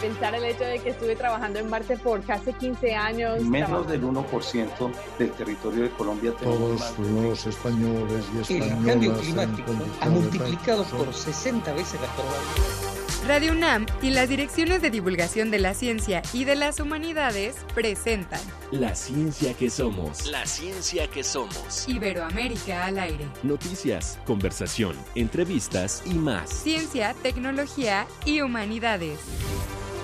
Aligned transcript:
pensar 0.00 0.34
el 0.34 0.44
hecho 0.44 0.64
de 0.64 0.78
que 0.78 0.90
estuve 0.90 1.16
trabajando 1.16 1.58
en 1.58 1.68
Marte 1.68 1.96
por 1.96 2.22
casi 2.22 2.52
15 2.52 2.94
años. 2.94 3.42
Menos 3.42 3.88
del 3.88 4.02
1% 4.02 4.90
del 5.18 5.30
territorio 5.32 5.84
de 5.84 5.90
Colombia. 5.90 6.32
Todos 6.42 6.98
los 6.98 7.46
españoles 7.46 8.26
y 8.34 8.40
españolas. 8.40 8.50
El 8.50 8.86
cambio 8.86 9.18
climático 9.18 9.72
ha 10.00 10.08
multiplicado 10.08 10.84
por 10.84 11.12
60 11.12 11.72
veces 11.72 12.00
la 12.00 12.08
probabilidad. 12.08 12.96
Radio 13.26 13.52
UNAM 13.52 13.86
y 14.02 14.10
las 14.10 14.28
direcciones 14.28 14.80
de 14.82 14.90
divulgación 14.90 15.50
de 15.50 15.58
la 15.58 15.74
ciencia 15.74 16.22
y 16.32 16.44
de 16.44 16.54
las 16.54 16.78
humanidades 16.78 17.56
presentan 17.74 18.38
La 18.70 18.94
ciencia 18.94 19.52
que 19.54 19.68
somos. 19.68 20.30
La 20.30 20.46
ciencia 20.46 21.08
que 21.10 21.24
somos. 21.24 21.88
Iberoamérica 21.88 22.84
al 22.84 23.00
aire. 23.00 23.26
Noticias, 23.42 24.20
conversación, 24.26 24.94
entrevistas 25.16 26.04
y 26.06 26.14
más. 26.14 26.50
Ciencia, 26.50 27.14
tecnología 27.20 28.06
y 28.24 28.42
humanidades. 28.42 29.18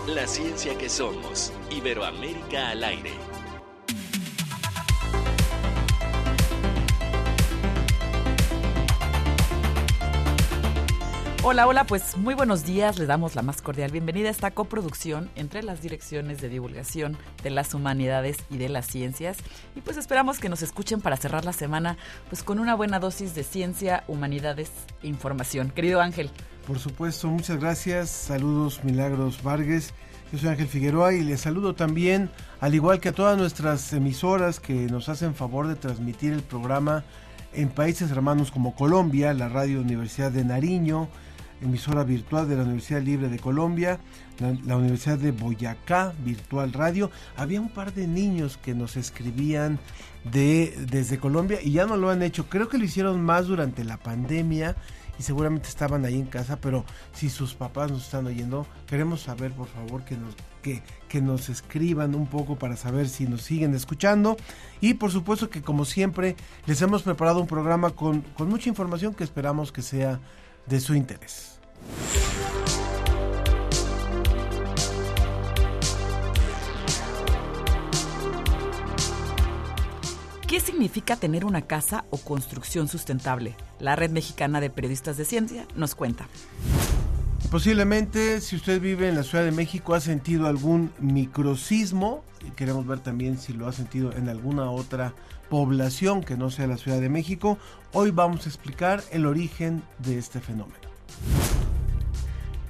La 0.09 0.27
ciencia 0.27 0.77
que 0.77 0.89
somos. 0.89 1.53
Iberoamérica 1.71 2.71
al 2.71 2.82
aire. 2.82 3.32
Hola, 11.45 11.67
hola, 11.67 11.82
pues 11.82 12.17
muy 12.17 12.35
buenos 12.35 12.64
días. 12.64 13.01
Le 13.01 13.07
damos 13.07 13.35
la 13.35 13.43
más 13.43 13.63
cordial 13.63 13.91
bienvenida 13.91 14.29
a 14.29 14.31
esta 14.31 14.53
coproducción 14.53 15.29
entre 15.35 15.64
las 15.64 15.83
direcciones 15.83 16.41
de 16.41 16.49
divulgación 16.49 17.17
de 17.43 17.50
las 17.50 17.75
humanidades 17.75 18.37
y 18.49 18.59
de 18.59 18.69
las 18.69 18.87
ciencias. 18.87 19.39
Y 19.75 19.81
pues 19.81 19.97
esperamos 19.97 20.39
que 20.39 20.49
nos 20.49 20.63
escuchen 20.63 21.00
para 21.00 21.17
cerrar 21.17 21.45
la 21.45 21.53
semana 21.53 21.97
pues 22.31 22.45
con 22.45 22.61
una 22.61 22.77
buena 22.77 23.00
dosis 23.00 23.35
de 23.35 23.43
ciencia, 23.43 24.05
humanidades 24.07 24.71
e 25.03 25.09
información. 25.09 25.71
Querido 25.71 26.00
Ángel. 26.00 26.31
Por 26.64 26.79
supuesto, 26.79 27.27
muchas 27.27 27.59
gracias. 27.59 28.09
Saludos, 28.09 28.85
Milagros 28.85 29.43
Vargas. 29.43 29.95
Yo 30.31 30.39
soy 30.39 30.50
Ángel 30.50 30.69
Figueroa 30.69 31.13
y 31.13 31.22
les 31.22 31.41
saludo 31.41 31.75
también, 31.75 32.31
al 32.61 32.77
igual 32.77 33.00
que 33.00 33.09
a 33.09 33.12
todas 33.12 33.36
nuestras 33.36 33.92
emisoras 33.92 34.61
que 34.61 34.75
nos 34.75 35.09
hacen 35.09 35.34
favor 35.34 35.66
de 35.66 35.75
transmitir 35.75 36.34
el 36.34 36.42
programa 36.42 37.03
en 37.53 37.69
países 37.69 38.12
hermanos 38.12 38.53
como 38.53 38.77
Colombia, 38.77 39.34
la 39.34 39.48
Radio 39.48 39.81
Universidad 39.81 40.31
de 40.31 40.44
Nariño, 40.44 41.09
emisora 41.62 42.05
virtual 42.05 42.48
de 42.48 42.56
la 42.56 42.62
Universidad 42.62 43.02
Libre 43.02 43.28
de 43.28 43.38
Colombia, 43.38 43.98
la, 44.38 44.77
Universidad 44.77 45.18
de 45.18 45.30
Boyacá, 45.30 46.12
Virtual 46.24 46.72
Radio. 46.72 47.10
Había 47.36 47.60
un 47.60 47.70
par 47.70 47.94
de 47.94 48.06
niños 48.06 48.56
que 48.56 48.74
nos 48.74 48.96
escribían 48.96 49.78
de, 50.24 50.74
desde 50.91 51.19
Colombia 51.19 51.58
y 51.62 51.72
ya 51.72 51.86
no 51.86 51.96
lo 51.96 52.10
han 52.10 52.22
hecho. 52.22 52.48
Creo 52.48 52.69
que 52.69 52.78
lo 52.78 52.84
hicieron 52.84 53.22
más 53.22 53.46
durante 53.46 53.84
la 53.84 53.96
pandemia 53.96 54.77
y 55.19 55.22
seguramente 55.22 55.69
estaban 55.69 56.04
ahí 56.04 56.19
en 56.19 56.27
casa, 56.27 56.58
pero 56.60 56.84
si 57.12 57.28
sus 57.28 57.54
papás 57.54 57.91
nos 57.91 58.04
están 58.04 58.26
oyendo, 58.26 58.66
queremos 58.86 59.20
saber 59.20 59.52
por 59.52 59.69
favor 59.69 60.04
que 60.04 60.16
nos, 60.16 60.34
que, 60.62 60.82
que 61.08 61.20
nos 61.20 61.48
escriban 61.48 62.14
un 62.14 62.26
poco 62.26 62.56
para 62.56 62.76
saber 62.76 63.08
si 63.08 63.26
nos 63.26 63.42
siguen 63.42 63.74
escuchando. 63.74 64.36
Y 64.80 64.94
por 64.94 65.10
supuesto 65.10 65.50
que 65.50 65.62
como 65.62 65.84
siempre 65.84 66.36
les 66.66 66.80
hemos 66.82 67.02
preparado 67.02 67.41
un 67.41 67.47
programa 67.47 67.91
con, 67.91 68.22
con 68.22 68.48
mucha 68.48 68.69
información 68.69 69.14
que 69.14 69.24
esperamos 69.24 69.70
que 69.70 69.82
sea 69.82 70.20
de 70.66 70.80
su 70.80 70.94
interés. 70.94 71.58
¿Qué 80.52 80.60
significa 80.60 81.16
tener 81.16 81.46
una 81.46 81.62
casa 81.62 82.04
o 82.10 82.19
construcción 82.19 82.86
sustentable? 82.86 83.56
La 83.80 83.96
Red 83.96 84.10
Mexicana 84.10 84.60
de 84.60 84.69
Periodistas 84.69 85.16
de 85.16 85.24
Ciencia 85.24 85.66
nos 85.77 85.94
cuenta. 85.94 86.28
Posiblemente, 87.50 88.38
si 88.42 88.56
usted 88.56 88.78
vive 88.78 89.08
en 89.08 89.14
la 89.14 89.22
Ciudad 89.22 89.44
de 89.44 89.50
México, 89.50 89.94
ha 89.94 90.00
sentido 90.00 90.47
algún 90.47 90.92
microsismo. 90.98 92.22
Y 92.47 92.50
queremos 92.50 92.86
ver 92.86 92.98
también 92.98 93.38
si 93.38 93.54
lo 93.54 93.66
ha 93.66 93.72
sentido 93.72 94.12
en 94.12 94.28
alguna 94.28 94.70
otra 94.70 95.14
población 95.53 96.22
que 96.22 96.39
no 96.39 96.50
sea 96.50 96.67
la 96.67 96.78
Ciudad 96.78 96.98
de 96.98 97.11
México. 97.11 97.59
Hoy 97.93 98.10
vamos 98.10 98.47
a 98.47 98.49
explicar 98.49 99.04
el 99.10 99.26
origen 99.26 99.82
de 99.99 100.16
este 100.16 100.41
fenómeno. 100.41 100.88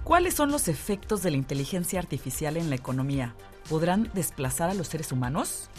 ¿Cuáles 0.02 0.34
son 0.34 0.50
los 0.50 0.66
efectos 0.66 1.22
de 1.22 1.30
la 1.30 1.36
inteligencia 1.36 2.00
artificial 2.00 2.56
en 2.56 2.70
la 2.70 2.74
economía? 2.74 3.36
¿Podrán 3.68 4.10
desplazar 4.14 4.68
a 4.68 4.74
los 4.74 4.88
seres 4.88 5.12
humanos? 5.12 5.70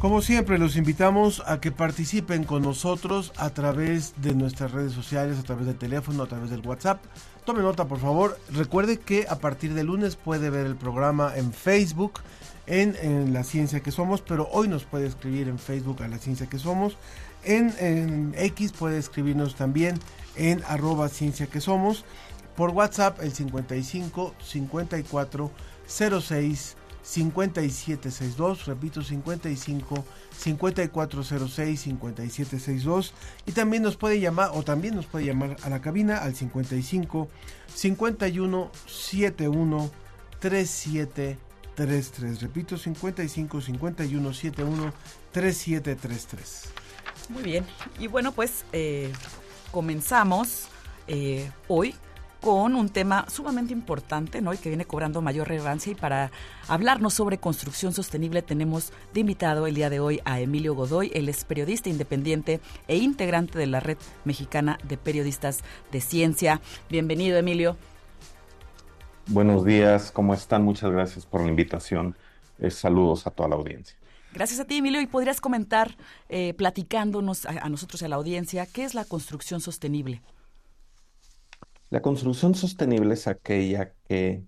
Como 0.00 0.20
siempre, 0.20 0.58
los 0.58 0.76
invitamos 0.76 1.42
a 1.46 1.60
que 1.60 1.72
participen 1.72 2.44
con 2.44 2.62
nosotros 2.62 3.32
a 3.38 3.48
través 3.48 4.12
de 4.20 4.34
nuestras 4.34 4.72
redes 4.72 4.92
sociales, 4.92 5.38
a 5.38 5.44
través 5.44 5.64
del 5.64 5.78
teléfono, 5.78 6.24
a 6.24 6.26
través 6.26 6.50
del 6.50 6.60
WhatsApp. 6.60 7.02
Tome 7.46 7.62
nota, 7.62 7.86
por 7.86 8.00
favor. 8.00 8.38
Recuerde 8.52 8.98
que 8.98 9.24
a 9.30 9.38
partir 9.38 9.72
de 9.72 9.84
lunes 9.84 10.16
puede 10.16 10.50
ver 10.50 10.66
el 10.66 10.76
programa 10.76 11.32
en 11.36 11.54
Facebook, 11.54 12.20
en, 12.70 13.32
La 13.32 13.42
Ciencia 13.42 13.80
que 13.80 13.90
Somos, 13.90 14.22
pero 14.22 14.48
hoy 14.52 14.68
nos 14.68 14.84
puede 14.84 15.06
escribir 15.06 15.48
en 15.48 15.58
Facebook 15.58 16.02
a 16.02 16.08
La 16.08 16.18
Ciencia 16.18 16.48
que 16.48 16.58
Somos. 16.58 16.96
En, 17.44 17.74
en 17.80 18.34
X 18.36 18.72
puede 18.72 18.98
escribirnos 18.98 19.56
también 19.56 19.98
en 20.36 20.62
arroba 20.68 21.08
Ciencia 21.08 21.46
que 21.46 21.60
Somos. 21.60 22.04
Por 22.56 22.70
WhatsApp 22.70 23.20
el 23.22 23.32
55 23.32 24.34
54 24.40 25.50
06 25.88 26.76
5762, 27.02 28.66
repito 28.66 29.02
55 29.02 30.04
5406 30.36 31.80
5762 31.80 33.14
y 33.46 33.52
también 33.52 33.82
nos 33.82 33.96
puede 33.96 34.20
llamar 34.20 34.50
o 34.52 34.62
también 34.62 34.94
nos 34.94 35.06
puede 35.06 35.24
llamar 35.24 35.56
a 35.62 35.70
la 35.70 35.80
cabina 35.80 36.18
al 36.18 36.36
55 36.36 37.28
51 37.74 38.70
71 38.86 39.90
3733, 41.74 42.42
repito 42.42 42.76
55 42.76 43.60
51 43.60 44.32
71 44.32 44.92
3733. 45.32 46.72
Muy 47.28 47.42
bien, 47.42 47.64
y 47.98 48.06
bueno 48.06 48.32
pues 48.32 48.64
eh, 48.72 49.12
comenzamos 49.70 50.68
eh, 51.06 51.50
hoy 51.68 51.94
con 52.40 52.74
un 52.74 52.88
tema 52.88 53.26
sumamente 53.28 53.72
importante, 53.72 54.40
¿no? 54.40 54.54
Y 54.54 54.58
que 54.58 54.70
viene 54.70 54.84
cobrando 54.84 55.20
mayor 55.20 55.48
relevancia. 55.48 55.92
Y 55.92 55.94
para 55.94 56.30
hablarnos 56.68 57.14
sobre 57.14 57.38
construcción 57.38 57.92
sostenible 57.92 58.42
tenemos 58.42 58.92
de 59.12 59.20
invitado 59.20 59.66
el 59.66 59.74
día 59.74 59.90
de 59.90 60.00
hoy 60.00 60.20
a 60.24 60.40
Emilio 60.40 60.74
Godoy. 60.74 61.10
Él 61.14 61.28
es 61.28 61.44
periodista 61.44 61.88
independiente 61.88 62.60
e 62.88 62.96
integrante 62.96 63.58
de 63.58 63.66
la 63.66 63.80
Red 63.80 63.98
Mexicana 64.24 64.78
de 64.84 64.96
Periodistas 64.96 65.60
de 65.92 66.00
Ciencia. 66.00 66.60
Bienvenido, 66.88 67.36
Emilio. 67.36 67.76
Buenos 69.30 69.64
días, 69.64 70.10
¿cómo 70.10 70.34
están? 70.34 70.64
Muchas 70.64 70.90
gracias 70.90 71.24
por 71.24 71.42
la 71.42 71.48
invitación. 71.48 72.16
Eh, 72.58 72.70
saludos 72.70 73.26
a 73.26 73.30
toda 73.30 73.48
la 73.48 73.56
audiencia. 73.56 73.96
Gracias 74.34 74.60
a 74.60 74.64
ti, 74.64 74.76
Emilio. 74.76 75.00
Y 75.00 75.06
podrías 75.06 75.40
comentar, 75.40 75.96
eh, 76.28 76.52
platicándonos 76.54 77.46
a, 77.46 77.50
a 77.62 77.68
nosotros 77.68 78.02
y 78.02 78.04
a 78.04 78.08
la 78.08 78.16
audiencia, 78.16 78.66
¿qué 78.66 78.84
es 78.84 78.94
la 78.94 79.04
construcción 79.04 79.60
sostenible? 79.60 80.20
La 81.90 82.02
construcción 82.02 82.54
sostenible 82.54 83.14
es 83.14 83.26
aquella 83.26 83.92
que 84.08 84.44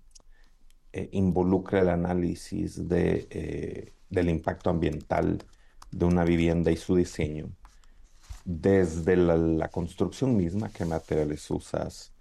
eh, 0.92 1.08
involucra 1.12 1.80
el 1.80 1.88
análisis 1.88 2.86
de, 2.86 3.26
eh, 3.30 3.92
del 4.10 4.28
impacto 4.28 4.68
ambiental 4.68 5.42
de 5.90 6.04
una 6.04 6.22
vivienda 6.22 6.70
y 6.70 6.76
su 6.76 6.94
diseño, 6.96 7.50
desde 8.44 9.16
la, 9.16 9.36
la, 9.36 9.68
construcción 9.68 10.36
misma, 10.36 10.70
qué 10.70 10.84
materiales 10.84 11.50
usas, 11.50 12.12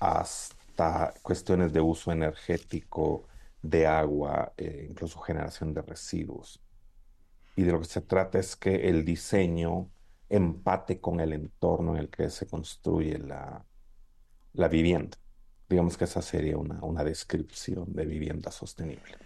hasta 0.00 0.59
cuestiones 1.22 1.72
de 1.72 1.80
uso 1.80 2.12
energético, 2.12 3.26
de 3.62 3.86
agua, 3.86 4.52
eh, 4.56 4.86
incluso 4.88 5.18
generación 5.20 5.74
de 5.74 5.82
residuos. 5.82 6.60
Y 7.56 7.62
de 7.62 7.72
lo 7.72 7.80
que 7.80 7.86
se 7.86 8.00
trata 8.00 8.38
es 8.38 8.56
que 8.56 8.88
el 8.88 9.04
diseño 9.04 9.90
empate 10.28 11.00
con 11.00 11.20
el 11.20 11.32
entorno 11.32 11.94
en 11.94 12.00
el 12.02 12.08
que 12.08 12.30
se 12.30 12.46
construye 12.46 13.18
la, 13.18 13.64
la 14.52 14.68
vivienda. 14.68 15.18
Digamos 15.68 15.96
que 15.96 16.04
esa 16.04 16.22
sería 16.22 16.56
una, 16.56 16.82
una 16.82 17.04
descripción 17.04 17.92
de 17.92 18.06
vivienda 18.06 18.50
sostenible. 18.50 19.16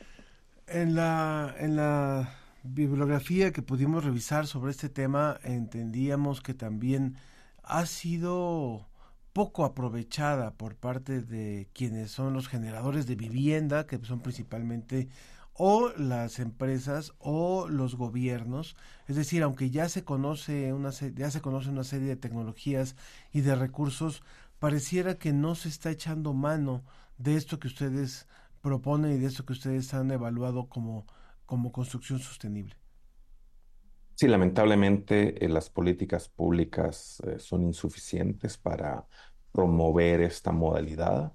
En 0.66 0.94
la, 0.94 1.54
en 1.58 1.76
la 1.76 2.34
bibliografía 2.62 3.52
que 3.52 3.62
pudimos 3.62 4.04
revisar 4.04 4.46
sobre 4.46 4.70
este 4.70 4.88
tema, 4.88 5.38
entendíamos 5.44 6.40
que 6.40 6.54
también 6.54 7.16
ha 7.62 7.86
sido 7.86 8.88
poco 9.34 9.64
aprovechada 9.64 10.52
por 10.52 10.76
parte 10.76 11.20
de 11.20 11.68
quienes 11.74 12.12
son 12.12 12.32
los 12.32 12.48
generadores 12.48 13.06
de 13.06 13.16
vivienda, 13.16 13.86
que 13.86 13.98
son 14.04 14.20
principalmente 14.20 15.08
o 15.54 15.90
las 15.96 16.38
empresas 16.38 17.12
o 17.18 17.68
los 17.68 17.96
gobiernos, 17.96 18.76
es 19.08 19.16
decir, 19.16 19.42
aunque 19.42 19.70
ya 19.70 19.88
se 19.88 20.04
conoce 20.04 20.72
una 20.72 20.90
ya 20.90 21.30
se 21.30 21.40
conoce 21.40 21.68
una 21.70 21.84
serie 21.84 22.08
de 22.08 22.16
tecnologías 22.16 22.96
y 23.32 23.40
de 23.42 23.56
recursos, 23.56 24.22
pareciera 24.60 25.18
que 25.18 25.32
no 25.32 25.56
se 25.56 25.68
está 25.68 25.90
echando 25.90 26.32
mano 26.32 26.84
de 27.18 27.36
esto 27.36 27.58
que 27.58 27.68
ustedes 27.68 28.28
proponen 28.62 29.12
y 29.12 29.18
de 29.18 29.26
esto 29.26 29.44
que 29.44 29.52
ustedes 29.52 29.94
han 29.94 30.10
evaluado 30.12 30.68
como, 30.68 31.06
como 31.44 31.72
construcción 31.72 32.20
sostenible. 32.20 32.76
Sí, 34.16 34.28
lamentablemente 34.28 35.44
eh, 35.44 35.48
las 35.48 35.70
políticas 35.70 36.28
públicas 36.28 37.20
eh, 37.26 37.38
son 37.40 37.64
insuficientes 37.64 38.56
para 38.56 39.06
promover 39.52 40.20
esta 40.20 40.52
modalidad. 40.52 41.32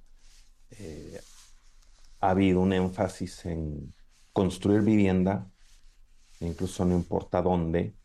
Eh, 0.72 1.20
ha 2.22 2.30
habido 2.32 2.62
un 2.62 2.74
énfasis 2.74 3.46
en 3.46 3.94
construir 4.34 4.82
vivienda, 4.82 5.52
incluso 6.40 6.86
no 6.86 6.96
importa 6.96 7.42
dónde, 7.42 7.96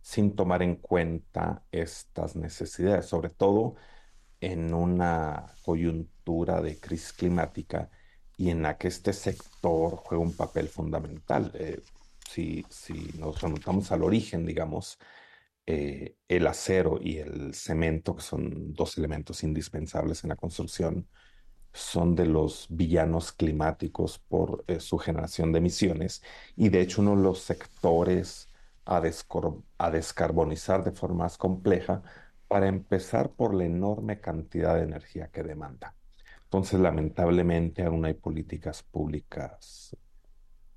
sin 0.00 0.34
tomar 0.36 0.62
en 0.62 0.76
cuenta 0.76 1.66
estas 1.70 2.36
necesidades, 2.36 3.06
sobre 3.06 3.30
todo 3.30 3.74
en 4.40 4.74
una 4.74 5.46
coyuntura 5.64 6.62
de 6.62 6.80
crisis 6.80 7.12
climática 7.12 7.90
y 8.36 8.50
en 8.50 8.62
la 8.62 8.78
que 8.78 8.88
este 8.88 9.12
sector 9.12 9.96
juega 9.96 10.22
un 10.24 10.36
papel 10.36 10.68
fundamental. 10.68 11.52
Si, 12.28 12.64
nos 13.18 13.40
remontamos 13.40 13.92
al 13.92 14.02
origen, 14.02 14.46
digamos, 14.46 14.98
eh, 15.66 16.16
el 16.28 16.46
acero 16.46 16.98
y 17.00 17.18
el 17.18 17.54
cemento, 17.54 18.16
que 18.16 18.22
son 18.22 18.74
dos 18.74 18.98
elementos 18.98 19.42
indispensables 19.44 20.24
en 20.24 20.30
la 20.30 20.36
construcción, 20.36 21.08
son 21.72 22.14
de 22.14 22.26
los 22.26 22.66
villanos 22.70 23.32
climáticos 23.32 24.18
por 24.18 24.64
eh, 24.68 24.80
su 24.80 24.98
generación 24.98 25.52
de 25.52 25.58
emisiones 25.58 26.22
y 26.56 26.68
de 26.68 26.80
hecho 26.82 27.02
uno 27.02 27.16
de 27.16 27.22
los 27.22 27.40
sectores 27.40 28.48
a, 28.86 29.02
a 29.78 29.90
descarbonizar 29.90 30.84
de 30.84 30.92
forma 30.92 31.24
más 31.24 31.38
compleja 31.38 32.02
para 32.48 32.68
empezar 32.68 33.32
por 33.32 33.54
la 33.54 33.64
enorme 33.64 34.20
cantidad 34.20 34.76
de 34.76 34.84
energía 34.84 35.28
que 35.28 35.42
demanda. 35.42 35.96
Entonces, 36.44 36.78
lamentablemente, 36.78 37.82
aún 37.82 38.04
hay 38.04 38.14
políticas 38.14 38.82
públicas 38.82 39.96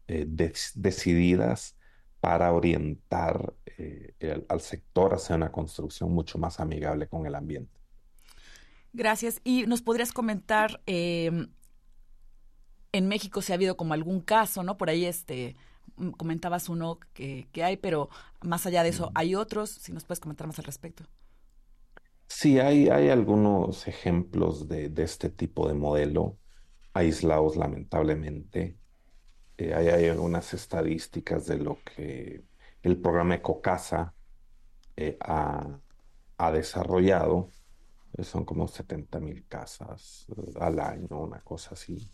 eh, 0.07 0.25
decididas 0.27 1.75
para 2.19 2.51
orientar 2.53 3.53
eh, 3.65 4.45
al 4.49 4.61
sector 4.61 5.13
hacia 5.13 5.35
una 5.35 5.51
construcción 5.51 6.11
mucho 6.13 6.37
más 6.39 6.59
amigable 6.59 7.07
con 7.07 7.25
el 7.25 7.35
ambiente. 7.35 7.79
Gracias. 8.93 9.41
Y 9.43 9.65
nos 9.67 9.81
podrías 9.81 10.11
comentar, 10.11 10.81
em, 10.85 11.49
en 12.91 13.07
México 13.07 13.41
si 13.41 13.51
ha 13.51 13.55
habido 13.55 13.77
como 13.77 13.93
algún 13.93 14.21
caso, 14.21 14.63
¿no? 14.63 14.77
Por 14.77 14.89
ahí 14.89 15.05
este 15.05 15.55
mm, 15.97 16.11
comentabas 16.11 16.69
uno 16.69 16.99
que, 17.13 17.47
que 17.51 17.63
hay, 17.63 17.77
pero 17.77 18.09
más 18.41 18.65
allá 18.65 18.83
de 18.83 18.89
eso, 18.89 19.11
¿hay 19.13 19.35
otros? 19.35 19.69
Si 19.69 19.91
nos 19.93 20.03
puedes 20.05 20.19
comentar 20.19 20.47
más 20.47 20.59
al 20.59 20.65
respecto. 20.65 21.05
Sí, 22.27 22.59
hay, 22.59 22.89
hay 22.89 23.09
algunos 23.09 23.87
ejemplos 23.87 24.67
de, 24.67 24.89
de 24.89 25.03
este 25.03 25.29
tipo 25.29 25.67
de 25.67 25.73
modelo 25.73 26.37
aislados 26.93 27.55
lamentablemente. 27.57 28.77
Eh, 29.57 29.73
hay, 29.73 30.07
algunas 30.07 30.53
estadísticas 30.53 31.45
de 31.47 31.57
lo 31.57 31.79
que 31.83 32.43
el 32.83 32.97
programa 32.97 33.35
Ecocasa 33.35 34.13
eh, 34.95 35.17
ha, 35.19 35.79
ha, 36.37 36.51
desarrollado. 36.51 37.49
Eh, 38.13 38.23
son 38.23 38.45
como 38.45 38.67
70 38.67 39.19
mil 39.19 39.47
casas 39.47 40.27
al 40.59 40.79
año, 40.79 41.07
una 41.19 41.41
cosa 41.41 41.71
así, 41.73 42.07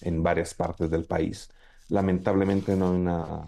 en 0.00 0.22
varias 0.22 0.54
partes 0.54 0.90
del 0.90 1.06
país. 1.06 1.48
Lamentablemente 1.88 2.76
no 2.76 2.90
hay 2.90 2.96
una 2.96 3.46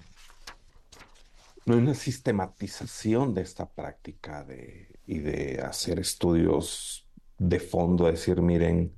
no 1.65 1.77
una 1.77 1.95
sistematización 1.95 3.35
de 3.35 3.43
esta 3.43 3.69
práctica 3.71 4.45
de, 4.45 4.99
y 5.07 5.19
de 5.19 5.61
hacer 5.61 6.01
estudios 6.01 7.09
de 7.39 7.61
fondo, 7.61 8.07
decir, 8.07 8.41
miren, 8.43 8.95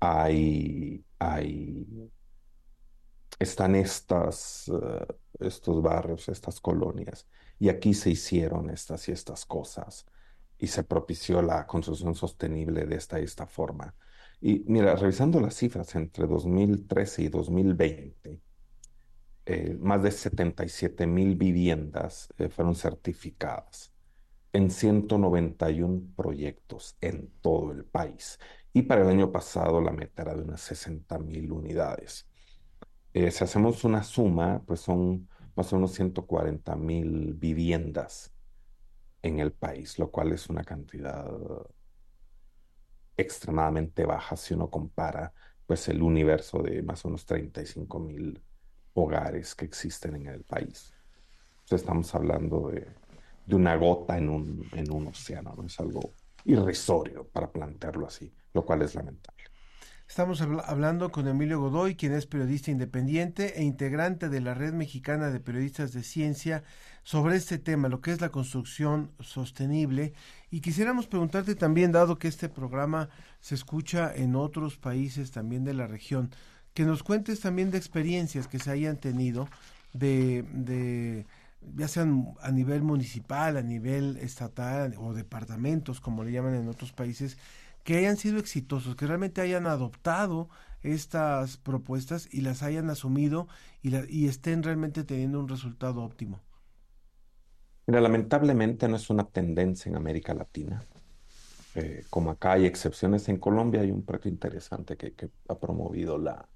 hay, 0.00 1.04
hay, 1.18 2.10
están 3.40 3.74
estas, 3.74 4.68
uh, 4.68 5.04
estos 5.40 5.82
barrios, 5.82 6.28
estas 6.28 6.60
colonias, 6.60 7.26
y 7.58 7.70
aquí 7.70 7.94
se 7.94 8.10
hicieron 8.10 8.70
estas 8.70 9.08
y 9.08 9.12
estas 9.12 9.46
cosas, 9.46 10.06
y 10.58 10.68
se 10.68 10.84
propició 10.84 11.42
la 11.42 11.66
construcción 11.66 12.14
sostenible 12.14 12.86
de 12.86 12.96
esta 12.96 13.18
y 13.18 13.24
esta 13.24 13.46
forma. 13.46 13.94
Y 14.40 14.64
mira, 14.68 14.94
revisando 14.94 15.40
las 15.40 15.56
cifras 15.56 15.94
entre 15.96 16.26
2013 16.26 17.22
y 17.22 17.28
2020, 17.28 18.40
eh, 19.46 19.76
más 19.80 20.02
de 20.02 20.10
77 20.10 21.06
mil 21.06 21.34
viviendas 21.34 22.32
eh, 22.38 22.48
fueron 22.48 22.74
certificadas 22.74 23.92
en 24.52 24.70
191 24.70 26.12
proyectos 26.14 26.96
en 27.00 27.30
todo 27.40 27.72
el 27.72 27.84
país. 27.84 28.38
Y 28.72 28.82
para 28.82 29.02
el 29.02 29.08
año 29.08 29.32
pasado 29.32 29.80
la 29.80 29.92
meta 29.92 30.22
era 30.22 30.34
de 30.34 30.42
unas 30.42 30.60
60 30.60 31.18
mil 31.18 31.52
unidades. 31.52 32.29
Eh, 33.12 33.30
si 33.30 33.44
hacemos 33.44 33.84
una 33.84 34.02
suma, 34.02 34.62
pues 34.66 34.80
son 34.80 35.28
más 35.56 35.72
o 35.72 35.76
menos 35.76 35.92
140 35.94 36.76
mil 36.76 37.34
viviendas 37.34 38.32
en 39.22 39.40
el 39.40 39.52
país, 39.52 39.98
lo 39.98 40.10
cual 40.10 40.32
es 40.32 40.48
una 40.48 40.64
cantidad 40.64 41.26
extremadamente 43.16 44.06
baja 44.06 44.36
si 44.36 44.54
uno 44.54 44.70
compara 44.70 45.32
pues 45.66 45.88
el 45.88 46.02
universo 46.02 46.62
de 46.62 46.82
más 46.82 47.04
o 47.04 47.08
menos 47.08 47.26
35 47.26 47.98
mil 48.00 48.42
hogares 48.94 49.54
que 49.54 49.64
existen 49.64 50.16
en 50.16 50.26
el 50.26 50.42
país. 50.42 50.92
Estamos 51.70 52.12
hablando 52.16 52.70
de, 52.70 52.88
una 53.54 53.76
gota 53.76 54.18
en 54.18 54.28
un, 54.28 55.06
océano, 55.06 55.54
¿no? 55.56 55.64
Es 55.64 55.78
algo 55.78 56.12
irrisorio 56.44 57.24
para 57.28 57.50
plantearlo 57.50 58.06
así, 58.06 58.32
lo 58.52 58.64
cual 58.64 58.82
es 58.82 58.96
lamentable. 58.96 59.39
Estamos 60.10 60.40
hablando 60.40 61.12
con 61.12 61.28
Emilio 61.28 61.60
Godoy, 61.60 61.94
quien 61.94 62.12
es 62.14 62.26
periodista 62.26 62.72
independiente 62.72 63.60
e 63.60 63.62
integrante 63.62 64.28
de 64.28 64.40
la 64.40 64.54
Red 64.54 64.72
Mexicana 64.72 65.30
de 65.30 65.38
Periodistas 65.38 65.92
de 65.92 66.02
Ciencia, 66.02 66.64
sobre 67.04 67.36
este 67.36 67.58
tema, 67.58 67.88
lo 67.88 68.00
que 68.00 68.10
es 68.10 68.20
la 68.20 68.30
construcción 68.30 69.12
sostenible. 69.20 70.12
Y 70.50 70.62
quisiéramos 70.62 71.06
preguntarte 71.06 71.54
también, 71.54 71.92
dado 71.92 72.18
que 72.18 72.26
este 72.26 72.48
programa 72.48 73.08
se 73.38 73.54
escucha 73.54 74.12
en 74.12 74.34
otros 74.34 74.78
países 74.78 75.30
también 75.30 75.62
de 75.62 75.74
la 75.74 75.86
región, 75.86 76.34
que 76.74 76.84
nos 76.84 77.04
cuentes 77.04 77.38
también 77.38 77.70
de 77.70 77.78
experiencias 77.78 78.48
que 78.48 78.58
se 78.58 78.72
hayan 78.72 78.96
tenido 78.96 79.48
de, 79.92 80.44
de 80.52 81.24
ya 81.76 81.86
sean 81.86 82.34
a 82.42 82.50
nivel 82.50 82.82
municipal, 82.82 83.56
a 83.56 83.62
nivel 83.62 84.16
estatal 84.16 84.96
o 84.98 85.14
departamentos, 85.14 86.00
como 86.00 86.24
le 86.24 86.32
llaman 86.32 86.54
en 86.54 86.66
otros 86.66 86.90
países, 86.90 87.38
que 87.84 87.96
hayan 87.96 88.16
sido 88.16 88.38
exitosos, 88.38 88.96
que 88.96 89.06
realmente 89.06 89.40
hayan 89.40 89.66
adoptado 89.66 90.48
estas 90.82 91.56
propuestas 91.58 92.28
y 92.32 92.40
las 92.40 92.62
hayan 92.62 92.90
asumido 92.90 93.48
y, 93.82 94.26
estén 94.26 94.62
realmente 94.62 95.04
teniendo 95.04 95.40
un 95.40 95.48
resultado 95.48 96.02
óptimo. 96.02 96.40
Mira, 97.86 98.00
lamentablemente 98.00 98.88
no 98.88 98.96
es 98.96 99.10
una 99.10 99.24
tendencia 99.24 99.90
en 99.90 99.96
América 99.96 100.32
Latina. 100.34 100.82
Eh, 101.74 102.04
como 102.10 102.30
acá 102.30 102.52
hay 102.52 102.66
excepciones, 102.66 103.28
en 103.28 103.38
Colombia 103.38 103.80
hay 103.80 103.90
un 103.90 104.04
proyecto 104.04 104.28
interesante 104.28 104.96
que, 104.96 105.30
ha 105.48 105.58
promovido 105.58 106.18
la, 106.18 106.48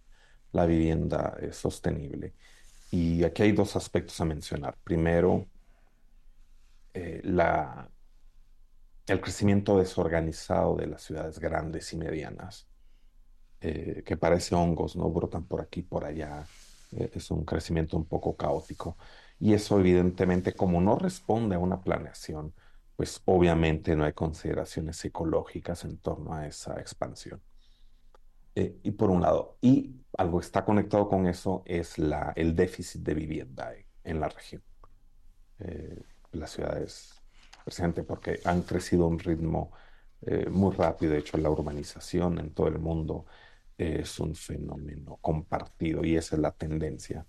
la 0.52 0.66
vivienda 0.66 1.36
es 1.40 1.56
sostenible. 1.56 2.34
Y 2.90 3.24
aquí 3.24 3.42
hay 3.42 3.52
dos 3.52 3.76
aspectos 3.76 4.20
a 4.20 4.24
mencionar. 4.24 4.76
Primero, 4.84 5.46
eh, 6.94 7.20
la, 7.24 7.90
el 9.06 9.20
crecimiento 9.20 9.78
desorganizado 9.78 10.76
de 10.76 10.86
las 10.86 11.02
ciudades 11.02 11.38
grandes 11.38 11.92
y 11.92 11.96
medianas, 11.96 12.66
eh, 13.60 14.02
que 14.04 14.16
parece 14.16 14.54
hongos, 14.54 14.96
¿no? 14.96 15.10
Brotan 15.10 15.44
por 15.44 15.60
aquí, 15.60 15.82
por 15.82 16.04
allá. 16.04 16.46
Eh, 16.92 17.10
es 17.14 17.30
un 17.30 17.44
crecimiento 17.44 17.96
un 17.96 18.06
poco 18.06 18.36
caótico. 18.36 18.96
Y 19.40 19.52
eso 19.54 19.78
evidentemente, 19.78 20.54
como 20.54 20.80
no 20.80 20.98
responde 20.98 21.56
a 21.56 21.58
una 21.58 21.82
planeación, 21.82 22.54
pues 22.96 23.20
obviamente 23.24 23.96
no 23.96 24.04
hay 24.04 24.12
consideraciones 24.12 25.04
ecológicas 25.04 25.84
en 25.84 25.98
torno 25.98 26.34
a 26.34 26.46
esa 26.46 26.80
expansión. 26.80 27.42
Eh, 28.54 28.78
y 28.82 28.92
por 28.92 29.10
un 29.10 29.20
lado, 29.22 29.58
y 29.60 29.96
algo 30.16 30.38
que 30.38 30.46
está 30.46 30.64
conectado 30.64 31.08
con 31.08 31.26
eso 31.26 31.62
es 31.66 31.96
el 32.36 32.54
déficit 32.54 33.02
de 33.02 33.14
vivienda 33.14 33.72
en 34.04 34.20
la 34.20 34.28
región. 34.28 34.62
Las 36.32 36.50
ciudades, 36.52 37.13
precisamente 37.64 38.02
porque 38.04 38.40
han 38.44 38.62
crecido 38.62 39.04
a 39.04 39.08
un 39.08 39.18
ritmo 39.18 39.72
eh, 40.22 40.48
muy 40.50 40.74
rápido, 40.74 41.12
de 41.12 41.18
hecho 41.20 41.38
la 41.38 41.50
urbanización 41.50 42.38
en 42.38 42.50
todo 42.54 42.68
el 42.68 42.78
mundo 42.78 43.26
es 43.76 44.20
un 44.20 44.34
fenómeno 44.34 45.18
compartido 45.20 46.04
y 46.04 46.16
esa 46.16 46.36
es 46.36 46.42
la 46.42 46.52
tendencia. 46.52 47.26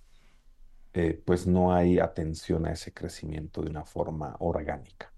pues 1.26 1.46
no 1.48 1.74
hay 1.74 2.00
atención 2.00 2.66
a 2.66 2.72
ese 2.72 2.94
crecimiento 2.94 3.62
de 3.62 3.70
una 3.70 3.84
forma 3.86 4.36
orgánica. 4.40 5.12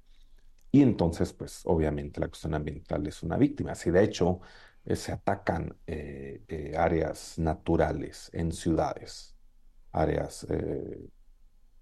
Y 0.71 0.81
entonces, 0.81 1.33
pues 1.33 1.61
obviamente 1.65 2.19
la 2.19 2.27
cuestión 2.27 2.53
ambiental 2.53 3.05
es 3.07 3.23
una 3.23 3.37
víctima. 3.37 3.75
Si 3.75 3.89
de 3.91 4.03
hecho 4.03 4.41
eh, 4.85 4.95
se 4.95 5.11
atacan 5.11 5.75
eh, 5.87 6.43
eh, 6.47 6.73
áreas 6.77 7.37
naturales 7.39 8.29
en 8.33 8.51
ciudades, 8.51 9.35
áreas 9.91 10.45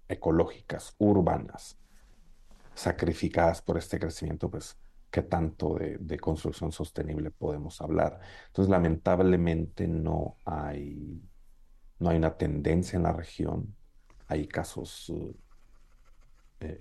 ecológicas, 0.08 0.94
urbanas, 0.98 1.78
sacrificadas 2.76 3.60
por 3.60 3.76
este 3.76 3.98
crecimiento, 3.98 4.48
pues, 4.48 4.76
¿qué 5.10 5.22
tanto 5.22 5.74
de, 5.74 5.98
de, 5.98 6.18
construcción 6.18 6.70
sostenible 6.70 7.32
podemos 7.32 7.80
hablar? 7.80 8.20
Entonces, 8.46 8.70
lamentablemente 8.70 9.88
no 9.88 10.36
hay, 10.44 11.20
no 11.98 12.10
hay 12.10 12.18
una 12.18 12.36
tendencia 12.36 12.96
en 12.96 13.02
la 13.02 13.12
región, 13.12 13.74
hay 14.28 14.46
casos 14.46 15.12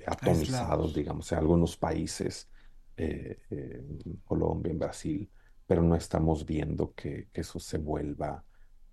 atomizados, 0.07 0.93
digamos, 0.93 1.31
en 1.31 1.37
algunos 1.39 1.77
países, 1.77 2.49
en 2.97 4.21
Colombia, 4.23 4.71
en 4.71 4.79
Brasil, 4.79 5.29
pero 5.67 5.81
no 5.81 5.95
estamos 5.95 6.45
viendo 6.45 6.93
que, 6.93 7.29
eso 7.33 7.59
se 7.59 7.77
vuelva 7.77 8.43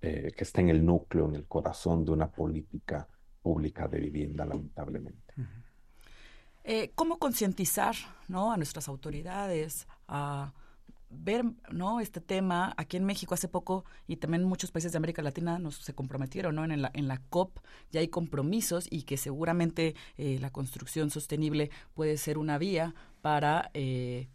eh, 0.00 0.32
que 0.36 0.44
está 0.44 0.60
en 0.60 0.70
el 0.70 0.84
núcleo, 0.84 1.28
en 1.28 1.36
el 1.36 1.46
corazón 1.46 2.04
de 2.04 2.12
una 2.12 2.30
política 2.30 3.06
pública 3.40 3.86
de 3.88 4.00
vivienda, 4.00 4.44
lamentablemente. 4.44 5.34
Eh, 6.64 6.92
¿Cómo 6.94 7.18
concientizar 7.18 7.96
¿no? 8.28 8.52
a 8.52 8.56
nuestras 8.56 8.88
autoridades 8.88 9.88
a 10.06 10.52
ver 11.10 11.44
¿no? 11.70 12.00
este 12.00 12.20
tema 12.20 12.72
aquí 12.76 12.96
en 12.96 13.04
México 13.04 13.34
hace 13.34 13.48
poco 13.48 13.84
y 14.06 14.16
también 14.16 14.44
muchos 14.44 14.70
países 14.70 14.92
de 14.92 14.98
América 14.98 15.22
Latina 15.22 15.58
nos 15.58 15.76
se 15.76 15.92
comprometieron 15.92 16.54
¿no? 16.54 16.64
en, 16.64 16.80
la, 16.80 16.90
en 16.94 17.08
la 17.08 17.18
COP 17.18 17.58
ya 17.90 18.00
hay 18.00 18.08
compromisos 18.08 18.86
y 18.90 19.02
que 19.02 19.16
seguramente 19.16 19.96
eh, 20.16 20.38
la 20.40 20.50
construcción 20.50 21.10
sostenible 21.10 21.70
puede 21.94 22.16
ser 22.16 22.38
una 22.38 22.58
vía 22.58 22.94
para 23.20 23.70
eh, 23.74 24.28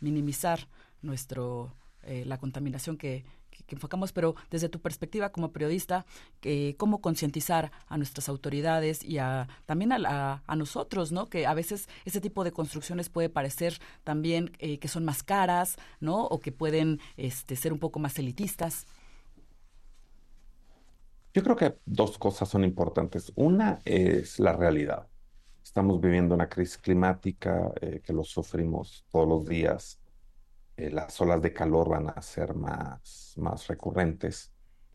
minimizar 0.00 0.68
nuestro 1.02 1.76
la 2.04 2.36
contaminación 2.36 2.96
que, 2.96 3.24
que, 3.66 3.74
enfocamos, 3.74 4.12
pero 4.12 4.34
desde 4.50 4.68
tu 4.68 4.80
perspectiva 4.80 5.30
como 5.30 5.52
periodista, 5.52 6.06
eh, 6.42 6.74
cómo 6.78 7.00
concientizar 7.00 7.70
a 7.86 7.96
nuestras 7.96 8.28
autoridades 8.28 9.04
y 9.04 9.18
a, 9.18 9.48
también 9.66 9.92
a, 9.92 10.42
a, 10.46 10.56
nosotros, 10.56 11.12
¿no? 11.12 11.28
Que 11.28 11.46
a 11.46 11.54
veces 11.54 11.88
ese 12.04 12.20
tipo 12.20 12.44
de 12.44 12.52
construcciones 12.52 13.08
puede 13.08 13.28
parecer 13.28 13.78
también 14.04 14.52
eh, 14.58 14.78
que 14.78 14.88
son 14.88 15.04
más 15.04 15.22
caras, 15.22 15.76
¿no? 16.00 16.24
O 16.24 16.40
que 16.40 16.52
pueden 16.52 17.00
este, 17.16 17.56
ser 17.56 17.72
un 17.72 17.78
poco 17.78 17.98
más 17.98 18.18
elitistas. 18.18 18.86
Yo 21.34 21.42
creo 21.42 21.56
que 21.56 21.78
dos 21.86 22.18
cosas 22.18 22.48
son 22.48 22.62
importantes. 22.64 23.32
Una 23.36 23.80
es 23.84 24.38
la 24.38 24.52
realidad. 24.52 25.08
Estamos 25.62 26.00
viviendo 26.00 26.34
una 26.34 26.48
crisis 26.48 26.76
climática 26.76 27.72
eh, 27.80 28.02
que 28.04 28.12
lo 28.12 28.24
sufrimos 28.24 29.06
todos 29.10 29.26
los 29.26 29.46
días 29.46 30.01
eh, 30.76 30.90
las 30.90 31.20
olas 31.20 31.42
de 31.42 31.52
calor 31.52 31.90
van 31.90 32.08
a 32.08 32.22
ser 32.22 32.54
más, 32.54 33.34
más 33.36 33.66
recurrentes 33.66 34.52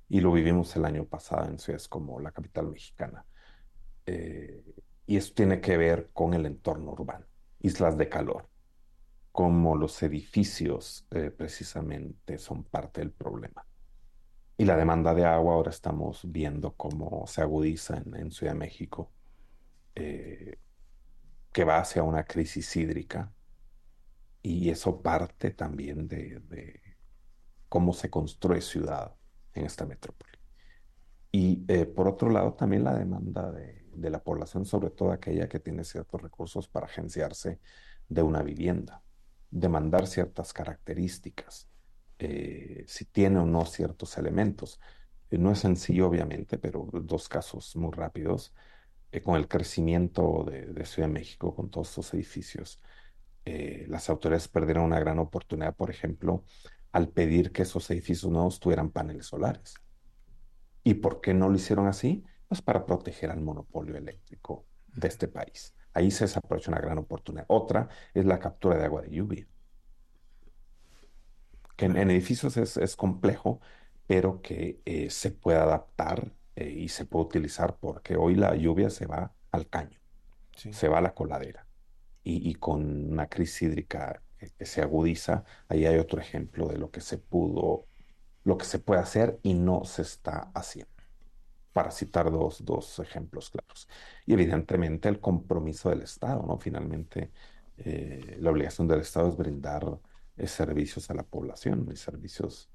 y 0.10 0.22
lo 0.22 0.32
vivimos 0.32 0.76
el 0.76 0.86
año 0.86 1.06
pasado 1.06 1.46
en 1.46 1.60
ciudades 1.60 1.88
como 1.88 2.20
la 2.20 2.32
capital 2.32 2.68
mexicana. 2.68 3.26
Eh, 4.06 4.64
y 5.06 5.18
eso 5.18 5.34
tiene 5.36 5.62
que 5.62 5.78
ver 5.78 6.10
con 6.14 6.34
el 6.34 6.46
entorno 6.46 6.92
urbano, 6.92 7.26
islas 7.60 7.98
de 7.98 8.10
calor, 8.10 8.50
como 9.32 9.76
los 9.76 10.02
edificios 10.02 11.06
eh, 11.12 11.32
precisamente 11.32 12.38
son 12.38 12.64
parte 12.64 13.02
del 13.02 13.12
problema. 13.12 13.66
Y 14.58 14.66
la 14.66 14.76
demanda 14.76 15.14
de 15.14 15.26
agua 15.26 15.54
ahora 15.54 15.70
estamos 15.70 16.22
viendo 16.32 16.74
cómo 16.74 17.26
se 17.28 17.42
agudiza 17.42 17.98
en, 17.98 18.16
en 18.16 18.32
Ciudad 18.32 18.54
de 18.54 18.60
México, 18.60 19.12
que 19.94 21.64
va 21.64 21.80
hacia 21.80 22.04
una 22.04 22.24
crisis 22.24 22.76
hídrica 22.76 23.32
y 24.48 24.70
eso 24.70 25.02
parte 25.02 25.52
también 25.52 26.08
de, 26.08 26.82
cómo 27.68 27.92
se 27.92 28.10
construye 28.10 28.62
ciudad 28.62 29.14
en 29.54 29.66
esta 29.66 29.86
metrópoli. 29.86 30.32
Y 31.34 31.66
eh, 31.68 31.86
por 31.86 32.08
otro 32.08 32.30
lado, 32.30 32.54
también 32.54 32.86
la 32.86 32.96
demanda 32.98 33.52
de, 33.52 33.84
la 34.10 34.24
población, 34.24 34.64
sobre 34.66 34.92
todo 34.92 35.12
aquella 35.12 35.50
que 35.50 35.60
tiene 35.60 35.84
ciertos 35.84 36.22
recursos 36.22 36.70
para 36.70 36.86
agenciarse 36.86 37.60
de 38.08 38.22
una 38.22 38.42
vivienda, 38.42 39.04
demandar 39.52 40.08
ciertas 40.08 40.54
características, 40.54 41.68
eh, 42.20 42.86
si 42.88 43.04
tiene 43.04 43.40
o 43.40 43.46
no 43.46 43.66
ciertos 43.66 44.18
elementos. 44.18 44.80
Eh, 45.30 45.38
no 45.38 45.52
es 45.52 45.60
sencillo, 45.60 46.08
obviamente, 46.08 46.58
pero 46.58 46.88
dos 46.94 47.28
casos 47.28 47.76
muy 47.76 47.92
rápidos. 47.92 48.54
con 49.24 49.36
el 49.36 49.48
crecimiento 49.48 50.46
de, 50.50 50.68
de 50.68 50.86
Ciudad 50.86 51.08
de 51.10 51.14
México, 51.14 51.56
con 51.56 51.70
todos 51.70 51.90
estos 51.90 52.14
edificios, 52.14 52.80
eh, 53.50 53.86
las 53.88 54.10
autoridades 54.10 54.50
perdieron 54.50 54.84
una 54.84 55.00
gran 55.00 55.20
oportunidad, 55.20 55.74
por 55.74 55.90
ejemplo, 55.90 56.44
al 56.92 57.08
pedir 57.08 57.54
que 57.54 57.62
esos 57.62 57.90
edificios 57.90 58.30
nuevos 58.30 58.60
tuvieran 58.60 58.90
paneles 58.90 59.28
solares. 59.28 59.76
¿Y 60.84 60.96
por 60.96 61.22
qué 61.22 61.34
no 61.34 61.48
lo 61.48 61.56
hicieron 61.56 61.88
así? 61.88 62.26
Pues 62.50 62.62
para 62.62 62.86
proteger 62.86 63.32
al 63.32 63.40
monopolio 63.40 63.96
eléctrico 63.96 64.66
de 64.88 65.08
este 65.08 65.30
país. 65.30 65.74
Ahí 65.94 66.12
se 66.12 66.26
desaprovecha 66.26 66.72
una 66.72 66.82
gran 66.82 66.98
oportunidad. 66.98 67.46
Otra 67.48 67.88
es 68.14 68.26
la 68.26 68.38
captura 68.38 68.78
de 68.78 68.84
agua 68.84 69.04
de 69.04 69.12
lluvia, 69.12 69.48
que 71.78 71.86
en, 71.86 71.96
edificios 71.96 72.58
es, 72.58 72.96
complejo, 72.98 73.62
pero 74.08 74.42
que 74.42 74.82
eh, 74.84 75.10
se 75.10 75.32
puede 75.32 75.60
adaptar 75.60 76.34
eh, 76.58 76.70
y 76.70 76.90
se 76.90 77.06
puede 77.06 77.26
utilizar 77.28 77.78
porque 77.80 78.18
hoy 78.18 78.36
la 78.36 78.56
lluvia 78.58 78.90
se 78.90 79.06
va 79.06 79.34
al 79.52 79.70
caño, 79.70 80.00
se 80.54 80.90
va 80.90 80.98
a 80.98 81.02
la 81.02 81.14
coladera 81.14 81.67
y, 82.28 82.56
con 82.56 83.12
una 83.14 83.28
crisis 83.28 83.64
hídrica 83.64 84.22
que, 84.38 84.66
se 84.66 84.82
agudiza, 84.82 85.44
ahí 85.70 85.86
hay 85.86 85.98
otro 85.98 86.20
ejemplo 86.20 86.68
de 86.68 86.78
lo 86.78 86.92
que 86.92 87.02
se 87.02 87.18
pudo, 87.18 87.86
lo 88.44 88.58
que 88.58 88.66
se 88.66 88.80
puede 88.80 89.02
hacer 89.02 89.40
y 89.44 89.54
no 89.54 89.86
se 89.86 90.02
está 90.02 90.52
haciendo. 90.54 90.92
Para 91.74 91.92
citar 91.92 92.32
dos, 92.32 92.66
dos 92.66 93.00
ejemplos 93.00 93.50
claros. 93.52 93.88
Y 94.26 94.34
evidentemente 94.34 95.10
el 95.10 95.20
compromiso 95.20 95.90
del 95.90 96.02
Estado, 96.02 96.44
¿no? 96.46 96.58
Finalmente, 96.58 97.32
eh, 97.78 98.38
la 98.40 98.52
obligación 98.52 98.88
del 98.88 99.02
Estado 99.02 99.30
es 99.30 99.38
brindar 99.38 100.00
eh, 100.36 100.48
servicios 100.48 101.10
a 101.10 101.14
la 101.14 101.24
población 101.24 101.88
y 101.92 101.96
servicios 101.96 102.70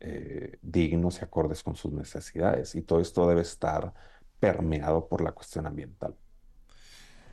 eh, 0.00 0.58
dignos 0.62 1.20
y 1.20 1.24
acordes 1.24 1.62
con 1.62 1.76
sus 1.76 1.92
necesidades. 1.92 2.74
Y 2.74 2.82
todo 2.82 3.00
esto 3.00 3.28
debe 3.28 3.42
estar 3.42 3.92
permeado 4.38 5.08
por 5.08 5.22
la 5.22 5.32
cuestión 5.32 5.66
ambiental. 5.66 6.16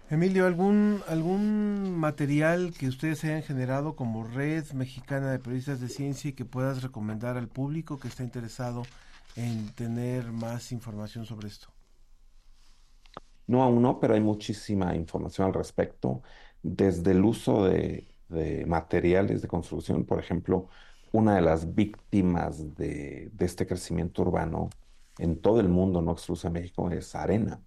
Emilio, 0.09 0.45
¿algún, 0.45 1.01
¿algún 1.09 1.97
material 1.97 2.73
que 2.79 2.87
ustedes 2.87 3.25
hayan 3.25 3.43
generado 3.43 3.97
como 3.97 4.23
Red 4.23 4.71
Mexicana 4.71 5.31
de 5.31 5.39
Periodistas 5.39 5.81
de 5.81 5.89
Ciencia 5.89 6.29
y 6.29 6.33
que 6.33 6.45
puedas 6.45 6.81
recomendar 6.81 7.35
al 7.35 7.49
público 7.49 7.99
que 7.99 8.07
está 8.07 8.23
interesado 8.23 8.83
en 9.35 9.67
tener 9.75 10.31
más 10.31 10.71
información 10.71 11.25
sobre 11.25 11.49
esto? 11.49 11.67
No, 13.47 13.63
aún 13.63 13.81
no, 13.81 13.99
pero 13.99 14.13
hay 14.13 14.21
muchísima 14.21 14.95
información 14.95 15.47
al 15.47 15.53
respecto, 15.53 16.21
desde 16.63 17.11
el 17.11 17.25
uso 17.25 17.65
de, 17.65 18.07
materiales 18.65 19.41
de 19.41 19.47
construcción, 19.49 20.05
por 20.05 20.21
ejemplo, 20.21 20.69
una 21.11 21.35
de 21.35 21.41
las 21.41 21.75
víctimas 21.75 22.75
de, 22.75 23.29
de 23.33 23.45
este 23.45 23.67
crecimiento 23.67 24.21
urbano 24.21 24.69
en 25.19 25.41
todo 25.41 25.59
el 25.59 25.67
mundo, 25.67 26.01
no 26.01 26.13
exclusivamente 26.13 26.61
México, 26.61 26.91
es 26.91 27.13
arena 27.13 27.59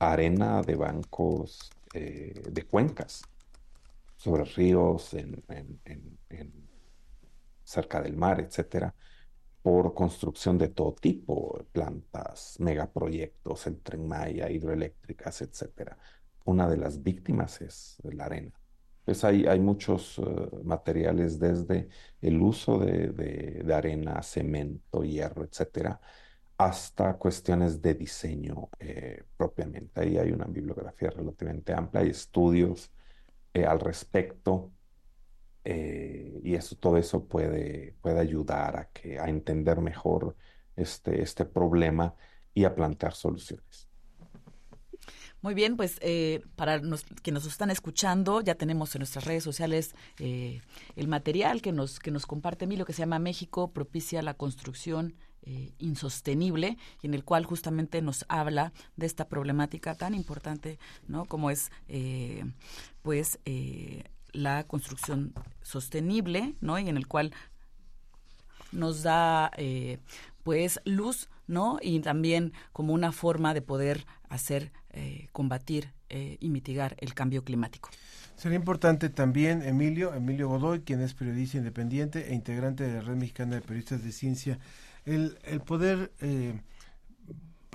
arena 0.00 0.62
de 0.62 0.76
bancos 0.76 1.70
eh, 1.94 2.42
de 2.50 2.62
cuencas, 2.66 3.22
sobre 4.16 4.44
ríos, 4.44 5.14
cerca 7.64 8.02
del 8.02 8.16
mar, 8.16 8.40
etcétera, 8.40 8.94
por 9.62 9.94
construcción 9.94 10.58
de 10.58 10.68
todo 10.68 10.94
tipo, 10.94 11.64
plantas, 11.72 12.56
megaproyectos, 12.58 13.66
el 13.66 13.80
tren 13.80 14.08
hidroeléctricas, 14.50 15.42
etcétera. 15.42 15.98
Una 16.44 16.68
de 16.68 16.78
las 16.78 17.02
víctimas 17.02 17.60
es 17.60 17.98
la 18.02 18.24
arena. 18.24 18.52
Pues 19.04 19.24
hay, 19.24 19.46
hay 19.46 19.60
muchos 19.60 20.18
eh, 20.18 20.22
materiales 20.64 21.38
desde 21.38 21.88
el 22.20 22.40
uso 22.40 22.78
de, 22.78 23.08
de 23.08 23.74
arena, 23.74 24.22
cemento, 24.22 25.02
hierro, 25.04 25.44
etcétera, 25.44 26.00
hasta 26.60 27.14
cuestiones 27.14 27.80
de 27.80 27.94
diseño 27.94 28.68
eh, 28.78 29.22
propiamente. 29.34 29.98
Ahí 29.98 30.18
hay 30.18 30.30
una 30.30 30.44
bibliografía 30.44 31.08
relativamente 31.08 31.72
amplia, 31.72 32.02
hay 32.02 32.10
estudios 32.10 32.90
eh, 33.54 33.64
al 33.64 33.80
respecto 33.80 34.70
eh, 35.64 36.38
y 36.44 36.54
eso, 36.54 36.76
todo 36.76 36.98
eso 36.98 37.24
puede, 37.24 37.94
puede 38.02 38.20
ayudar 38.20 38.76
a, 38.76 38.84
que, 38.90 39.18
a 39.18 39.30
entender 39.30 39.80
mejor 39.80 40.36
este, 40.76 41.22
este 41.22 41.46
problema 41.46 42.14
y 42.52 42.64
a 42.64 42.74
plantear 42.74 43.14
soluciones. 43.14 43.88
Muy 45.40 45.54
bien, 45.54 45.78
pues 45.78 45.98
para 46.56 46.76
los 46.76 47.04
que 47.22 47.32
nos 47.32 47.46
están 47.46 47.70
escuchando, 47.70 48.42
ya 48.42 48.56
tenemos 48.56 48.94
en 48.94 48.98
nuestras 48.98 49.24
redes 49.24 49.42
sociales 49.42 49.94
el 50.18 51.08
material 51.08 51.62
que 51.62 51.72
nos, 51.72 51.98
que 51.98 52.10
nos 52.10 52.26
comparte 52.26 52.66
Emilio, 52.66 52.84
que 52.84 52.92
se 52.92 52.98
llama 52.98 53.18
México 53.18 53.72
propicia 53.72 54.20
la 54.20 54.34
construcción 54.34 55.14
eh, 55.42 55.72
insostenible 55.78 56.76
y 57.00 57.06
en 57.06 57.14
el 57.14 57.24
cual 57.24 57.46
justamente 57.46 58.02
nos 58.02 58.26
habla 58.28 58.74
de 58.96 59.06
esta 59.06 59.26
problemática 59.26 59.94
tan 59.94 60.14
importante, 60.14 60.78
¿no? 61.08 61.24
Como 61.24 61.50
es, 61.50 61.70
eh, 61.88 62.44
pues, 63.02 63.38
eh, 63.46 64.04
la 64.32 64.64
construcción 64.64 65.32
sostenible, 65.62 66.56
¿no? 66.60 66.78
Y 66.78 66.90
en 66.90 66.98
el 66.98 67.06
cual 67.06 67.32
nos 68.70 69.02
da, 69.02 69.50
pues, 70.44 70.78
luz, 70.84 71.30
¿no? 71.46 71.78
Y 71.80 71.98
también 72.00 72.52
como 72.72 72.92
una 72.92 73.10
forma 73.10 73.54
de 73.54 73.62
poder 73.62 74.06
hacer, 74.28 74.72
combatir 75.32 75.92
y 76.08 76.50
mitigar 76.50 76.96
el 77.00 77.14
cambio 77.14 77.44
climático. 77.44 77.88
Sería 78.36 78.56
importante 78.56 79.08
también 79.08 79.62
Emilio, 79.62 80.14
Emilio 80.14 80.48
Godoy, 80.48 80.80
quien 80.80 81.00
es 81.00 81.14
periodista 81.14 81.58
independiente 81.58 82.30
e 82.30 82.34
integrante 82.34 82.84
de 82.84 82.94
la 82.94 83.00
Red 83.00 83.16
Mexicana 83.16 83.56
de 83.56 83.60
Periodistas 83.60 84.02
de 84.02 84.12
Ciencia, 84.12 84.58
el, 85.04 85.38
el 85.44 85.60
poder 85.60 86.12
eh, 86.20 86.60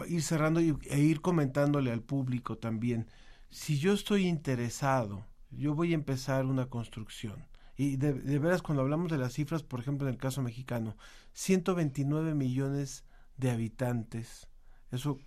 ir 0.08 0.22
cerrando 0.22 0.62
y, 0.62 0.78
e 0.90 1.00
ir 1.00 1.22
comentándole 1.22 1.92
al 1.92 2.02
público 2.02 2.58
también, 2.58 3.08
si 3.50 3.80
yo 3.80 3.94
estoy 3.94 4.28
interesado, 4.28 5.26
yo 5.52 5.76
voy 5.76 5.92
a 5.92 5.96
empezar 5.96 6.46
una 6.46 6.66
construcción 6.68 7.48
Y 7.78 7.98
de, 7.98 8.14
veras, 8.40 8.62
cuando 8.62 8.82
hablamos 8.82 9.12
de 9.12 9.18
las 9.18 9.34
cifras, 9.34 9.64
por 9.64 9.80
ejemplo, 9.80 10.08
en 10.08 10.14
el 10.14 10.20
caso 10.20 10.42
mexicano, 10.42 10.98
129 11.34 12.34
millones 12.36 13.06
de 13.38 13.52
habitantes, 13.52 14.48
eso 14.92 15.20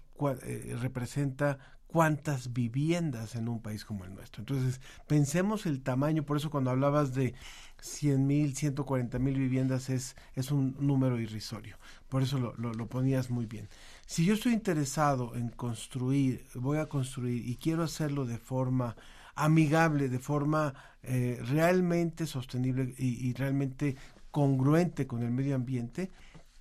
eh, 0.43 0.77
representa 0.81 1.59
cuántas 1.87 2.53
viviendas 2.53 3.35
en 3.35 3.49
un 3.49 3.61
país 3.61 3.85
como 3.85 4.05
el 4.05 4.15
nuestro. 4.15 4.43
Entonces, 4.43 4.81
pensemos 5.07 5.67
el 5.67 5.83
tamaño, 5.83 6.25
por 6.25 6.37
eso 6.37 6.51
cuando 6.51 6.71
hablabas 6.71 7.15
de 7.15 7.35
100 7.81 8.27
mil, 8.27 8.55
140 8.55 9.19
mil 9.19 9.39
viviendas 9.39 9.89
es, 9.91 10.17
es 10.35 10.51
un 10.51 10.77
número 10.81 11.21
irrisorio. 11.21 11.77
Por 12.09 12.23
eso 12.23 12.39
lo, 12.39 12.55
lo, 12.57 12.87
ponías 12.89 13.31
muy 13.31 13.47
bien. 13.47 13.69
Si 14.07 14.25
yo 14.25 14.35
estoy 14.35 14.53
interesado 14.53 15.35
en 15.35 15.51
construir, 15.51 16.47
voy 16.55 16.79
a 16.79 16.87
construir 16.87 17.47
y 17.47 17.57
quiero 17.57 17.83
hacerlo 17.83 18.25
de 18.27 18.39
forma 18.39 18.97
amigable, 19.35 20.09
de 20.09 20.19
forma 20.19 20.75
eh, 21.03 21.41
realmente 21.45 22.27
sostenible 22.27 22.95
y, 22.99 23.33
realmente 23.35 23.97
congruente 24.31 25.07
con 25.07 25.23
el 25.23 25.31
medio 25.31 25.55
ambiente, 25.55 26.11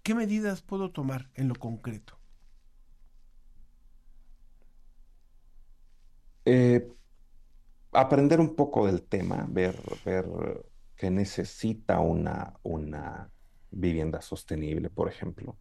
¿qué 0.04 0.14
medidas 0.14 0.62
puedo 0.62 0.92
tomar 0.92 1.30
en 1.36 1.48
lo 1.48 1.56
concreto? 1.56 2.18
Eh, 6.46 6.88
aprender 7.92 8.40
un 8.40 8.56
poco 8.56 8.86
del 8.86 9.02
tema, 9.02 9.46
ver, 9.50 9.76
ver 10.06 10.26
que 10.98 11.12
necesita 11.12 12.00
una, 12.00 12.54
una 12.64 13.30
vivienda 13.70 14.20
sostenible, 14.20 14.90
por 14.90 15.08
ejemplo. 15.08 15.58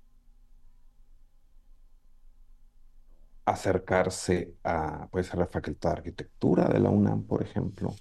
Acercarse 3.44 4.54
a, 4.64 5.08
puede 5.08 5.24
ser 5.24 5.38
la 5.38 5.46
Facultad 5.46 5.90
de 5.90 5.96
Arquitectura 5.98 6.68
de 6.68 6.80
la 6.80 6.90
UNAM, 6.90 7.24
por 7.24 7.42
ejemplo. 7.42 7.94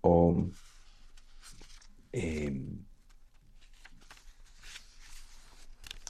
O 0.00 0.48
em, 2.10 2.84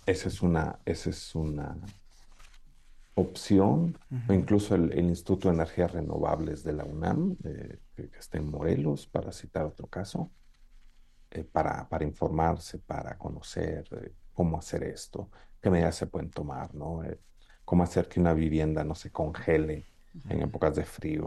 esa 0.06 0.28
es 0.28 0.42
una, 0.42 0.78
esa 0.85 1.11
es 1.11 1.35
una 1.35 1.76
opción, 3.14 3.99
o 4.28 4.33
incluso 4.33 4.75
el, 4.75 4.97
Instituto 4.99 5.49
de 5.49 5.54
Energías 5.54 5.92
Renovables 5.92 6.62
de 6.64 6.73
la 6.73 6.85
UNAM, 6.85 7.37
que, 7.94 8.10
está 8.18 8.38
en 8.38 8.50
Morelos, 8.50 9.06
para 9.06 9.32
citar 9.32 9.64
otro 9.64 9.86
caso, 9.86 10.30
eh, 11.30 11.44
para, 11.44 11.88
para, 11.88 12.04
informarse, 12.04 12.78
para 12.78 13.16
conocer 13.18 13.86
eh, 14.02 14.12
cómo 14.32 14.58
hacer 14.58 14.84
esto, 14.84 15.30
qué 15.60 15.70
medidas 15.70 15.96
se 15.96 16.06
pueden 16.06 16.30
tomar, 16.30 16.74
¿no? 16.74 17.04
Eh, 17.04 17.18
cómo 17.64 17.82
hacer 17.82 18.08
que 18.08 18.20
una 18.20 18.34
vivienda 18.34 18.84
no 18.84 18.94
se 18.94 19.10
congele 19.10 19.86
en 20.28 20.42
épocas 20.42 20.76
de 20.76 20.84
frío 20.84 21.26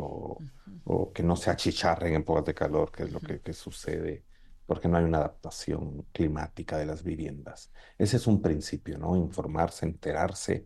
o, 0.86 1.12
que 1.14 1.24
no 1.24 1.36
se 1.36 1.50
achicharre 1.50 2.10
en 2.10 2.22
épocas 2.22 2.46
de 2.46 2.54
calor, 2.54 2.92
que 2.92 3.04
es 3.04 3.12
lo 3.12 3.20
que, 3.20 3.42
que 3.42 3.54
sucede 3.54 4.24
porque 4.68 4.90
no 4.90 4.98
hay 4.98 5.06
una 5.06 5.20
adaptación 5.20 6.06
climática 6.12 6.78
de 6.78 6.86
las 6.86 7.02
viviendas. 7.02 7.72
Ese 7.98 8.18
es 8.18 8.28
un 8.28 8.42
principio, 8.42 8.98
¿no? 8.98 9.16
Informarse, 9.16 9.86
enterarse 9.86 10.66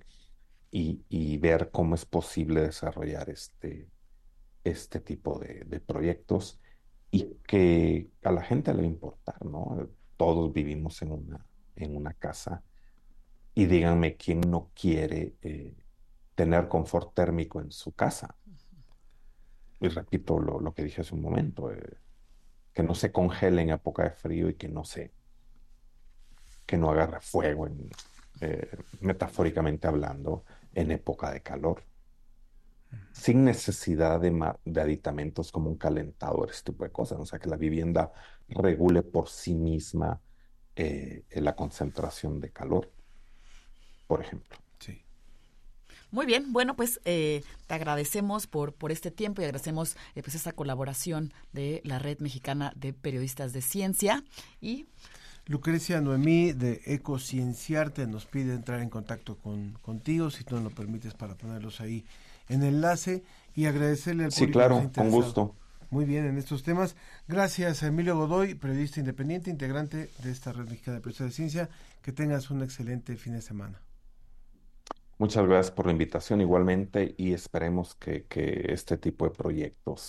y, 0.72 1.38
ver 1.38 1.70
cómo 1.72 1.96
es 1.96 2.05
posible 2.05 2.62
desarrollar 2.62 3.29
este, 3.29 3.88
este 4.63 5.00
tipo 5.00 5.39
de, 5.39 5.80
proyectos 5.80 6.60
y 7.10 7.36
que 7.48 8.10
a 8.24 8.32
la 8.32 8.44
gente 8.44 8.74
le 8.74 8.80
va 8.80 8.84
a 8.84 8.91
importar, 8.91 9.46
¿no? 9.46 9.89
Todos 10.18 10.53
vivimos 10.53 11.01
en 11.01 11.12
una, 11.12 11.46
en 11.75 11.96
una 11.96 12.13
casa 12.13 12.63
y 13.53 13.65
díganme 13.65 14.15
quién 14.15 14.41
no 14.41 14.72
quiere 14.74 15.36
eh, 15.41 15.75
tener 16.36 16.68
confort 16.68 17.13
térmico 17.13 17.60
en 17.60 17.72
su 17.72 17.91
casa. 17.94 18.36
Y 19.80 19.88
repito 19.88 20.39
lo, 20.39 20.74
que 20.74 20.84
dije 20.84 21.01
hace 21.01 21.15
un 21.15 21.22
momento, 21.22 21.72
eh, 21.72 21.98
que 22.74 22.84
no 22.84 22.96
se 22.96 23.12
congele 23.12 23.63
en 23.63 23.72
época 23.72 24.03
de 24.03 24.12
frío 24.12 24.50
y 24.50 24.53
que 24.53 24.70
no 24.70 24.84
se, 24.84 25.12
que 26.65 26.77
no 26.77 26.91
agarre 26.91 27.20
fuego, 27.20 27.68
eh, 28.41 28.77
metafóricamente 29.01 29.88
hablando, 29.88 30.46
en 30.74 30.91
época 30.91 31.32
de 31.32 31.41
calor, 31.41 31.84
sin 33.12 33.44
necesidad 33.44 34.20
de, 34.20 34.54
de, 34.66 34.82
aditamentos 34.82 35.51
como 35.51 35.70
un 35.70 35.77
calentador, 35.77 36.50
este 36.50 36.72
tipo 36.72 36.84
de 36.84 36.92
cosas. 36.92 37.20
O 37.20 37.25
sea, 37.25 37.40
que 37.40 37.50
la 37.50 37.58
vivienda 37.58 38.12
regule 38.50 39.04
por 39.04 39.30
sí 39.30 39.54
misma 39.54 40.20
eh, 40.75 41.24
la 41.32 41.56
concentración 41.56 42.40
de 42.40 42.50
calor, 42.50 42.92
por 44.08 44.22
ejemplo. 44.22 44.58
Sí. 44.80 45.04
Muy 46.12 46.25
bien, 46.25 46.54
bueno, 46.54 46.75
pues 46.75 47.00
eh, 47.06 47.44
te 47.68 47.74
agradecemos 47.75 48.48
por, 48.48 48.74
por 48.74 48.92
este 48.92 49.12
tiempo 49.12 49.42
y 49.42 49.46
agradecemos 49.46 49.96
eh, 50.16 50.24
pues 50.24 50.36
esta 50.36 50.54
colaboración 50.54 51.34
de 51.51 51.82
la 51.84 52.00
Red 52.00 52.20
Mexicana 52.20 52.74
de 52.75 52.94
Periodistas 52.94 53.54
de 53.54 53.62
Ciencia 53.62 54.24
y 54.62 54.88
Lucrecia 55.46 56.00
Noemí 56.01 56.54
de 56.54 56.82
Ecocienciarte 56.86 58.08
nos 58.08 58.25
pide 58.25 58.54
entrar 58.54 58.80
en 58.80 58.90
contacto 58.90 59.38
con, 59.38 59.74
contigo, 59.82 60.30
si 60.30 60.44
tú 60.44 60.56
nos 60.56 60.64
lo 60.64 60.70
permites, 60.70 61.14
para 61.14 61.36
ponerlos 61.36 61.82
ahí 61.82 62.06
en 62.51 62.64
enlace 62.64 63.24
y 63.55 63.66
agradecerle 63.66 64.25
al 64.25 64.31
Sí, 64.31 64.48
claro, 64.48 64.92
con 64.96 65.09
gusto. 65.09 65.55
Muy 65.90 66.05
bien 66.05 66.25
en 66.25 66.37
estos 66.37 66.64
temas. 66.64 66.96
Gracias 67.27 67.83
a 67.83 67.87
Emilio 67.87 68.16
Godoy, 68.16 68.55
periodista 68.55 69.00
independiente, 69.00 69.50
integrante 69.50 70.09
de 70.24 70.31
esta 70.31 70.53
Red 70.53 70.70
Mexicana 70.70 70.96
de 70.96 71.01
Periodistas 71.01 71.27
de 71.27 71.33
Ciencia. 71.33 71.70
Que 72.01 72.14
tengas 72.14 72.50
un 72.50 72.64
excelente 72.64 73.18
fin 73.18 73.33
de 73.33 73.42
semana. 73.42 73.81
Muchas 75.18 75.46
gracias 75.46 75.72
por 75.72 75.85
la 75.85 75.92
invitación 75.92 76.42
igualmente 76.42 77.14
y 77.18 77.33
esperemos 77.33 77.94
que, 77.96 78.25
este 78.70 78.98
tipo 78.98 79.25
de 79.25 79.31
proyectos 79.31 80.01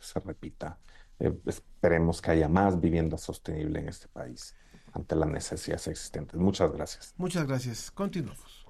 se 0.00 0.20
repita. 0.20 0.78
Eh, 1.18 1.32
esperemos 1.46 2.20
que 2.20 2.32
haya 2.32 2.48
más 2.48 2.80
vivienda 2.80 3.16
sostenible 3.16 3.80
en 3.80 3.88
este 3.88 4.08
país 4.08 4.54
ante 4.92 5.14
las 5.14 5.28
necesidades 5.28 5.88
existentes. 5.88 6.40
Muchas 6.40 6.72
gracias. 6.72 7.14
Muchas 7.16 7.46
gracias. 7.46 7.90
Continuamos. 7.90 8.65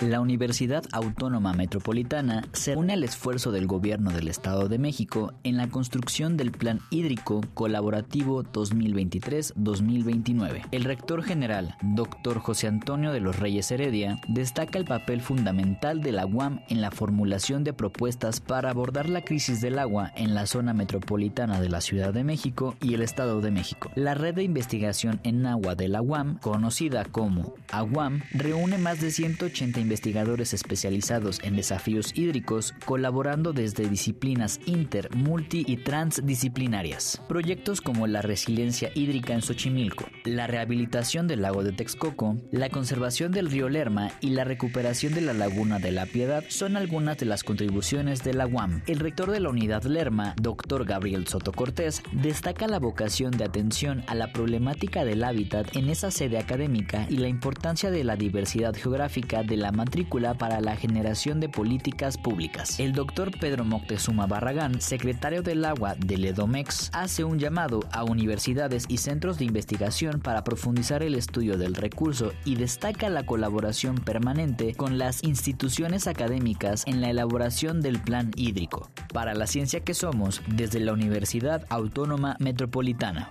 La 0.00 0.20
Universidad 0.20 0.84
Autónoma 0.92 1.52
Metropolitana 1.52 2.42
se 2.52 2.74
une 2.74 2.94
al 2.94 3.04
esfuerzo 3.04 3.52
del 3.52 3.66
Gobierno 3.66 4.12
del 4.12 4.28
Estado 4.28 4.66
de 4.66 4.78
México 4.78 5.34
en 5.44 5.58
la 5.58 5.68
construcción 5.68 6.38
del 6.38 6.52
Plan 6.52 6.80
Hídrico 6.88 7.42
Colaborativo 7.52 8.42
2023-2029. 8.44 10.68
El 10.70 10.84
rector 10.84 11.22
general, 11.22 11.76
doctor 11.82 12.38
José 12.38 12.68
Antonio 12.68 13.12
de 13.12 13.20
los 13.20 13.38
Reyes 13.38 13.70
Heredia, 13.70 14.18
destaca 14.26 14.78
el 14.78 14.86
papel 14.86 15.20
fundamental 15.20 16.00
de 16.00 16.12
la 16.12 16.24
UAM 16.24 16.62
en 16.70 16.80
la 16.80 16.90
formulación 16.90 17.62
de 17.62 17.74
propuestas 17.74 18.40
para 18.40 18.70
abordar 18.70 19.10
la 19.10 19.20
crisis 19.20 19.60
del 19.60 19.78
agua 19.78 20.12
en 20.16 20.34
la 20.34 20.46
zona 20.46 20.72
metropolitana 20.72 21.60
de 21.60 21.68
la 21.68 21.82
Ciudad 21.82 22.14
de 22.14 22.24
México 22.24 22.74
y 22.80 22.94
el 22.94 23.02
Estado 23.02 23.42
de 23.42 23.50
México. 23.50 23.90
La 23.96 24.14
red 24.14 24.34
de 24.34 24.44
investigación 24.44 25.20
en 25.24 25.44
agua 25.44 25.74
de 25.74 25.88
la 25.88 26.00
UAM, 26.00 26.38
conocida 26.38 27.04
como 27.04 27.52
AGUAM, 27.70 28.22
reúne 28.32 28.78
más 28.78 29.00
de 29.00 29.10
180 29.10 29.80
investigadores 29.80 30.54
especializados 30.54 31.40
en 31.42 31.56
desafíos 31.56 32.12
hídricos, 32.14 32.74
colaborando 32.84 33.52
desde 33.52 33.88
disciplinas 33.88 34.60
inter, 34.66 35.14
multi 35.14 35.64
y 35.66 35.78
transdisciplinarias. 35.78 37.20
Proyectos 37.28 37.80
como 37.80 38.06
la 38.06 38.22
resiliencia 38.22 38.90
hídrica 38.94 39.34
en 39.34 39.42
Xochimilco, 39.42 40.06
la 40.24 40.46
rehabilitación 40.46 41.26
del 41.26 41.42
lago 41.42 41.62
de 41.62 41.72
Texcoco, 41.72 42.36
la 42.50 42.68
conservación 42.68 43.32
del 43.32 43.50
río 43.50 43.68
Lerma 43.68 44.12
y 44.20 44.30
la 44.30 44.44
recuperación 44.44 45.14
de 45.14 45.20
la 45.22 45.32
laguna 45.32 45.78
de 45.78 45.92
la 45.92 46.06
Piedad 46.06 46.44
son 46.48 46.76
algunas 46.76 47.18
de 47.18 47.26
las 47.26 47.44
contribuciones 47.44 48.22
de 48.22 48.34
la 48.34 48.46
UAM. 48.46 48.82
El 48.86 49.00
rector 49.00 49.30
de 49.30 49.40
la 49.40 49.50
unidad 49.50 49.82
Lerma, 49.84 50.34
doctor 50.40 50.84
Gabriel 50.84 51.26
Soto 51.26 51.52
Cortés, 51.52 52.02
destaca 52.12 52.66
la 52.66 52.78
vocación 52.78 53.32
de 53.32 53.44
atención 53.44 54.04
a 54.06 54.14
la 54.14 54.32
problemática 54.32 55.04
del 55.04 55.24
hábitat 55.24 55.76
en 55.76 55.88
esa 55.88 56.10
sede 56.10 56.38
académica 56.38 57.06
y 57.08 57.16
la 57.16 57.28
importancia 57.28 57.90
de 57.90 58.04
la 58.04 58.16
diversidad 58.20 58.76
geográfica 58.76 59.42
de 59.42 59.56
la 59.56 59.72
matrícula 59.72 60.34
para 60.34 60.60
la 60.60 60.76
generación 60.76 61.40
de 61.40 61.48
políticas 61.48 62.16
públicas. 62.16 62.78
El 62.78 62.92
doctor 62.92 63.36
Pedro 63.36 63.64
Moctezuma 63.64 64.28
Barragán, 64.28 64.80
secretario 64.80 65.42
del 65.42 65.64
agua 65.64 65.96
del 65.96 66.24
EDOMEX, 66.24 66.90
hace 66.92 67.24
un 67.24 67.40
llamado 67.40 67.80
a 67.90 68.04
universidades 68.04 68.84
y 68.86 68.98
centros 68.98 69.38
de 69.38 69.46
investigación 69.46 70.20
para 70.20 70.44
profundizar 70.44 71.02
el 71.02 71.16
estudio 71.16 71.58
del 71.58 71.74
recurso 71.74 72.32
y 72.44 72.54
destaca 72.54 73.08
la 73.08 73.26
colaboración 73.26 73.96
permanente 73.96 74.74
con 74.74 74.98
las 74.98 75.24
instituciones 75.24 76.06
académicas 76.06 76.84
en 76.86 77.00
la 77.00 77.10
elaboración 77.10 77.80
del 77.80 77.98
plan 77.98 78.30
hídrico. 78.36 78.90
Para 79.12 79.34
la 79.34 79.46
ciencia 79.46 79.80
que 79.80 79.94
somos, 79.94 80.42
desde 80.46 80.78
la 80.78 80.92
Universidad 80.92 81.64
Autónoma 81.70 82.36
Metropolitana. 82.38 83.30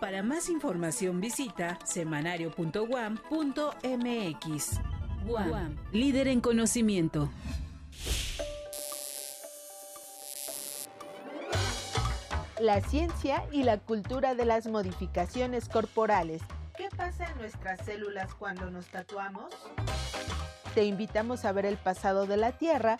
Para 0.00 0.22
más 0.22 0.48
información 0.48 1.20
visita 1.20 1.78
semanario.guam.mx. 1.84 4.80
Guam, 5.26 5.76
líder 5.92 6.28
en 6.28 6.40
conocimiento. 6.40 7.28
La 12.58 12.80
ciencia 12.80 13.44
y 13.52 13.62
la 13.62 13.76
cultura 13.76 14.34
de 14.34 14.46
las 14.46 14.66
modificaciones 14.66 15.68
corporales. 15.68 16.40
¿Qué 16.78 16.88
pasa 16.96 17.30
en 17.30 17.36
nuestras 17.38 17.84
células 17.84 18.34
cuando 18.34 18.70
nos 18.70 18.86
tatuamos? 18.86 19.52
Te 20.74 20.84
invitamos 20.84 21.44
a 21.44 21.52
ver 21.52 21.66
el 21.66 21.76
pasado 21.76 22.26
de 22.26 22.38
la 22.38 22.52
Tierra 22.52 22.96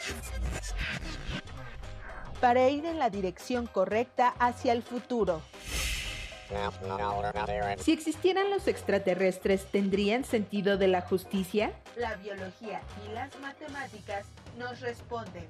para 2.41 2.69
ir 2.69 2.85
en 2.85 2.99
la 2.99 3.09
dirección 3.09 3.67
correcta 3.67 4.35
hacia 4.39 4.73
el 4.73 4.83
futuro. 4.83 5.41
Si 7.79 7.93
existieran 7.93 8.51
los 8.51 8.67
extraterrestres, 8.67 9.67
¿tendrían 9.67 10.25
sentido 10.25 10.77
de 10.77 10.89
la 10.89 11.03
justicia? 11.03 11.73
La 11.97 12.17
biología 12.17 12.83
y 13.07 13.13
las 13.13 13.39
matemáticas 13.41 14.27
nos 14.59 14.81
responden. 14.81 15.47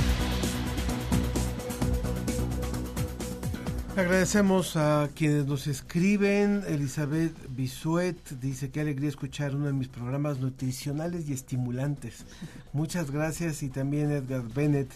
Agradecemos 3.98 4.78
a 4.78 5.10
quienes 5.14 5.46
nos 5.46 5.68
escriben. 5.68 6.64
Elizabeth 6.66 7.36
Bisuet 7.50 8.16
dice 8.40 8.72
que 8.72 8.80
alegría 8.80 9.10
escuchar 9.10 9.54
uno 9.54 9.66
de 9.66 9.74
mis 9.74 9.90
programas 9.90 10.40
nutricionales 10.40 11.28
y 11.28 11.34
estimulantes. 11.34 12.26
Muchas 12.72 13.12
gracias 13.12 13.62
y 13.64 13.70
también 13.70 14.12
Edgar 14.12 14.44
Bennett. 14.44 14.90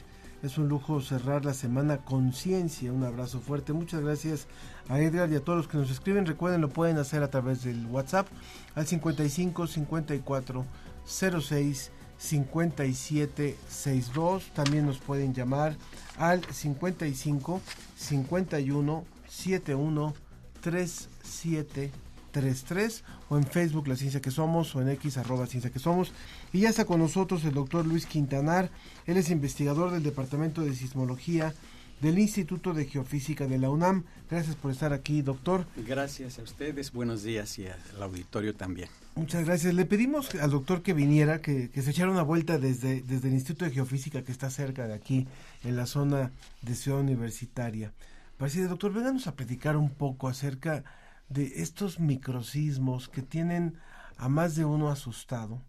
Es 0.44 0.58
un 0.58 0.70
lujo 0.70 1.02
cerrar 1.02 1.44
la 1.44 1.54
semana 1.54 1.98
con 1.98 2.32
ciencia. 2.32 2.94
Un 2.94 3.04
abrazo 3.04 3.42
fuerte. 3.42 3.74
Muchas 3.74 4.02
gracias 4.02 4.48
a 4.88 4.98
Edgar 5.02 5.30
y 5.30 5.36
a 5.36 5.44
todos 5.44 5.58
los 5.58 5.68
que 5.68 5.78
nos 5.78 5.92
escriben. 5.92 6.26
Recuerden, 6.26 6.62
lo 6.62 6.70
pueden 6.70 6.98
hacer 6.98 7.22
a 7.22 7.30
través 7.30 7.66
del 7.66 7.86
WhatsApp 7.88 8.28
al 8.76 8.88
55 8.88 9.68
54 9.68 10.66
06 11.06 11.92
5762. 12.18 14.52
También 14.54 14.86
nos 14.86 15.00
pueden 15.00 15.34
llamar 15.34 15.76
al 16.18 16.46
55 16.46 17.62
51 17.96 19.06
71 19.28 20.14
3733 20.62 23.04
o 23.30 23.38
en 23.38 23.46
Facebook 23.46 23.88
La 23.88 23.96
Ciencia 23.96 24.22
que 24.22 24.32
Somos 24.32 24.76
o 24.76 24.82
en 24.82 24.90
X 24.90 25.18
arroba 25.18 25.46
Ciencia 25.46 25.72
que 25.72 25.80
Somos. 25.80 26.12
Y 26.52 26.62
ya 26.62 26.70
está 26.70 26.86
con 26.86 27.00
nosotros 27.00 27.46
el 27.46 27.54
doctor 27.54 27.86
Luis 27.86 28.06
Quintanar. 28.06 28.70
Él 29.06 29.18
es 29.18 29.30
investigador 29.30 29.92
del 29.92 30.04
Departamento 30.04 30.62
de 30.62 30.74
Sismología 30.74 31.54
del 32.02 32.20
Instituto 32.20 32.74
de 32.74 32.86
Geofísica 32.86 33.48
de 33.48 33.58
la 33.58 33.70
UNAM. 33.70 34.04
Gracias 34.30 34.56
por 34.56 34.72
estar 34.72 34.94
aquí, 34.94 35.22
doctor. 35.22 35.66
Gracias 35.78 36.40
a 36.40 36.44
ustedes, 36.44 36.92
buenos 36.92 37.24
días 37.24 37.58
y 37.60 37.68
al 37.68 38.04
auditorio 38.04 38.56
también. 38.56 38.90
Muchas 39.16 39.46
gracias. 39.46 39.74
Le 39.74 39.86
pedimos 39.86 40.36
al 40.36 40.52
doctor 40.52 40.82
que 40.82 40.94
viniera, 40.94 41.42
que, 41.42 41.70
se 41.74 41.90
echara 41.90 42.12
una 42.12 42.22
vuelta 42.22 42.58
desde, 42.58 43.02
desde 43.02 43.30
el 43.30 43.34
Instituto 43.34 43.66
de 43.66 43.72
Geofísica 43.72 44.24
que 44.24 44.32
está 44.32 44.50
cerca 44.50 44.88
de 44.88 44.94
aquí, 44.94 45.28
en 45.64 45.78
la 45.78 45.86
zona 45.86 46.32
de 46.62 46.76
Ciudad 46.76 47.00
Universitaria. 47.00 47.94
Para 48.38 48.50
decir, 48.50 48.68
doctor, 48.68 48.94
vénganos 48.94 49.28
a 49.28 49.36
platicar 49.36 49.78
un 49.78 49.90
poco 49.90 50.28
acerca 50.28 50.84
de 51.30 51.62
estos 51.62 52.00
microsismos 52.00 53.08
que 53.08 53.22
tienen 53.22 53.78
a 54.18 54.30
más 54.30 54.56
de 54.56 54.66
uno 54.66 54.90
asustado, 54.90 55.62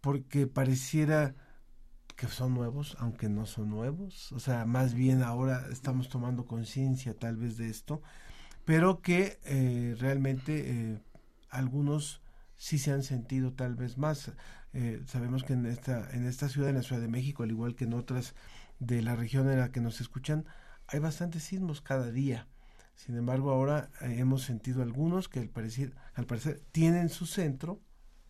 porque 0.00 0.46
pareciera 0.46 1.34
que 2.18 2.26
son 2.26 2.52
nuevos, 2.52 2.96
aunque 2.98 3.28
no 3.28 3.46
son 3.46 3.70
nuevos, 3.70 4.32
o 4.32 4.40
sea, 4.40 4.66
más 4.66 4.92
bien 4.92 5.22
ahora 5.22 5.68
estamos 5.70 6.08
tomando 6.08 6.46
conciencia 6.46 7.14
tal 7.14 7.36
vez 7.36 7.56
de 7.56 7.68
esto, 7.68 8.02
pero 8.64 9.00
que 9.02 9.38
eh, 9.44 9.94
realmente 10.00 10.68
eh, 10.68 11.00
algunos 11.48 12.20
sí 12.56 12.78
se 12.78 12.90
han 12.90 13.04
sentido 13.04 13.52
tal 13.52 13.76
vez 13.76 13.98
más. 13.98 14.32
Eh, 14.72 15.00
sabemos 15.06 15.44
que 15.44 15.52
en 15.52 15.64
esta, 15.66 16.10
en 16.10 16.26
esta 16.26 16.48
ciudad, 16.48 16.70
en 16.70 16.74
la 16.74 16.82
Ciudad 16.82 17.00
de 17.00 17.06
México, 17.06 17.44
al 17.44 17.52
igual 17.52 17.76
que 17.76 17.84
en 17.84 17.94
otras 17.94 18.34
de 18.80 19.00
la 19.00 19.14
región 19.14 19.48
en 19.48 19.60
la 19.60 19.70
que 19.70 19.80
nos 19.80 20.00
escuchan, 20.00 20.44
hay 20.88 20.98
bastantes 20.98 21.44
sismos 21.44 21.80
cada 21.80 22.10
día. 22.10 22.48
Sin 22.96 23.16
embargo, 23.16 23.52
ahora 23.52 23.90
hemos 24.00 24.42
sentido 24.42 24.82
algunos 24.82 25.28
que 25.28 25.38
al 25.38 25.50
parecer, 25.50 25.94
al 26.14 26.26
parecer 26.26 26.64
tienen 26.72 27.10
su 27.10 27.26
centro 27.26 27.80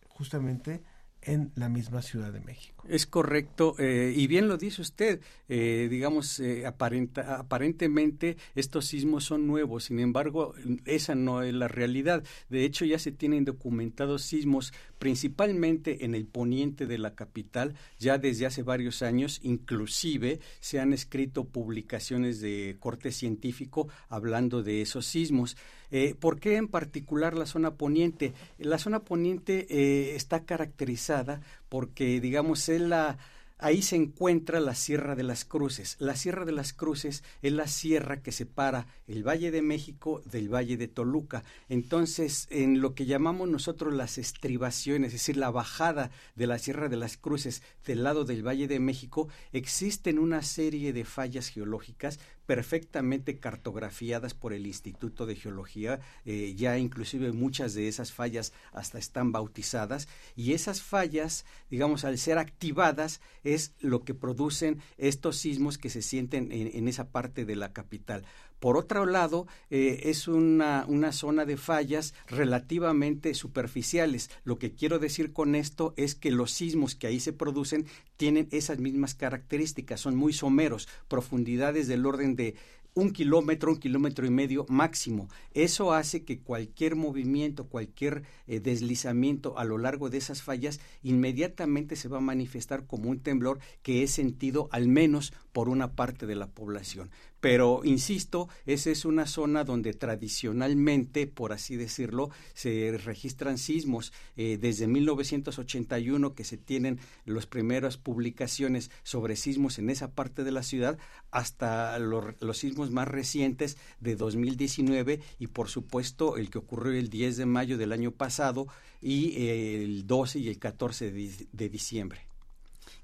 justamente 0.09 0.83
en 1.21 1.51
la 1.55 1.69
misma 1.69 2.01
Ciudad 2.01 2.31
de 2.31 2.39
México. 2.39 2.85
Es 2.87 3.05
correcto, 3.05 3.75
eh, 3.77 4.13
y 4.15 4.27
bien 4.27 4.47
lo 4.47 4.57
dice 4.57 4.81
usted, 4.81 5.19
eh, 5.47 5.87
digamos, 5.89 6.39
eh, 6.39 6.65
aparenta, 6.65 7.37
aparentemente 7.37 8.37
estos 8.55 8.85
sismos 8.85 9.25
son 9.25 9.45
nuevos, 9.45 9.85
sin 9.85 9.99
embargo, 9.99 10.53
esa 10.85 11.15
no 11.15 11.41
es 11.41 11.53
la 11.53 11.67
realidad. 11.67 12.23
De 12.49 12.63
hecho, 12.63 12.85
ya 12.85 12.99
se 12.99 13.11
tienen 13.11 13.45
documentados 13.45 14.23
sismos 14.23 14.73
principalmente 14.99 16.05
en 16.05 16.13
el 16.13 16.25
poniente 16.25 16.85
de 16.85 16.97
la 16.97 17.15
capital, 17.15 17.73
ya 17.97 18.17
desde 18.17 18.45
hace 18.45 18.63
varios 18.63 19.01
años, 19.01 19.39
inclusive 19.41 20.39
se 20.59 20.79
han 20.79 20.93
escrito 20.93 21.45
publicaciones 21.45 22.41
de 22.41 22.75
corte 22.79 23.11
científico 23.11 23.87
hablando 24.09 24.61
de 24.61 24.81
esos 24.81 25.05
sismos. 25.05 25.57
Eh, 25.91 26.15
¿Por 26.19 26.39
qué 26.39 26.57
en 26.57 26.67
particular 26.67 27.33
la 27.33 27.45
zona 27.45 27.75
poniente? 27.75 28.33
La 28.57 28.77
zona 28.77 28.99
poniente 28.99 29.65
eh, 29.69 30.15
está 30.15 30.43
caracterizada 30.43 31.41
porque, 31.69 32.19
digamos, 32.19 32.69
es 32.69 32.81
la 32.81 33.17
ahí 33.59 33.81
se 33.81 33.97
encuentra 33.97 34.59
la 34.59 34.73
Sierra 34.73 35.15
de 35.15 35.23
las 35.23 35.45
Cruces. 35.45 35.97
La 35.99 36.15
Sierra 36.15 36.45
de 36.45 36.53
las 36.53 36.73
Cruces 36.73 37.23
es 37.41 37.51
la 37.51 37.67
sierra 37.67 38.23
que 38.23 38.31
separa 38.31 38.87
el 39.07 39.27
Valle 39.27 39.51
de 39.51 39.61
México 39.61 40.21
del 40.25 40.51
Valle 40.51 40.77
de 40.77 40.87
Toluca. 40.87 41.43
Entonces, 41.67 42.47
en 42.49 42.81
lo 42.81 42.95
que 42.95 43.05
llamamos 43.05 43.49
nosotros 43.49 43.93
las 43.93 44.17
estribaciones, 44.17 45.07
es 45.07 45.13
decir, 45.13 45.37
la 45.37 45.51
bajada 45.51 46.09
de 46.35 46.47
la 46.47 46.57
Sierra 46.57 46.89
de 46.89 46.97
las 46.97 47.17
Cruces 47.17 47.61
del 47.85 48.03
lado 48.03 48.23
del 48.25 48.47
Valle 48.47 48.67
de 48.67 48.79
México, 48.79 49.27
existen 49.51 50.19
una 50.19 50.41
serie 50.41 50.93
de 50.93 51.05
fallas 51.05 51.49
geológicas 51.49 52.19
perfectamente 52.49 53.37
cartografiadas 53.37 54.33
por 54.33 54.53
el 54.53 54.65
Instituto 54.65 55.27
de 55.27 55.35
Geología, 55.35 55.99
eh, 56.25 56.55
ya 56.57 56.79
inclusive 56.79 57.31
muchas 57.31 57.75
de 57.75 57.87
esas 57.87 58.11
fallas 58.11 58.53
hasta 58.71 58.97
están 58.97 59.31
bautizadas 59.31 60.07
y 60.35 60.53
esas 60.53 60.81
fallas, 60.81 61.45
digamos, 61.69 62.05
al 62.05 62.17
ser 62.17 62.39
activadas 62.39 63.21
es 63.43 63.73
lo 63.81 64.03
que 64.03 64.15
producen 64.15 64.81
estos 64.97 65.37
sismos 65.37 65.77
que 65.77 65.91
se 65.91 66.01
sienten 66.01 66.51
en 66.51 66.87
esa 66.87 67.09
parte 67.11 67.45
de 67.45 67.55
la 67.55 67.71
capital. 67.71 68.25
Por 68.59 68.77
otro 68.77 69.05
lado, 69.05 69.47
eh, 69.69 70.01
es 70.03 70.27
una, 70.27 70.85
una 70.87 71.11
zona 71.11 71.45
de 71.45 71.57
fallas 71.57 72.13
relativamente 72.27 73.33
superficiales. 73.33 74.29
Lo 74.43 74.59
que 74.59 74.73
quiero 74.73 74.99
decir 74.99 75.33
con 75.33 75.55
esto 75.55 75.93
es 75.97 76.15
que 76.15 76.31
los 76.31 76.51
sismos 76.51 76.95
que 76.95 77.07
ahí 77.07 77.19
se 77.19 77.33
producen 77.33 77.85
tienen 78.17 78.47
esas 78.51 78.79
mismas 78.79 79.15
características, 79.15 80.01
son 80.01 80.15
muy 80.15 80.33
someros, 80.33 80.87
profundidades 81.07 81.87
del 81.87 82.05
orden 82.05 82.35
de 82.35 82.55
un 82.93 83.11
kilómetro, 83.11 83.71
un 83.71 83.79
kilómetro 83.79 84.25
y 84.25 84.29
medio 84.29 84.65
máximo. 84.67 85.29
Eso 85.53 85.93
hace 85.93 86.23
que 86.23 86.39
cualquier 86.39 86.95
movimiento, 86.95 87.67
cualquier 87.67 88.23
eh, 88.47 88.59
deslizamiento 88.59 89.57
a 89.57 89.63
lo 89.63 89.77
largo 89.77 90.09
de 90.09 90.17
esas 90.17 90.41
fallas 90.41 90.79
inmediatamente 91.03 91.95
se 91.95 92.09
va 92.09 92.17
a 92.17 92.21
manifestar 92.21 92.85
como 92.85 93.09
un 93.09 93.19
temblor 93.19 93.59
que 93.83 94.03
es 94.03 94.11
sentido 94.11 94.69
al 94.71 94.87
menos 94.87 95.33
por 95.51 95.69
una 95.69 95.93
parte 95.93 96.25
de 96.25 96.35
la 96.35 96.47
población. 96.47 97.09
Pero, 97.41 97.81
insisto, 97.85 98.49
esa 98.65 98.89
es 98.89 99.05
una 99.05 99.25
zona 99.25 99.63
donde 99.63 99.93
tradicionalmente, 99.93 101.25
por 101.25 101.53
así 101.53 101.77
decirlo, 101.77 102.29
se 102.53 102.97
registran 103.03 103.57
sismos. 103.57 104.11
Eh, 104.35 104.57
desde 104.59 104.87
1981 104.87 106.33
que 106.33 106.43
se 106.43 106.57
tienen 106.57 106.99
las 107.25 107.45
primeras 107.45 107.97
publicaciones 107.97 108.91
sobre 109.03 109.37
sismos 109.37 109.79
en 109.79 109.89
esa 109.89 110.11
parte 110.11 110.43
de 110.43 110.51
la 110.51 110.63
ciudad, 110.63 110.97
hasta 111.31 111.97
los 111.99 112.57
sismos 112.57 112.91
más 112.91 113.07
recientes 113.07 113.77
de 114.01 114.15
2019 114.15 115.21
y, 115.39 115.47
por 115.47 115.69
supuesto, 115.69 116.37
el 116.37 116.49
que 116.49 116.57
ocurrió 116.57 116.91
el 116.93 117.09
10 117.09 117.37
de 117.37 117.45
mayo 117.45 117.77
del 117.77 117.93
año 117.93 118.11
pasado 118.11 118.67
y 119.01 119.37
eh, 119.37 119.83
el 119.83 120.07
12 120.07 120.39
y 120.39 120.49
el 120.49 120.59
14 120.59 121.11
de, 121.11 121.47
de 121.51 121.69
diciembre. 121.69 122.21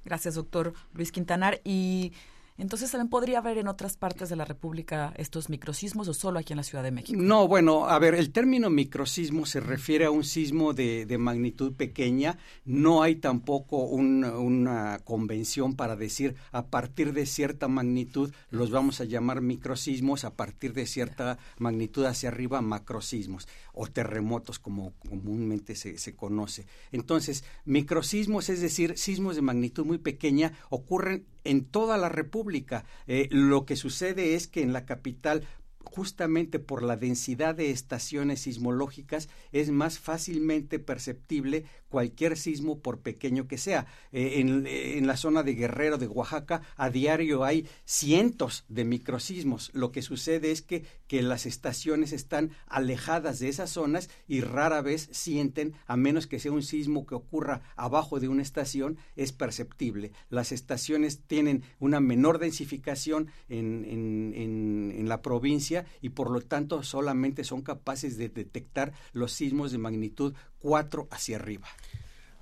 Gracias, 0.03 0.35
doctor 0.35 0.73
Luis 0.93 1.11
Quintanar. 1.11 1.61
Y 1.63 2.13
entonces, 2.57 2.89
¿también 2.89 3.09
podría 3.09 3.39
haber 3.39 3.57
en 3.57 3.67
otras 3.67 3.97
partes 3.97 4.29
de 4.29 4.37
la 4.37 4.45
República 4.45 5.13
estos 5.17 5.49
microsismos 5.49 6.07
o 6.07 6.13
solo 6.13 6.39
aquí 6.39 6.53
en 6.53 6.57
la 6.57 6.63
Ciudad 6.63 6.83
de 6.83 6.91
México? 6.91 7.19
No, 7.21 7.49
bueno, 7.49 7.87
a 7.87 7.99
ver, 7.99 8.15
el 8.15 8.31
término 8.31 8.69
microsismo 8.69 9.45
se 9.45 9.59
refiere 9.59 10.05
a 10.05 10.11
un 10.11 10.23
sismo 10.23 10.73
de, 10.73 11.05
magnitud 11.19 11.73
pequeña. 11.73 12.37
No 12.63 13.03
hay 13.03 13.15
tampoco 13.15 13.77
una 13.77 14.99
convención 15.03 15.75
para 15.75 15.95
decir 15.95 16.35
a 16.51 16.67
partir 16.67 17.13
de 17.13 17.25
cierta 17.25 17.67
magnitud 17.67 18.31
los 18.49 18.71
vamos 18.71 19.01
a 19.01 19.05
llamar 19.05 19.41
microsismos, 19.41 20.23
a 20.23 20.33
partir 20.33 20.73
de 20.73 20.85
cierta 20.85 21.37
magnitud 21.57 22.05
hacia 22.05 22.29
arriba 22.29 22.61
macrosismos 22.61 23.47
o 23.75 23.87
terremotos 23.87 24.59
como 24.59 24.93
comúnmente 24.99 25.75
se, 25.75 25.97
se 25.97 26.15
conoce. 26.15 26.65
Entonces, 26.91 27.43
microsismos, 27.65 28.49
es 28.49 28.61
decir, 28.61 28.97
sismos 28.97 29.35
de 29.35 29.41
magnitud 29.41 29.85
muy 29.85 29.97
pequeña, 29.97 30.53
ocurren 30.69 31.25
en 31.43 31.65
toda 31.65 31.97
la 31.97 32.09
República. 32.09 32.85
Eh, 33.07 33.27
lo 33.31 33.65
que 33.65 33.75
sucede 33.75 34.35
es 34.35 34.47
que 34.47 34.61
en 34.61 34.73
la 34.73 34.85
capital 34.85 35.45
justamente 35.85 36.59
por 36.59 36.83
la 36.83 36.97
densidad 36.97 37.55
de 37.55 37.71
estaciones 37.71 38.41
sismológicas 38.41 39.29
es 39.51 39.69
más 39.69 39.99
fácilmente 39.99 40.79
perceptible 40.79 41.65
cualquier 41.95 42.35
sismo 42.35 42.79
por 42.79 42.99
pequeño 42.99 43.47
que 43.47 43.57
sea. 43.57 43.87
Eh, 44.11 44.41
en, 44.41 45.07
la 45.07 45.15
zona 45.15 45.43
de 45.43 45.53
Guerrero, 45.55 45.97
de 45.97 46.07
Oaxaca, 46.07 46.61
a 46.75 46.89
diario 46.89 47.45
hay 47.45 47.69
cientos 47.85 48.65
de 48.67 48.83
microsismos. 48.83 49.71
Lo 49.73 49.93
que 49.93 50.01
sucede 50.01 50.51
es 50.51 50.61
que, 50.61 50.83
que 51.07 51.21
las 51.21 51.45
estaciones 51.45 52.11
están 52.11 52.51
alejadas 52.67 53.39
de 53.39 53.47
esas 53.47 53.69
zonas 53.69 54.09
y 54.27 54.41
rara 54.41 54.81
vez 54.81 55.07
sienten, 55.13 55.73
a 55.87 55.95
menos 55.95 56.27
que 56.27 56.37
sea 56.37 56.51
un 56.51 56.63
sismo 56.63 57.05
que 57.05 57.15
ocurra 57.15 57.61
abajo 57.77 58.19
de 58.19 58.27
una 58.27 58.41
estación, 58.41 58.97
es 59.15 59.31
perceptible. 59.31 60.11
Las 60.29 60.51
estaciones 60.51 61.21
tienen 61.25 61.63
una 61.79 62.01
menor 62.01 62.39
densificación 62.39 63.29
en, 63.47 63.85
en, 63.85 64.93
en 64.97 65.07
la 65.07 65.21
provincia 65.21 65.85
y 66.01 66.09
por 66.09 66.29
lo 66.29 66.41
tanto 66.41 66.83
solamente 66.83 67.45
son 67.45 67.61
capaces 67.61 68.17
de 68.17 68.27
detectar 68.27 68.91
los 69.13 69.31
sismos 69.31 69.71
de 69.71 69.77
magnitud 69.77 70.33
4 70.65 71.07
hacia 71.11 71.35
arriba. 71.35 71.67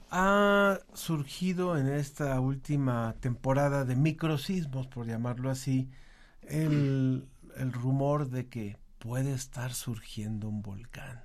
Ha 0.10 0.80
surgido 0.94 1.78
en 1.78 1.90
esta 1.90 2.40
última 2.40 3.16
temporada 3.20 3.84
de 3.84 3.98
microsismos, 3.98 4.88
por 4.88 5.06
llamarlo 5.06 5.50
así, 5.50 5.90
el, 6.44 7.28
rumor 7.74 8.30
de 8.30 8.48
que 8.48 8.78
puede 8.98 9.34
estar 9.34 9.74
surgiendo 9.74 10.48
un 10.48 10.62
volcán. 10.62 11.22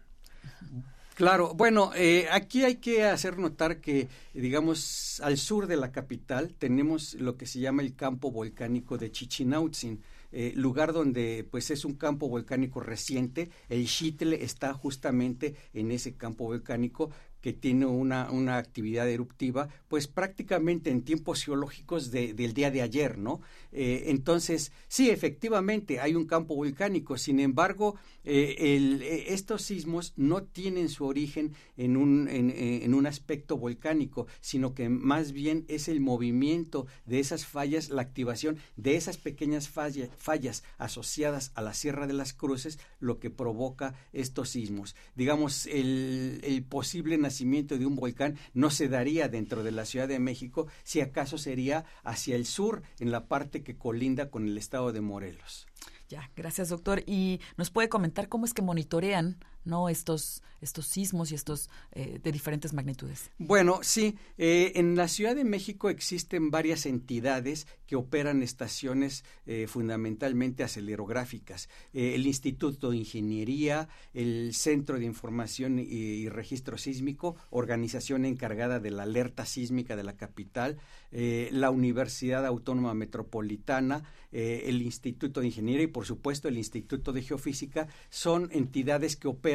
Claro, 1.15 1.55
bueno, 1.55 1.93
eh, 1.95 2.27
aquí 2.33 2.65
hay 2.65 2.77
que 2.77 3.05
hacer 3.05 3.39
notar 3.39 3.81
que, 3.81 4.09
digamos, 4.35 5.21
al 5.21 5.39
sur 5.39 5.69
de 5.69 5.77
la 5.77 5.93
capital 5.93 6.53
tenemos 6.59 7.15
lo 7.15 7.37
que 7.37 7.47
se 7.47 7.61
llama 7.61 7.83
el 7.83 7.95
campo 7.95 8.33
volcánico 8.33 8.99
de 8.99 9.13
Chichinautzin 9.13 10.03
eh, 10.31 10.53
lugar 10.55 10.93
donde 10.93 11.47
pues 11.51 11.71
es 11.71 11.85
un 11.85 11.95
campo 11.95 12.29
volcánico 12.29 12.81
reciente. 12.81 13.51
El 13.69 13.87
Chitle 13.87 14.43
está 14.45 14.75
justamente 14.75 15.55
en 15.73 15.91
ese 15.91 16.17
campo 16.17 16.45
volcánico 16.45 17.11
que 17.40 17.53
tiene 17.53 17.87
una, 17.87 18.31
una 18.31 18.57
actividad 18.57 19.09
eruptiva, 19.09 19.68
pues 19.88 20.09
prácticamente 20.09 20.90
en 20.90 21.03
tiempos 21.03 21.44
geológicos 21.44 22.11
de, 22.11 22.35
del 22.35 22.53
día 22.53 22.70
de 22.70 22.83
ayer, 22.83 23.18
¿no? 23.18 23.40
Eh, 23.72 24.05
entonces, 24.07 24.72
sí, 24.88 25.11
efectivamente, 25.11 26.01
hay 26.01 26.14
un 26.14 26.27
campo 26.27 26.57
volcánico, 26.57 27.16
sin 27.16 27.38
embargo, 27.38 27.96
eh, 28.24 28.57
eh, 28.59 29.24
estos 29.29 29.62
sismos 29.62 30.12
no 30.16 30.42
tienen 30.42 30.88
su 30.88 31.05
origen 31.05 31.55
en 31.77 31.96
un, 31.96 32.29
en, 32.29 32.51
en, 32.51 32.94
un 32.94 33.07
aspecto 33.07 33.57
volcánico, 33.57 34.27
sino 34.40 34.74
que 34.74 34.88
más 34.88 35.33
bien 35.33 35.64
es 35.68 35.88
el 35.88 36.01
movimiento 36.01 36.87
de 37.07 37.20
esas 37.20 37.46
fallas, 37.46 37.90
la 37.90 38.03
activación 38.03 38.59
de 38.77 38.96
esas 38.96 39.16
pequeñas 39.16 39.68
fallas, 39.68 40.11
fallas 40.16 40.64
asociadas 40.77 41.53
a 41.55 41.62
la 41.62 41.74
Sierra 41.74 42.07
de 42.07 42.14
las 42.14 42.33
Cruces, 42.33 42.79
lo 43.01 43.18
que 43.18 43.31
provoca 43.31 43.94
estos 44.12 44.51
sismos. 44.51 44.96
Digamos, 45.14 45.66
el, 45.66 46.40
el 46.42 46.62
posible 46.64 47.16
nacimiento 47.29 47.77
de 47.77 47.87
un 47.87 47.95
volcán 47.95 48.38
no 48.55 48.71
se 48.71 48.88
daría 48.88 49.29
dentro 49.29 49.62
de 49.62 49.73
la 49.73 49.85
Ciudad 49.85 50.09
de 50.09 50.19
México, 50.19 50.67
si 50.83 51.01
acaso 51.01 51.37
sería 51.37 51.85
hacia 52.03 52.37
el 52.37 52.47
sur, 52.47 52.83
en 52.99 53.11
la 53.12 53.29
parte 53.29 53.62
que 53.62 53.77
colinda 53.77 54.31
con 54.31 54.47
el 54.47 54.57
estado 54.57 54.93
de 54.93 55.03
Morelos. 55.03 55.67
Ya, 56.09 56.31
gracias 56.35 56.71
doctor. 56.71 57.03
¿Y 57.07 57.41
nos 57.59 57.71
puede 57.71 57.91
comentar 57.91 58.29
cómo 58.29 58.47
es 58.47 58.55
que 58.55 58.62
monitorean 58.62 59.37
no 59.64 59.88
estos 59.88 60.42
estos 60.61 60.87
sismos 60.87 61.31
y 61.31 61.35
estos 61.35 61.71
eh, 61.92 62.18
de 62.23 62.33
diferentes 62.33 62.73
magnitudes? 62.73 63.31
Bueno, 63.38 63.81
sí, 63.83 64.16
eh, 64.37 64.73
en 64.75 64.97
la 64.97 65.09
Ciudad 65.09 65.37
de 65.37 65.44
México 65.44 65.88
existen 65.88 66.51
varias 66.51 66.87
entidades 66.87 67.66
que 67.87 67.97
operan 67.97 68.42
estaciones 68.42 69.25
eh, 69.47 69.66
fundamentalmente 69.66 70.62
acelerográficas. 70.62 71.68
el 71.92 72.27
Instituto 72.27 72.90
de 72.90 72.99
Ingeniería, 72.99 73.88
el 74.12 74.55
Centro 74.55 74.99
de 74.99 75.05
Información 75.05 75.79
y, 75.79 76.29
Registro 76.29 76.77
Sísmico, 76.77 77.37
organización 77.51 78.25
encargada 78.25 78.79
de 78.79 78.90
la 78.90 79.05
alerta 79.05 79.47
sísmica 79.47 79.97
de 79.97 80.05
la 80.05 80.16
capital, 80.16 80.79
la 81.11 81.71
Universidad 81.71 82.44
Autónoma 82.44 82.92
Metropolitana, 82.92 84.05
el 84.31 84.83
Instituto 84.83 85.40
de 85.40 85.47
Ingeniería 85.47 85.85
y 85.85 85.88
por 85.88 86.05
supuesto 86.05 86.49
el 86.49 86.59
Instituto 86.59 87.12
de 87.12 87.23
Geofísica, 87.23 87.88
son 88.11 88.51
entidades 88.53 89.16
que 89.16 89.29
operan 89.29 89.48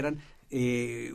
eh, 0.49 1.11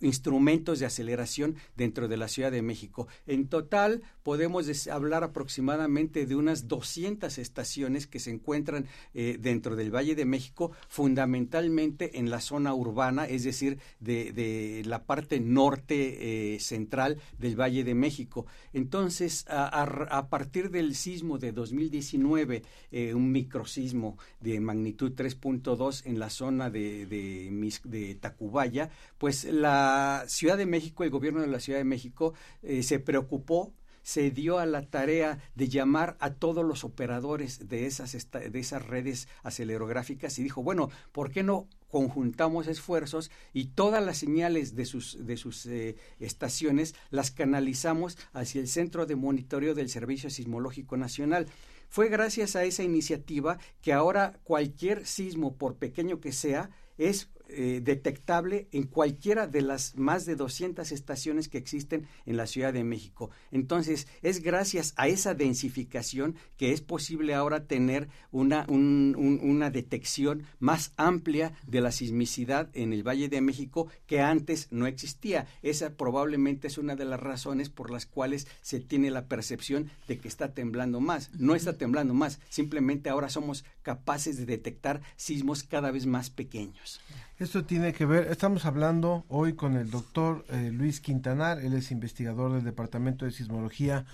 instrumentos 0.00 0.78
de 0.78 0.86
aceleración 0.86 1.56
dentro 1.76 2.08
de 2.08 2.16
la 2.16 2.28
Ciudad 2.28 2.52
de 2.52 2.62
México. 2.62 3.08
En 3.26 3.48
total 3.48 4.02
podemos 4.22 4.88
hablar 4.88 5.24
aproximadamente 5.24 6.26
de 6.26 6.36
unas 6.36 6.68
200 6.68 7.38
estaciones 7.38 8.06
que 8.06 8.18
se 8.18 8.30
encuentran 8.30 8.86
eh, 9.14 9.38
dentro 9.40 9.76
del 9.76 9.94
Valle 9.94 10.14
de 10.14 10.24
México, 10.24 10.72
fundamentalmente 10.88 12.18
en 12.18 12.30
la 12.30 12.40
zona 12.40 12.74
urbana, 12.74 13.26
es 13.26 13.44
decir, 13.44 13.78
de, 14.00 14.82
la 14.84 15.04
parte 15.04 15.40
norte 15.40 16.54
eh, 16.54 16.60
central 16.60 17.18
del 17.38 17.58
Valle 17.58 17.84
de 17.84 17.94
México. 17.94 18.46
Entonces, 18.72 19.44
a, 19.48 20.28
partir 20.28 20.70
del 20.70 20.94
sismo 20.94 21.38
de 21.38 21.52
2019, 21.52 22.62
eh, 22.90 23.14
un 23.14 23.30
microsismo 23.30 24.18
de 24.40 24.60
magnitud 24.60 25.12
3.2 25.12 26.02
en 26.06 26.18
la 26.18 26.30
zona 26.30 26.70
de, 26.70 27.06
de 27.06 28.14
Tacubaya, 28.20 28.90
pues 29.18 29.44
la 29.84 30.24
Ciudad 30.28 30.56
de 30.56 30.66
México, 30.66 31.04
el 31.04 31.10
gobierno 31.10 31.40
de 31.40 31.46
la 31.46 31.60
Ciudad 31.60 31.78
de 31.78 31.84
México, 31.84 32.34
eh, 32.62 32.82
se 32.82 32.98
preocupó 32.98 33.72
se 34.04 34.30
dio 34.30 34.58
a 34.58 34.66
la 34.66 34.82
tarea 34.82 35.38
de 35.54 35.68
llamar 35.68 36.16
a 36.20 36.34
todos 36.34 36.62
los 36.64 36.84
operadores 36.84 37.68
de 37.68 37.86
esas, 37.86 38.12
de 38.30 38.60
esas 38.60 38.86
redes 38.86 39.28
acelerográficas 39.42 40.38
y 40.38 40.42
dijo, 40.42 40.62
bueno, 40.62 40.90
¿por 41.10 41.30
qué 41.30 41.42
no 41.42 41.68
conjuntamos 41.88 42.66
esfuerzos 42.66 43.30
y 43.54 43.68
todas 43.68 44.04
las 44.04 44.18
señales 44.18 44.76
de 44.76 44.84
sus, 44.84 45.26
de 45.26 45.38
sus 45.38 45.64
eh, 45.64 45.96
estaciones 46.20 46.94
las 47.10 47.30
canalizamos 47.30 48.18
hacia 48.34 48.60
el 48.60 48.68
Centro 48.68 49.06
de 49.06 49.16
Monitoreo 49.16 49.74
del 49.74 49.88
Servicio 49.88 50.28
Sismológico 50.28 50.98
Nacional? 50.98 51.46
Fue 51.88 52.10
gracias 52.10 52.56
a 52.56 52.64
esa 52.64 52.82
iniciativa 52.82 53.58
que 53.80 53.94
ahora 53.94 54.38
cualquier 54.44 55.06
sismo, 55.06 55.56
por 55.56 55.76
pequeño 55.76 56.20
que 56.20 56.32
sea, 56.32 56.70
es 56.98 57.30
eh, 57.48 57.80
detectable 57.82 58.68
en 58.72 58.84
cualquiera 58.84 59.46
de 59.46 59.60
las 59.60 59.96
más 59.96 60.24
de 60.24 60.34
200 60.34 60.90
estaciones 60.92 61.48
que 61.48 61.58
existen 61.58 62.06
en 62.24 62.36
la 62.36 62.46
Ciudad 62.46 62.72
de 62.72 62.84
México. 62.84 63.30
Entonces, 63.50 64.06
es 64.22 64.42
gracias 64.42 64.94
a 64.96 65.08
esa 65.08 65.34
densificación 65.34 66.36
que 66.56 66.72
es 66.72 66.80
posible 66.80 67.34
ahora 67.34 67.66
tener 67.66 68.08
una, 68.32 68.66
una 68.68 69.70
detección 69.70 70.44
más 70.58 70.92
amplia 70.96 71.52
de 71.66 71.80
la 71.80 71.92
sismicidad 71.92 72.70
en 72.72 72.92
el 72.92 73.06
Valle 73.06 73.28
de 73.28 73.40
México 73.40 73.88
que 74.06 74.20
antes 74.20 74.68
no 74.70 74.86
existía. 74.86 75.46
Esa 75.62 75.96
probablemente 75.96 76.68
es 76.68 76.78
una 76.78 76.96
de 76.96 77.04
las 77.04 77.20
razones 77.20 77.68
por 77.68 77.90
las 77.90 78.06
cuales 78.06 78.46
se 78.62 78.80
tiene 78.80 79.10
la 79.10 79.26
percepción 79.26 79.90
de 80.08 80.18
que 80.18 80.28
está 80.28 80.54
temblando 80.54 81.00
más. 81.00 81.30
No 81.34 81.54
está 81.54 81.76
temblando 81.76 82.14
más, 82.14 82.40
simplemente 82.48 83.10
ahora 83.10 83.28
somos 83.28 83.64
capaces 83.82 84.36
de 84.38 84.46
detectar 84.46 85.02
sismos 85.16 85.62
cada 85.62 85.90
vez 85.90 86.06
más 86.06 86.30
pequeños. 86.30 87.00
Esto 87.36 87.64
tiene 87.64 87.92
que 87.92 88.06
ver, 88.06 88.28
estamos 88.28 88.64
hablando 88.64 89.24
hoy 89.28 89.54
con 89.54 89.76
el 89.76 89.90
doctor 89.90 90.44
eh, 90.50 90.70
Luis 90.72 91.00
Quintanar, 91.00 91.58
él 91.58 91.74
es 91.74 91.90
investigador 91.90 92.52
del 92.52 92.62
Departamento 92.62 93.24
de 93.24 93.32
Sismología 93.32 94.06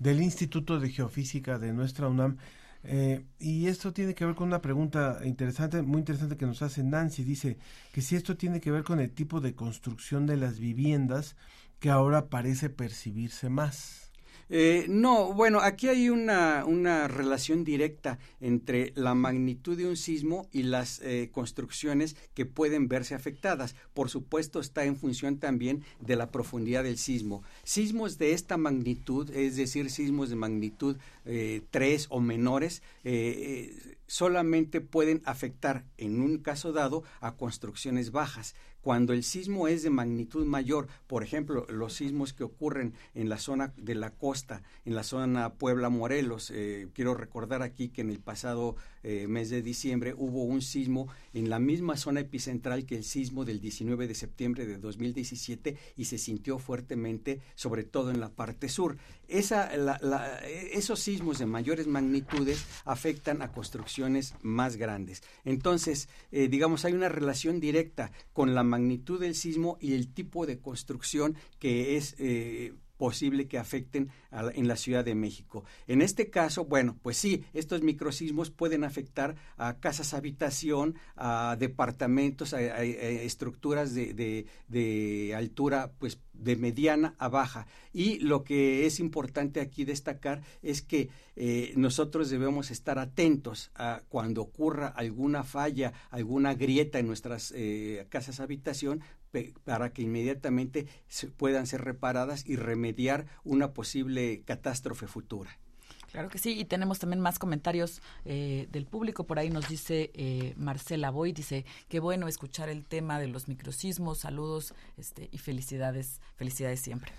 del 0.00 0.20
Instituto 0.20 0.80
de 0.80 0.90
Geofísica 0.90 1.60
de 1.60 1.72
nuestra 1.72 2.08
UNAM. 2.08 2.36
Eh, 2.82 3.24
y 3.38 3.68
esto 3.68 3.92
tiene 3.92 4.16
que 4.16 4.26
ver 4.26 4.34
con 4.34 4.48
una 4.48 4.60
pregunta 4.60 5.20
interesante, 5.24 5.82
muy 5.82 6.00
interesante 6.00 6.36
que 6.36 6.46
nos 6.46 6.62
hace 6.62 6.82
Nancy. 6.82 7.22
Dice 7.22 7.58
que 7.92 8.02
si 8.02 8.16
esto 8.16 8.36
tiene 8.36 8.60
que 8.60 8.72
ver 8.72 8.82
con 8.82 8.98
el 8.98 9.12
tipo 9.12 9.40
de 9.40 9.54
construcción 9.54 10.26
de 10.26 10.36
las 10.36 10.58
viviendas 10.58 11.36
que 11.78 11.90
ahora 11.90 12.26
parece 12.26 12.70
percibirse 12.70 13.50
más. 13.50 14.03
Eh, 14.50 14.86
no, 14.88 15.32
bueno, 15.32 15.60
aquí 15.60 15.88
hay 15.88 16.10
una, 16.10 16.64
una, 16.66 17.08
relación 17.08 17.64
directa 17.64 18.18
entre 18.40 18.92
la 18.94 19.14
magnitud 19.14 19.76
de 19.76 19.86
un 19.86 19.96
sismo 19.96 20.48
y 20.52 20.64
las 20.64 21.00
eh, 21.00 21.30
construcciones 21.32 22.16
que 22.34 22.46
pueden 22.46 22.88
verse 22.88 23.14
afectadas. 23.14 23.74
Por 23.94 24.10
supuesto, 24.10 24.60
está 24.60 24.84
en 24.84 24.96
función 24.96 25.38
también 25.38 25.82
de 26.00 26.16
la 26.16 26.30
profundidad 26.30 26.84
del 26.84 26.98
sismo. 26.98 27.42
Sismos 27.64 28.18
de 28.18 28.32
esta 28.32 28.56
magnitud, 28.56 29.30
es 29.30 29.56
decir, 29.56 29.90
sismos 29.90 30.28
de 30.28 30.36
magnitud 30.36 30.96
eh, 31.24 31.62
3 31.70 32.06
o 32.10 32.20
menores, 32.20 32.82
eh, 33.04 33.96
solamente 34.06 34.80
pueden 34.80 35.22
afectar, 35.24 35.84
en 35.96 36.20
un 36.20 36.38
caso 36.38 36.72
dado, 36.72 37.02
a 37.20 37.36
construcciones 37.36 38.10
bajas. 38.10 38.54
Cuando 38.84 39.14
el 39.14 39.24
sismo 39.24 39.66
es 39.66 39.82
de 39.82 39.88
magnitud 39.88 40.44
mayor, 40.44 40.88
por 41.06 41.22
ejemplo, 41.22 41.64
los 41.70 41.94
sismos 41.94 42.34
que 42.34 42.44
ocurren 42.44 42.92
en 43.14 43.30
la 43.30 43.38
zona 43.38 43.72
de 43.78 43.94
la 43.94 44.10
costa, 44.10 44.62
en 44.84 44.94
la 44.94 45.02
zona 45.02 45.54
Puebla-Morelos, 45.54 46.50
eh, 46.50 46.88
quiero 46.92 47.14
recordar 47.14 47.62
aquí 47.62 47.88
que 47.88 48.02
en 48.02 48.10
el 48.10 48.20
pasado 48.20 48.76
eh, 49.04 49.26
mes 49.28 49.50
de 49.50 49.62
diciembre, 49.62 50.14
hubo 50.16 50.44
un 50.44 50.62
sismo 50.62 51.08
en 51.32 51.50
la 51.50 51.58
misma 51.58 51.96
zona 51.96 52.20
epicentral 52.20 52.86
que 52.86 52.96
el 52.96 53.04
sismo 53.04 53.44
del 53.44 53.60
19 53.60 54.08
de 54.08 54.14
septiembre 54.14 54.66
de 54.66 54.78
2017 54.78 55.76
y 55.96 56.06
se 56.06 56.18
sintió 56.18 56.58
fuertemente, 56.58 57.40
sobre 57.54 57.84
todo 57.84 58.10
en 58.10 58.20
la 58.20 58.30
parte 58.30 58.68
sur. 58.68 58.96
Esos 59.28 61.00
sismos 61.00 61.38
de 61.38 61.46
mayores 61.46 61.86
magnitudes 61.86 62.64
afectan 62.84 63.42
a 63.42 63.52
construcciones 63.52 64.34
más 64.42 64.76
grandes. 64.76 65.22
Entonces, 65.44 66.08
eh, 66.32 66.48
digamos, 66.48 66.84
hay 66.84 66.94
una 66.94 67.08
relación 67.08 67.60
directa 67.60 68.10
con 68.32 68.54
la 68.54 68.64
magnitud 68.64 69.20
del 69.20 69.34
sismo 69.34 69.78
y 69.80 69.94
el 69.94 70.08
tipo 70.08 70.46
de 70.46 70.58
construcción 70.58 71.36
que 71.58 71.96
es 71.96 72.14
eh, 72.18 72.74
posible 73.04 73.46
que 73.48 73.58
afecten 73.58 74.08
en 74.32 74.66
la 74.66 74.76
Ciudad 74.76 75.04
de 75.04 75.14
México. 75.14 75.62
En 75.86 76.00
este 76.00 76.30
caso, 76.30 76.64
bueno, 76.64 76.96
pues 77.02 77.18
sí, 77.18 77.44
estos 77.52 77.82
microsismos 77.82 78.50
pueden 78.50 78.82
afectar 78.82 79.36
a 79.58 79.74
casas 79.78 80.14
habitación, 80.14 80.94
a 81.14 81.54
departamentos, 81.58 82.54
a, 82.54 82.82
estructuras 82.82 83.92
de, 83.92 84.46
de, 84.68 85.34
altura, 85.36 85.92
pues 85.98 86.18
de 86.32 86.56
mediana 86.56 87.14
a 87.18 87.28
baja. 87.28 87.66
Y 87.92 88.20
lo 88.20 88.42
que 88.42 88.86
es 88.86 89.00
importante 89.00 89.60
aquí 89.60 89.84
destacar 89.84 90.40
es 90.62 90.80
que 90.80 91.10
eh, 91.36 91.74
nosotros 91.76 92.30
debemos 92.30 92.70
estar 92.70 92.98
atentos 92.98 93.70
a 93.74 94.00
cuando 94.08 94.40
ocurra 94.40 94.88
alguna 94.88 95.42
falla, 95.42 95.92
alguna 96.10 96.54
grieta 96.54 96.98
en 96.98 97.06
nuestras 97.06 97.52
eh, 97.54 98.06
casas 98.08 98.40
habitación, 98.40 99.02
para 99.64 99.92
que 99.92 100.02
inmediatamente 100.02 100.86
puedan 101.36 101.66
ser 101.66 101.82
reparadas 101.82 102.46
y 102.46 102.56
remediar 102.56 103.26
una 103.44 103.72
posible 103.72 104.42
catástrofe 104.44 105.06
futura. 105.06 105.58
Claro 106.14 106.28
que 106.28 106.38
sí, 106.38 106.56
y 106.56 106.64
tenemos 106.64 107.00
también 107.00 107.20
más 107.20 107.40
comentarios 107.40 108.00
eh, 108.24 108.68
del 108.70 108.86
público. 108.86 109.24
Por 109.24 109.40
ahí 109.40 109.50
nos 109.50 109.68
dice 109.68 110.12
eh, 110.14 110.54
Marcela 110.56 111.10
Boy, 111.10 111.32
dice, 111.32 111.64
qué 111.88 111.98
bueno 111.98 112.28
escuchar 112.28 112.68
el 112.68 112.86
tema 112.86 113.18
de 113.18 113.26
los 113.26 113.48
microsismos, 113.48 114.18
saludos 114.18 114.74
este, 114.96 115.28
y 115.32 115.38
felicidades, 115.38 116.20
felicidades 116.36 116.78
siempre. 116.78 117.10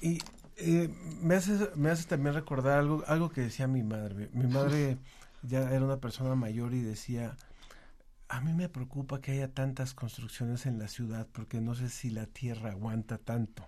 Y 0.00 0.20
eh, 0.56 0.88
me, 1.20 1.34
hace, 1.34 1.68
me 1.74 1.90
hace 1.90 2.04
también 2.08 2.34
recordar 2.34 2.78
algo, 2.78 3.04
algo 3.06 3.28
que 3.28 3.42
decía 3.42 3.66
mi 3.66 3.82
madre. 3.82 4.30
Mi 4.32 4.46
madre 4.46 4.96
ya 5.42 5.70
era 5.70 5.84
una 5.84 5.98
persona 5.98 6.34
mayor 6.34 6.72
y 6.72 6.80
decía, 6.80 7.36
a 8.28 8.40
mí 8.40 8.52
me 8.52 8.68
preocupa 8.68 9.20
que 9.20 9.32
haya 9.32 9.48
tantas 9.48 9.94
construcciones 9.94 10.66
en 10.66 10.78
la 10.78 10.88
ciudad 10.88 11.26
porque 11.32 11.60
no 11.60 11.74
sé 11.74 11.88
si 11.88 12.10
la 12.10 12.26
tierra 12.26 12.70
aguanta 12.70 13.18
tanto. 13.18 13.66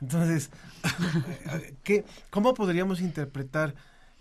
Entonces, 0.00 0.50
¿qué, 1.84 2.04
¿cómo 2.30 2.54
podríamos 2.54 3.00
interpretar 3.00 3.74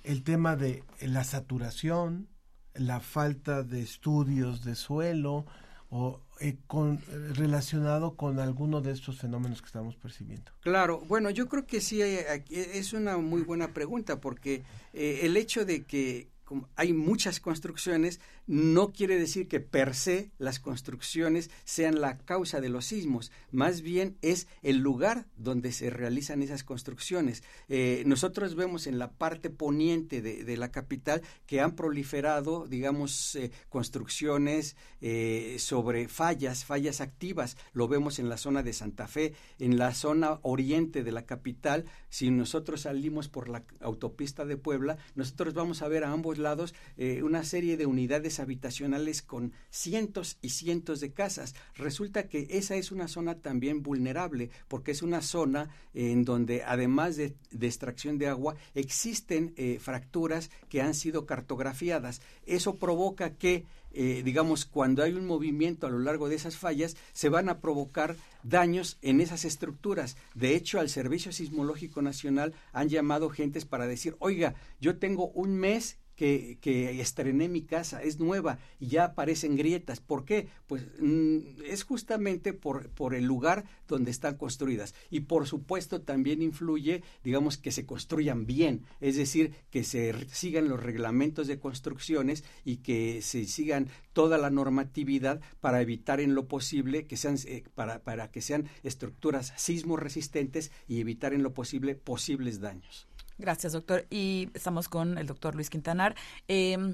el 0.04 0.24
tema 0.24 0.56
de 0.56 0.84
la 1.02 1.24
saturación, 1.24 2.28
la 2.74 3.00
falta 3.00 3.63
de 3.63 3.82
estudios 3.82 4.63
de 4.63 4.76
suelo 4.76 5.46
o 5.89 6.22
eh, 6.42 6.58
con, 6.68 7.02
relacionado 7.34 8.15
con 8.15 8.39
alguno 8.39 8.82
de 8.82 8.92
estos 8.92 9.20
fenómenos 9.20 9.62
que 9.62 9.68
estamos 9.68 9.96
percibiendo? 9.96 10.52
Claro, 10.60 11.00
bueno, 11.08 11.30
yo 11.30 11.48
creo 11.48 11.65
que 11.65 11.80
sí, 11.80 12.02
es 12.02 12.94
una 12.94 13.18
muy 13.18 13.42
buena 13.42 13.74
pregunta 13.74 14.20
porque 14.20 14.63
eh, 14.94 15.22
el 15.24 15.38
hecho 15.38 15.65
de 15.65 15.84
que 15.84 16.28
hay 16.76 16.94
muchas 16.94 17.40
construcciones, 17.40 18.20
no 18.48 18.92
quiere 18.92 19.20
decir 19.20 19.48
que 19.48 19.60
per 19.60 19.94
se 19.96 20.32
las 20.38 20.60
construcciones 20.60 21.50
sean 21.64 22.02
la 22.02 22.18
causa 22.18 22.62
de 22.62 22.70
los 22.70 22.86
sismos, 22.86 23.32
más 23.52 23.82
bien 23.82 24.18
es 24.22 24.48
el 24.62 24.78
lugar 24.78 25.28
donde 25.38 25.72
se 25.72 25.90
realizan 25.90 26.42
esas 26.42 26.64
construcciones. 26.64 27.44
Eh, 27.68 28.04
nosotros 28.06 28.56
vemos 28.56 28.88
en 28.88 29.00
la 29.00 29.12
parte 29.12 29.50
poniente 29.50 30.22
de, 30.22 30.58
la 30.58 30.72
capital 30.72 31.22
que 31.46 31.62
han 31.62 31.76
proliferado, 31.76 32.66
digamos, 32.68 33.36
eh, 33.36 33.52
construcciones 33.70 34.76
eh, 35.02 35.56
sobre 35.60 36.08
fallas, 36.08 36.66
fallas 36.66 37.02
activas. 37.02 37.56
Lo 37.74 37.88
vemos 37.88 38.20
en 38.20 38.30
la 38.30 38.38
zona 38.38 38.64
de 38.64 38.74
Santa 38.74 39.08
Fe, 39.08 39.34
en 39.60 39.78
la 39.78 39.94
zona 39.94 40.40
oriente 40.42 41.04
de 41.04 41.12
la 41.12 41.26
capital. 41.26 41.86
Si 42.10 42.32
nosotros 42.32 42.82
salimos 42.82 43.30
por 43.30 43.48
la 43.48 43.64
autopista 43.80 44.46
de 44.46 44.58
Puebla, 44.58 44.98
nosotros 45.16 45.54
vamos 45.54 45.82
a 45.82 45.88
ver 45.88 46.04
a 46.04 46.12
ambos 46.12 46.38
lados 46.39 46.73
eh, 46.97 47.21
una 47.23 47.43
serie 47.43 47.78
de 47.78 47.86
unidades 47.86 48.39
habitacionales 48.39 49.21
con 49.21 49.54
cientos 49.69 50.38
y 50.41 50.49
cientos 50.49 50.99
de 50.99 51.12
casas. 51.12 51.56
Resulta 51.75 52.28
que 52.28 52.47
esa 52.49 52.75
es 52.75 52.91
una 52.91 53.08
zona 53.08 53.36
también 53.36 53.84
vulnerable 53.84 54.49
porque 54.67 54.91
es 54.91 55.02
una 55.02 55.21
zona 55.21 55.69
en 55.93 56.25
donde 56.25 56.63
además 56.63 57.15
de, 57.15 57.36
extracción 57.62 58.17
de 58.17 58.28
agua 58.28 58.56
existen 58.73 59.54
eh, 59.58 59.78
fracturas 59.80 60.49
que 60.69 60.82
han 60.82 60.95
sido 60.95 61.25
cartografiadas. 61.25 62.21
Eso 62.45 62.75
provoca 62.75 63.36
que 63.36 63.65
eh, 63.91 64.21
digamos, 64.23 64.65
cuando 64.65 65.04
hay 65.04 65.13
un 65.13 65.25
movimiento 65.25 65.88
a 65.88 65.89
lo 65.89 65.99
largo 65.99 66.30
de 66.30 66.36
esas 66.36 66.58
fallas, 66.58 66.95
se 67.13 67.30
van 67.30 67.49
a 67.49 67.60
provocar 67.60 68.15
daños 68.43 68.97
en 69.02 69.19
esas 69.19 69.45
estructuras. 69.45 70.15
De 70.36 70.56
hecho, 70.56 70.80
al 70.80 70.89
Servicio 70.89 71.32
Sismológico 71.32 72.02
Nacional 72.02 72.54
han 72.71 72.89
llamado 72.89 73.30
gentes 73.30 73.65
para 73.65 73.88
decir, 73.88 74.15
oiga, 74.19 74.54
yo 74.80 74.97
tengo 74.97 75.30
un 75.30 75.56
mes 75.56 75.97
que, 76.19 76.99
estrené 76.99 77.47
mi 77.47 77.62
casa, 77.62 78.03
es 78.03 78.19
nueva 78.19 78.60
y 78.79 78.88
ya 78.88 79.05
aparecen 79.05 79.55
grietas. 79.55 80.01
¿Por 80.01 80.25
qué? 80.25 80.49
Pues 80.67 80.86
mm, 80.99 81.63
es 81.65 81.84
justamente 81.84 82.51
por, 82.51 82.89
por 82.89 83.15
el 83.15 83.23
lugar 83.23 83.63
donde 83.88 84.12
están 84.12 84.36
construidas. 84.36 84.93
Y 85.10 85.21
por 85.21 85.47
supuesto 85.47 86.01
también 86.01 86.41
influye, 86.41 87.03
digamos, 87.23 87.58
que 87.58 87.71
se 87.71 87.86
construyan 87.86 88.45
bien, 88.45 88.84
es 88.99 89.15
decir, 89.15 89.53
que 89.71 89.84
se 89.86 90.13
sigan 90.29 90.67
los 90.67 90.84
reglamentos 90.84 91.47
de 91.47 91.60
construcciones 91.60 92.43
y 92.65 92.77
que 92.77 93.21
se 93.21 93.45
sigan 93.45 93.88
toda 94.12 94.38
la 94.38 94.49
normatividad 94.49 95.39
para 95.62 95.82
evitar 95.82 96.19
en 96.19 96.36
lo 96.36 96.47
posible 96.49 97.08
que 97.08 97.15
sean, 97.15 97.38
eh, 97.45 97.63
para, 97.75 98.03
para 98.03 98.29
que 98.29 98.41
sean 98.41 98.67
estructuras 98.84 99.53
sismo 99.55 99.95
resistentes 99.95 100.71
y 100.88 100.99
evitar 100.99 101.34
en 101.34 101.43
lo 101.43 101.53
posible 101.53 101.95
posibles 101.95 102.60
daños. 102.60 103.08
Gracias, 103.39 103.71
doctor. 103.71 104.06
Y 104.10 104.49
estamos 104.54 104.89
con 104.89 105.17
el 105.17 105.25
doctor 105.25 105.56
Luis 105.56 105.69
Quintanar. 105.69 106.13
Eh, 106.49 106.93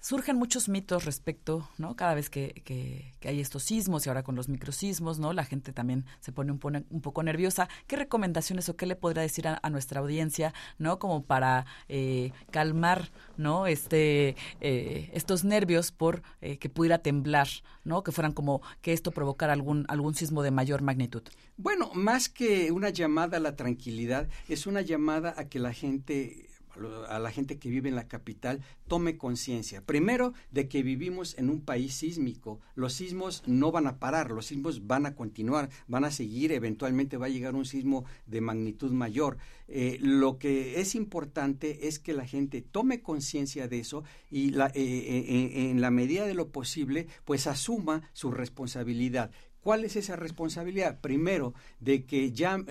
surgen 0.00 0.36
muchos 0.36 0.68
mitos 0.68 1.04
respecto, 1.04 1.68
¿no? 1.78 1.96
Cada 1.96 2.14
vez 2.14 2.30
que, 2.30 2.62
que, 2.64 3.14
hay 3.28 3.40
estos 3.40 3.64
sismos 3.64 4.06
y 4.06 4.08
ahora 4.08 4.22
con 4.22 4.36
los 4.36 4.48
microsismos, 4.48 5.18
¿no? 5.18 5.32
La 5.32 5.44
gente 5.44 5.72
también 5.72 6.04
se 6.20 6.30
pone 6.30 6.52
un, 6.52 6.86
un 6.90 7.00
poco 7.00 7.22
nerviosa. 7.22 7.68
¿Qué 7.86 7.96
recomendaciones 7.96 8.68
o 8.68 8.76
qué 8.76 8.86
le 8.86 8.94
podría 8.94 9.22
decir 9.22 9.48
a, 9.48 9.70
nuestra 9.70 10.00
audiencia, 10.00 10.54
¿no? 10.78 10.98
Como 10.98 11.24
para 11.24 11.66
eh, 11.88 12.32
calmar, 12.50 13.10
¿no? 13.36 13.66
Este, 13.66 14.36
eh, 14.60 15.10
estos 15.12 15.44
nervios 15.44 15.90
por 15.90 16.22
eh, 16.40 16.58
que 16.58 16.68
pudiera 16.68 16.98
temblar, 16.98 17.48
¿no? 17.84 18.02
Que 18.04 18.12
fueran 18.12 18.32
como 18.32 18.62
que 18.82 18.92
esto 18.92 19.10
provocara 19.10 19.52
algún, 19.52 19.86
algún 19.88 20.14
sismo 20.14 20.42
de 20.42 20.52
mayor 20.52 20.82
magnitud. 20.82 21.22
Bueno, 21.56 21.90
más 21.94 22.28
que 22.28 22.70
una 22.70 22.90
llamada 22.90 23.38
a 23.38 23.40
la 23.40 23.56
tranquilidad, 23.56 24.28
es 24.48 24.66
una 24.66 24.82
llamada 24.82 25.34
a 25.36 25.48
que 25.48 25.58
la 25.58 25.72
gente 25.72 26.45
a 27.08 27.18
la 27.18 27.30
gente 27.30 27.58
que 27.58 27.70
vive 27.70 27.88
en 27.88 27.94
la 27.96 28.08
capital 28.08 28.60
tome 28.88 29.16
conciencia. 29.16 29.84
Primero, 29.84 30.32
de 30.50 30.68
que 30.68 30.82
vivimos 30.82 31.36
en 31.38 31.50
un 31.50 31.60
país 31.60 31.94
sísmico. 31.94 32.60
Los 32.74 32.94
sismos 32.94 33.42
no 33.46 33.72
van 33.72 33.86
a 33.86 33.98
parar, 33.98 34.30
los 34.30 34.46
sismos 34.46 34.86
van 34.86 35.06
a 35.06 35.14
continuar, 35.14 35.70
van 35.88 36.04
a 36.04 36.10
seguir, 36.10 36.52
eventualmente 36.52 37.16
va 37.16 37.26
a 37.26 37.30
llegar 37.30 37.54
un 37.54 37.64
sismo 37.64 38.04
de 38.26 38.40
magnitud 38.40 38.92
mayor. 38.92 39.38
Eh, 39.68 39.98
lo 40.00 40.38
que 40.38 40.80
es 40.80 40.94
importante 40.94 41.88
es 41.88 41.98
que 41.98 42.12
la 42.12 42.26
gente 42.26 42.62
tome 42.62 43.02
conciencia 43.02 43.66
de 43.68 43.80
eso 43.80 44.04
y 44.30 44.54
eh, 44.54 44.70
eh, 44.74 45.70
en 45.70 45.80
la 45.80 45.90
medida 45.90 46.26
de 46.26 46.34
lo 46.34 46.50
posible, 46.50 47.08
pues 47.24 47.46
asuma 47.46 48.08
su 48.12 48.30
responsabilidad. 48.30 49.30
¿Cuál 49.60 49.84
es 49.84 49.96
esa 49.96 50.14
responsabilidad? 50.14 51.00
Primero, 51.00 51.52
de 51.80 52.04
que 52.04 52.30
ya 52.30 52.64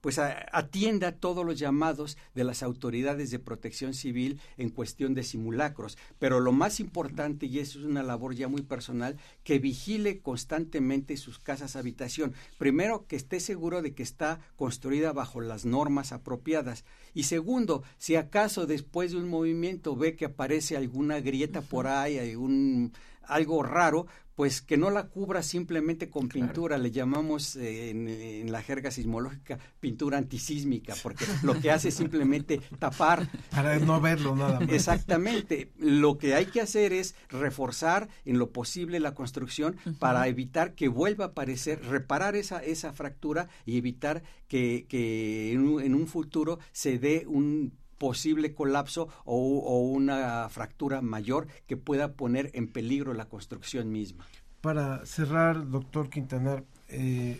pues 0.00 0.18
atienda 0.18 1.12
todos 1.12 1.44
los 1.44 1.58
llamados 1.58 2.16
de 2.34 2.44
las 2.44 2.62
autoridades 2.62 3.30
de 3.30 3.38
protección 3.38 3.94
civil 3.94 4.40
en 4.56 4.70
cuestión 4.70 5.14
de 5.14 5.22
simulacros. 5.22 5.98
Pero 6.18 6.40
lo 6.40 6.52
más 6.52 6.80
importante, 6.80 7.46
y 7.46 7.58
eso 7.58 7.78
es 7.78 7.84
una 7.84 8.02
labor 8.02 8.34
ya 8.34 8.48
muy 8.48 8.62
personal, 8.62 9.16
que 9.44 9.58
vigile 9.58 10.20
constantemente 10.20 11.16
sus 11.16 11.38
casas 11.38 11.76
habitación. 11.76 12.34
Primero, 12.58 13.06
que 13.06 13.16
esté 13.16 13.40
seguro 13.40 13.82
de 13.82 13.92
que 13.92 14.02
está 14.02 14.40
construida 14.56 15.12
bajo 15.12 15.40
las 15.40 15.64
normas 15.64 16.12
apropiadas. 16.12 16.84
Y 17.14 17.24
segundo, 17.24 17.82
si 17.98 18.16
acaso 18.16 18.66
después 18.66 19.12
de 19.12 19.18
un 19.18 19.28
movimiento 19.28 19.96
ve 19.96 20.16
que 20.16 20.26
aparece 20.26 20.76
alguna 20.76 21.20
grieta 21.20 21.60
por 21.60 21.86
ahí, 21.86 22.18
algún 22.18 22.92
algo 23.30 23.62
raro, 23.62 24.06
pues 24.40 24.62
que 24.62 24.78
no 24.78 24.88
la 24.88 25.08
cubra 25.08 25.42
simplemente 25.42 26.08
con 26.08 26.30
pintura, 26.30 26.78
le 26.78 26.90
llamamos 26.90 27.56
eh, 27.56 27.90
en, 27.90 28.50
la 28.50 28.62
jerga 28.62 28.90
sismológica 28.90 29.58
pintura 29.80 30.16
antisísmica, 30.16 30.94
porque 31.02 31.26
lo 31.42 31.60
que 31.60 31.70
hace 31.70 31.88
es 31.88 31.94
simplemente 31.94 32.58
tapar. 32.78 33.28
Para 33.50 33.78
no 33.78 34.00
verlo 34.00 34.34
nada 34.34 34.60
más. 34.60 34.70
Exactamente. 34.70 35.72
Lo 35.76 36.16
que 36.16 36.34
hay 36.34 36.46
que 36.46 36.62
hacer 36.62 36.94
es 36.94 37.14
reforzar 37.28 38.08
en 38.24 38.38
lo 38.38 38.50
posible 38.50 38.98
la 38.98 39.14
construcción 39.14 39.76
para 39.98 40.26
evitar 40.26 40.74
que 40.74 40.88
vuelva 40.88 41.26
a 41.26 41.28
aparecer, 41.28 41.84
reparar 41.84 42.34
esa, 42.34 42.62
esa 42.62 42.94
fractura 42.94 43.50
y 43.66 43.76
evitar 43.76 44.22
que, 44.48 44.86
que 44.88 45.52
en 45.52 45.94
un 45.94 46.06
futuro 46.06 46.60
se 46.72 46.98
dé 46.98 47.26
un 47.26 47.74
posible 48.00 48.54
colapso 48.54 49.08
o, 49.26 49.80
una 49.82 50.48
fractura 50.48 51.02
mayor 51.02 51.46
que 51.66 51.76
pueda 51.76 52.14
poner 52.14 52.50
en 52.54 52.66
peligro 52.66 53.12
la 53.12 53.26
construcción 53.26 53.92
misma. 53.92 54.26
Para 54.62 55.04
cerrar, 55.04 55.68
doctor 55.68 56.08
Quintanar, 56.08 56.64
eh, 56.88 57.38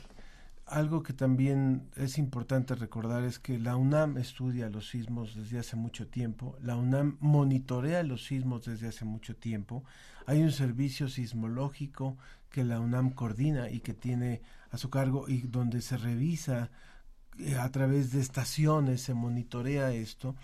algo 0.66 1.02
que 1.02 1.14
también 1.14 1.88
es 1.96 2.18
importante 2.18 2.74
recordar 2.74 3.24
es 3.24 3.38
que 3.38 3.58
la 3.58 3.74
UNAM 3.76 4.18
estudia 4.18 4.68
los 4.68 4.90
sismos 4.90 5.34
desde 5.34 5.58
hace 5.58 5.76
mucho 5.76 6.06
tiempo, 6.06 6.56
la 6.62 6.76
UNAM 6.76 7.16
monitorea 7.20 8.02
los 8.02 8.26
sismos 8.26 8.66
desde 8.66 8.88
hace 8.88 9.06
mucho 9.06 9.34
tiempo, 9.34 9.82
hay 10.26 10.42
un 10.42 10.52
servicio 10.52 11.08
sismológico 11.08 12.18
que 12.50 12.64
la 12.64 12.80
UNAM 12.80 13.12
coordina 13.12 13.70
y 13.70 13.80
que 13.80 13.94
tiene 13.94 14.42
a 14.70 14.76
su 14.76 14.90
cargo 14.90 15.26
y 15.26 15.40
donde 15.40 15.80
se 15.80 15.96
revisa 15.96 16.70
a 17.59 17.70
través 17.70 18.12
de 18.12 18.20
estaciones, 18.20 19.03
se 19.03 19.14
monitorea 19.14 19.93
esto 19.93 20.36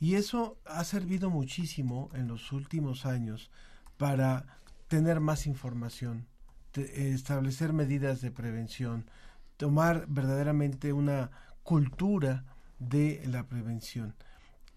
y 0.00 0.14
eso 0.16 0.58
ha 0.64 0.84
servido 0.84 1.30
muchísimo 1.30 2.10
en 2.14 2.28
los 2.28 2.52
últimos 2.52 3.06
años 3.06 3.50
para 3.96 4.44
tener 4.88 5.20
más 5.20 5.46
información, 5.46 6.26
establecer 6.74 7.72
medidas 7.72 8.20
de 8.20 8.30
prevención, 8.30 9.06
tomar 9.56 10.06
verdaderamente 10.08 10.92
una 10.92 11.30
cultura 11.62 12.44
de 12.78 13.22
la 13.26 13.46
prevención. 13.46 14.14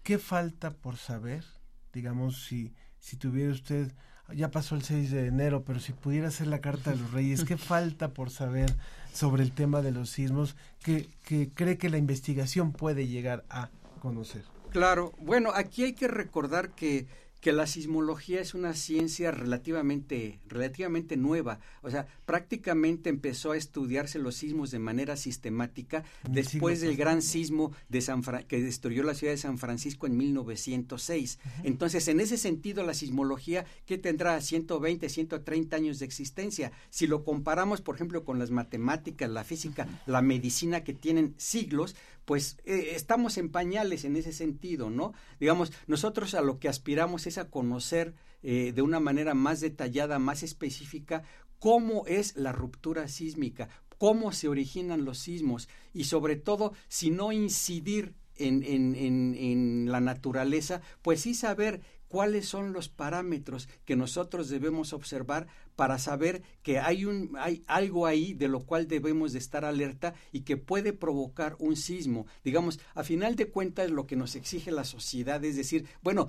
¿Qué 0.02 0.18
falta 0.18 0.70
por 0.70 0.96
saber? 0.96 1.44
Digamos, 1.92 2.46
si, 2.46 2.74
si 2.98 3.16
tuviera 3.16 3.52
usted, 3.52 3.92
ya 4.34 4.50
pasó 4.50 4.76
el 4.76 4.82
6 4.82 5.10
de 5.10 5.26
enero, 5.26 5.64
pero 5.64 5.80
si 5.80 5.92
pudiera 5.92 6.28
hacer 6.28 6.46
la 6.46 6.60
Carta 6.60 6.90
de 6.90 6.96
los 6.96 7.12
Reyes, 7.12 7.44
¿qué 7.44 7.56
falta 7.58 8.14
por 8.14 8.30
saber 8.30 8.74
sobre 9.12 9.42
el 9.42 9.52
tema 9.52 9.82
de 9.82 9.92
los 9.92 10.10
sismos 10.10 10.56
que, 10.82 11.08
que 11.24 11.50
cree 11.50 11.78
que 11.78 11.90
la 11.90 11.98
investigación 11.98 12.72
puede 12.72 13.06
llegar 13.06 13.44
a 13.50 13.70
conocer? 14.00 14.44
Claro, 14.70 15.12
bueno, 15.18 15.50
aquí 15.54 15.84
hay 15.84 15.92
que 15.94 16.08
recordar 16.08 16.70
que 16.70 17.06
que 17.40 17.52
la 17.52 17.66
sismología 17.66 18.40
es 18.40 18.54
una 18.54 18.74
ciencia 18.74 19.30
relativamente, 19.30 20.40
relativamente 20.48 21.16
nueva. 21.16 21.60
O 21.82 21.90
sea, 21.90 22.06
prácticamente 22.26 23.10
empezó 23.10 23.52
a 23.52 23.56
estudiarse 23.56 24.18
los 24.18 24.34
sismos 24.34 24.70
de 24.70 24.78
manera 24.78 25.16
sistemática 25.16 26.04
después 26.28 26.80
del 26.80 26.96
gran 26.96 27.22
sismo 27.22 27.72
de 27.88 28.00
San 28.00 28.22
que 28.48 28.60
destruyó 28.60 29.04
la 29.04 29.14
ciudad 29.14 29.32
de 29.32 29.38
San 29.38 29.58
Francisco 29.58 30.06
en 30.06 30.16
1906. 30.16 31.38
Entonces, 31.62 32.08
en 32.08 32.20
ese 32.20 32.36
sentido, 32.36 32.82
la 32.82 32.94
sismología, 32.94 33.64
que 33.86 33.98
tendrá 33.98 34.40
120, 34.40 35.08
130 35.08 35.76
años 35.76 35.98
de 35.98 36.04
existencia. 36.06 36.72
Si 36.90 37.06
lo 37.06 37.24
comparamos, 37.24 37.80
por 37.80 37.94
ejemplo, 37.94 38.24
con 38.24 38.38
las 38.38 38.50
matemáticas, 38.50 39.30
la 39.30 39.44
física, 39.44 39.86
la 40.06 40.22
medicina, 40.22 40.82
que 40.82 40.94
tienen 40.94 41.34
siglos, 41.36 41.94
pues 42.28 42.58
eh, 42.66 42.90
estamos 42.94 43.38
en 43.38 43.48
pañales 43.48 44.04
en 44.04 44.14
ese 44.14 44.34
sentido, 44.34 44.90
¿no? 44.90 45.14
Digamos, 45.40 45.72
nosotros 45.86 46.34
a 46.34 46.42
lo 46.42 46.58
que 46.58 46.68
aspiramos 46.68 47.26
es 47.26 47.38
a 47.38 47.48
conocer 47.48 48.14
eh, 48.42 48.72
de 48.74 48.82
una 48.82 49.00
manera 49.00 49.32
más 49.32 49.60
detallada, 49.60 50.18
más 50.18 50.42
específica, 50.42 51.22
cómo 51.58 52.04
es 52.06 52.36
la 52.36 52.52
ruptura 52.52 53.08
sísmica, 53.08 53.70
cómo 53.96 54.32
se 54.32 54.46
originan 54.46 55.06
los 55.06 55.20
sismos 55.20 55.70
y 55.94 56.04
sobre 56.04 56.36
todo, 56.36 56.74
si 56.88 57.08
no 57.10 57.32
incidir 57.32 58.14
en, 58.36 58.62
en, 58.62 58.94
en, 58.94 59.34
en 59.34 59.90
la 59.90 60.00
naturaleza, 60.02 60.82
pues 61.00 61.22
sí 61.22 61.32
saber 61.32 61.80
cuáles 62.08 62.48
son 62.48 62.72
los 62.72 62.88
parámetros 62.88 63.68
que 63.84 63.96
nosotros 63.96 64.48
debemos 64.48 64.92
observar 64.92 65.46
para 65.76 65.98
saber 65.98 66.42
que 66.62 66.80
hay 66.80 67.04
un 67.04 67.36
hay 67.38 67.62
algo 67.66 68.06
ahí 68.06 68.34
de 68.34 68.48
lo 68.48 68.60
cual 68.60 68.88
debemos 68.88 69.32
de 69.32 69.38
estar 69.38 69.64
alerta 69.64 70.14
y 70.32 70.40
que 70.40 70.56
puede 70.56 70.92
provocar 70.92 71.54
un 71.58 71.76
sismo. 71.76 72.26
Digamos, 72.42 72.80
a 72.94 73.04
final 73.04 73.36
de 73.36 73.48
cuentas 73.48 73.90
lo 73.90 74.06
que 74.06 74.16
nos 74.16 74.34
exige 74.34 74.72
la 74.72 74.84
sociedad 74.84 75.44
es 75.44 75.56
decir, 75.56 75.86
bueno, 76.02 76.28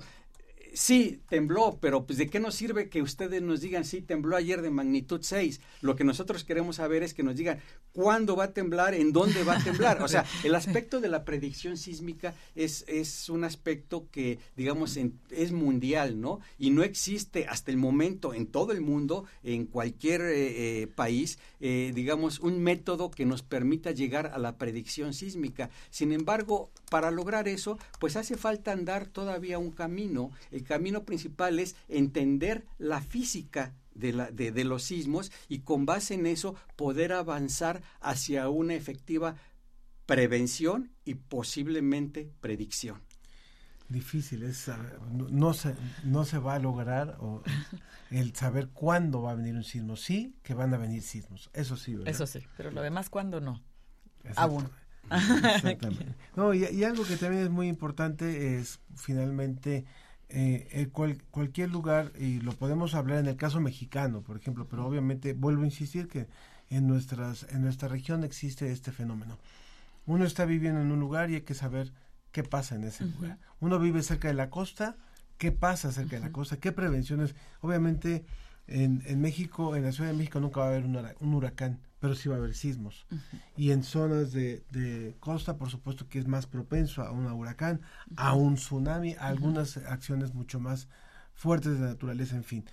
sí, 0.74 1.20
tembló, 1.28 1.78
pero 1.80 2.06
pues 2.06 2.18
de 2.18 2.28
qué 2.28 2.40
nos 2.40 2.54
sirve 2.54 2.88
que 2.88 3.02
ustedes 3.02 3.42
nos 3.42 3.60
digan, 3.60 3.84
sí, 3.84 4.02
tembló 4.02 4.36
ayer 4.36 4.62
de 4.62 4.70
magnitud 4.70 5.20
6. 5.22 5.60
Lo 5.80 5.96
que 5.96 6.04
nosotros 6.04 6.44
queremos 6.44 6.76
saber 6.76 7.02
es 7.02 7.14
que 7.14 7.22
nos 7.22 7.36
digan 7.36 7.60
cuándo 7.92 8.36
va 8.36 8.44
a 8.44 8.52
temblar, 8.52 8.94
en 8.94 9.12
dónde 9.12 9.44
va 9.44 9.56
a 9.56 9.64
temblar. 9.64 10.02
O 10.02 10.08
sea, 10.08 10.24
el 10.44 10.54
aspecto 10.54 11.00
de 11.00 11.08
la 11.08 11.24
predicción 11.24 11.76
sísmica 11.76 12.34
es, 12.54 12.84
es 12.88 13.28
un 13.28 13.44
aspecto 13.44 14.08
que, 14.10 14.38
digamos, 14.56 14.98
es 15.30 15.52
mundial, 15.52 16.20
¿no? 16.20 16.40
Y 16.58 16.70
no 16.70 16.82
existe 16.82 17.46
hasta 17.46 17.70
el 17.70 17.76
momento 17.76 18.34
en 18.34 18.46
todo 18.46 18.72
el 18.72 18.80
mundo, 18.80 19.24
en 19.42 19.66
cualquier 19.66 20.22
eh, 20.22 20.82
eh, 20.82 20.86
país, 20.86 21.38
eh, 21.60 21.92
digamos, 21.94 22.40
un 22.40 22.62
método 22.62 23.10
que 23.10 23.26
nos 23.26 23.42
permita 23.42 23.90
llegar 23.90 24.28
a 24.28 24.38
la 24.38 24.56
predicción 24.56 25.14
sísmica. 25.14 25.70
Sin 25.90 26.12
embargo, 26.12 26.70
para 26.90 27.10
lograr 27.10 27.48
eso, 27.48 27.78
pues 27.98 28.16
hace 28.16 28.36
falta 28.36 28.72
andar 28.72 29.06
todavía 29.06 29.58
un 29.58 29.70
camino. 29.70 30.30
El 30.60 30.66
camino 30.66 31.04
principal 31.04 31.58
es 31.58 31.74
entender 31.88 32.66
la 32.76 33.00
física 33.00 33.74
de, 33.94 34.12
la, 34.12 34.30
de, 34.30 34.64
los 34.64 34.82
sismos 34.82 35.32
y 35.48 35.60
con 35.60 35.86
base 35.86 36.14
en 36.14 36.26
eso 36.26 36.54
poder 36.76 37.14
avanzar 37.14 37.82
hacia 38.00 38.50
una 38.50 38.74
efectiva 38.74 39.36
prevención 40.04 40.92
y 41.06 41.14
posiblemente 41.14 42.30
predicción. 42.42 43.00
Difícil, 43.88 44.42
es 44.42 44.70
no, 45.10 45.54
se, 45.54 45.74
no 46.04 46.26
se 46.26 46.38
va 46.38 46.56
a 46.56 46.58
lograr 46.58 47.16
el 48.10 48.34
saber 48.36 48.68
cuándo 48.68 49.22
va 49.22 49.30
a 49.30 49.34
venir 49.34 49.54
un 49.54 49.64
sismo. 49.64 49.96
Sí, 49.96 50.36
que 50.42 50.52
van 50.52 50.74
a 50.74 50.76
venir 50.76 51.00
sismos, 51.00 51.48
eso 51.54 51.78
sí. 51.78 51.98
Eso 52.04 52.26
sí, 52.26 52.40
pero 52.58 52.70
lo 52.70 52.82
demás, 52.82 53.08
¿cuándo 53.08 53.40
no? 53.40 53.62
Aún. 54.36 54.68
Exactamente. 55.10 56.14
No, 56.36 56.54
y, 56.54 56.84
algo 56.84 57.04
que 57.04 57.16
también 57.16 57.44
es 57.44 57.50
muy 57.50 57.68
importante 57.68 58.58
es 58.58 58.80
finalmente 58.94 59.84
eh, 60.32 60.88
cualquier 61.30 61.70
lugar, 61.70 62.12
y 62.18 62.40
lo 62.40 62.52
podemos 62.52 62.94
hablar 62.94 63.18
en 63.18 63.26
el 63.26 63.36
caso 63.36 63.60
mexicano, 63.60 64.22
por 64.22 64.36
ejemplo, 64.36 64.66
pero 64.68 64.86
obviamente 64.86 65.32
vuelvo 65.32 65.62
a 65.62 65.66
insistir 65.66 66.08
que 66.08 66.28
en, 66.68 66.86
nuestras, 66.86 67.46
en 67.50 67.62
nuestra 67.62 67.88
región 67.88 68.24
existe 68.24 68.70
este 68.70 68.92
fenómeno. 68.92 69.38
Uno 70.06 70.24
está 70.24 70.44
viviendo 70.44 70.80
en 70.80 70.90
un 70.90 71.00
lugar 71.00 71.30
y 71.30 71.34
hay 71.34 71.40
que 71.42 71.54
saber 71.54 71.92
qué 72.32 72.42
pasa 72.42 72.76
en 72.76 72.84
ese 72.84 73.04
lugar. 73.04 73.38
Uno 73.60 73.78
vive 73.78 74.02
cerca 74.02 74.28
de 74.28 74.34
la 74.34 74.50
costa, 74.50 74.96
qué 75.38 75.52
pasa 75.52 75.92
cerca 75.92 76.16
de 76.16 76.22
la 76.22 76.32
costa, 76.32 76.58
qué 76.58 76.72
prevenciones. 76.72 77.34
Obviamente 77.60 78.24
en, 78.70 79.02
en 79.06 79.20
México, 79.20 79.76
en 79.76 79.82
la 79.82 79.92
Ciudad 79.92 80.10
de 80.10 80.16
México 80.16 80.40
nunca 80.40 80.60
va 80.60 80.66
a 80.66 80.68
haber 80.70 80.84
un 80.84 81.34
huracán 81.34 81.80
pero 82.00 82.14
sí 82.14 82.28
va 82.28 82.36
a 82.36 82.38
haber 82.38 82.54
sismos. 82.54 83.06
Y 83.56 83.70
en 83.70 83.84
zonas 83.84 84.32
de, 84.32 84.64
de, 84.70 85.14
costa, 85.20 85.58
por 85.58 85.68
supuesto 85.68 86.08
que 86.08 86.18
es 86.18 86.26
más 86.26 86.46
propenso 86.46 87.02
a 87.02 87.12
un 87.12 87.26
huracán, 87.26 87.82
a 88.16 88.34
un 88.34 88.54
tsunami, 88.54 89.14
a 89.14 89.28
algunas 89.28 89.76
acciones 89.76 90.34
mucho 90.34 90.58
más 90.58 90.88
fuertes 91.34 91.78
de 91.78 91.86
naturaleza, 91.86 92.36
en 92.36 92.44
fin. 92.44 92.64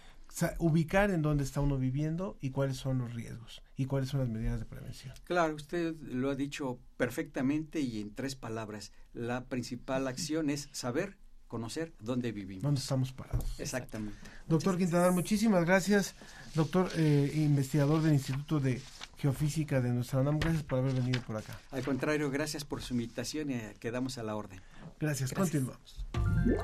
ubicar 0.60 1.12
en 1.12 1.22
dónde 1.22 1.44
está 1.44 1.60
uno 1.60 1.78
viviendo 1.78 2.38
y 2.42 2.52
cuáles 2.52 2.78
son 2.78 3.00
los 3.00 3.14
riesgos 3.14 3.62
y 3.76 3.86
cuáles 3.86 4.10
son 4.10 4.22
las 4.22 4.30
medidas 4.30 4.60
de 4.60 4.66
prevención. 4.66 5.14
Claro, 5.26 5.56
usted 5.56 5.96
lo 6.02 6.30
ha 6.30 6.36
dicho 6.36 6.80
perfectamente 6.96 7.82
y 7.82 8.00
en 8.00 8.16
tres 8.16 8.36
palabras. 8.36 8.94
La 9.14 9.46
principal 9.46 10.08
acción 10.08 10.50
es 10.50 10.70
saber 10.72 11.18
conocer 11.48 11.94
dónde 12.00 12.32
vivimos. 12.32 12.64
¿Dónde 12.64 12.82
estamos 12.82 13.12
parados? 13.12 13.60
Exactamente. 13.60 14.18
Doctor 14.48 14.78
Quintanar, 14.78 15.12
muchísimas 15.12 15.66
gracias. 15.66 16.16
Doctor 16.56 16.90
eh, 16.96 17.32
investigador 17.36 18.02
del 18.02 18.14
Instituto 18.14 18.60
de 18.60 18.82
Geofísica 19.18 19.82
de 19.82 19.90
nuestra 19.90 20.20
UNAM, 20.20 20.40
gracias 20.40 20.64
por 20.64 20.80
haber 20.80 20.94
venido 20.94 21.22
por 21.22 21.38
acá. 21.38 21.60
Al 21.72 21.84
contrario, 21.84 22.30
gracias 22.30 22.64
por 22.64 22.82
su 22.82 22.94
invitación 22.94 23.52
y 23.52 23.60
quedamos 23.80 24.18
a 24.18 24.24
la 24.24 24.36
orden. 24.36 24.62
Gracias, 25.00 25.34
continuamos. 25.34 26.06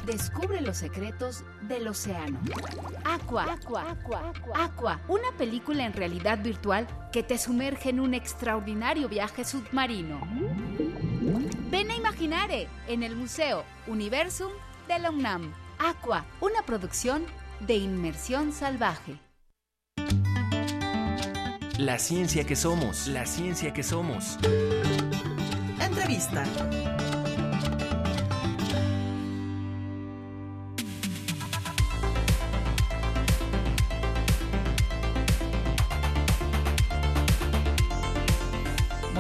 Descubre 0.05 0.61
los 0.61 0.77
secretos 0.77 1.43
del 1.67 1.87
océano. 1.87 2.39
Aqua, 3.03 3.53
Aqua, 3.53 3.91
Aqua, 3.91 4.33
Aqua, 4.55 5.01
una 5.07 5.31
película 5.37 5.85
en 5.85 5.93
realidad 5.93 6.41
virtual 6.41 6.87
que 7.11 7.21
te 7.23 7.37
sumerge 7.37 7.89
en 7.89 7.99
un 7.99 8.13
extraordinario 8.13 9.09
viaje 9.09 9.43
submarino. 9.45 10.21
Ven 11.69 11.91
a 11.91 11.95
Imaginare 11.95 12.67
en 12.87 13.03
el 13.03 13.15
Museo 13.15 13.65
Universum 13.87 14.51
de 14.87 14.99
la 14.99 15.11
UNAM. 15.11 15.53
Aqua, 15.79 16.25
una 16.41 16.61
producción 16.63 17.25
de 17.59 17.75
inmersión 17.75 18.53
salvaje. 18.53 19.19
La 21.77 21.97
ciencia 21.97 22.45
que 22.45 22.55
somos, 22.55 23.07
la 23.07 23.25
ciencia 23.25 23.73
que 23.73 23.83
somos. 23.83 24.37
Entrevista. 25.79 26.43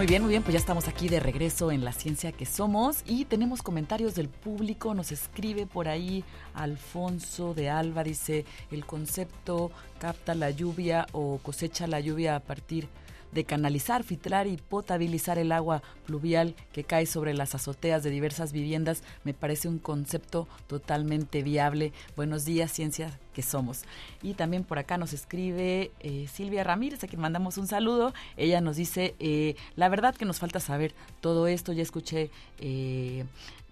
Muy 0.03 0.09
bien, 0.09 0.21
muy 0.21 0.31
bien, 0.31 0.43
pues 0.43 0.51
ya 0.51 0.59
estamos 0.59 0.89
aquí 0.89 1.07
de 1.07 1.21
regreso 1.21 1.71
en 1.71 1.85
la 1.85 1.93
ciencia 1.93 2.33
que 2.33 2.45
somos 2.45 3.03
y 3.05 3.23
tenemos 3.23 3.61
comentarios 3.61 4.15
del 4.15 4.27
público, 4.27 4.93
nos 4.93 5.13
escribe 5.13 5.65
por 5.65 5.87
ahí 5.87 6.25
Alfonso 6.53 7.53
de 7.53 7.69
Alba, 7.69 8.03
dice, 8.03 8.43
el 8.69 8.85
concepto 8.85 9.71
capta 9.99 10.35
la 10.35 10.49
lluvia 10.49 11.05
o 11.13 11.37
cosecha 11.37 11.87
la 11.87 12.01
lluvia 12.01 12.35
a 12.35 12.41
partir 12.41 12.83
de 12.83 13.02
canalizar, 13.43 14.03
filtrar 14.03 14.47
y 14.47 14.57
potabilizar 14.57 15.39
el 15.39 15.51
agua 15.51 15.81
pluvial 16.05 16.55
que 16.71 16.83
cae 16.83 17.05
sobre 17.07 17.33
las 17.33 17.55
azoteas 17.55 18.03
de 18.03 18.11
diversas 18.11 18.51
viviendas 18.51 19.03
me 19.23 19.33
parece 19.33 19.67
un 19.67 19.79
concepto 19.79 20.47
totalmente 20.67 21.41
viable. 21.43 21.91
Buenos 22.15 22.45
días, 22.45 22.71
ciencia 22.71 23.19
que 23.33 23.41
somos. 23.41 23.83
Y 24.21 24.33
también 24.35 24.63
por 24.63 24.79
acá 24.79 24.97
nos 24.97 25.13
escribe 25.13 25.91
eh, 25.99 26.27
Silvia 26.31 26.63
Ramírez, 26.63 27.03
a 27.03 27.07
quien 27.07 27.21
mandamos 27.21 27.57
un 27.57 27.67
saludo. 27.67 28.13
Ella 28.37 28.61
nos 28.61 28.75
dice, 28.75 29.15
eh, 29.19 29.55
la 29.75 29.89
verdad 29.89 30.15
que 30.15 30.25
nos 30.25 30.39
falta 30.39 30.59
saber 30.59 30.93
todo 31.21 31.47
esto, 31.47 31.73
ya 31.73 31.81
escuché 31.81 32.29
eh, 32.59 33.25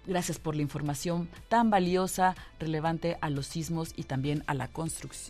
Gracias 0.07 0.39
por 0.39 0.55
la 0.55 0.63
información 0.63 1.29
tan 1.47 1.69
valiosa, 1.69 2.35
relevante 2.59 3.17
a 3.21 3.29
los 3.29 3.45
sismos 3.45 3.93
y 3.95 4.03
también 4.03 4.43
a, 4.47 4.55
la 4.55 4.69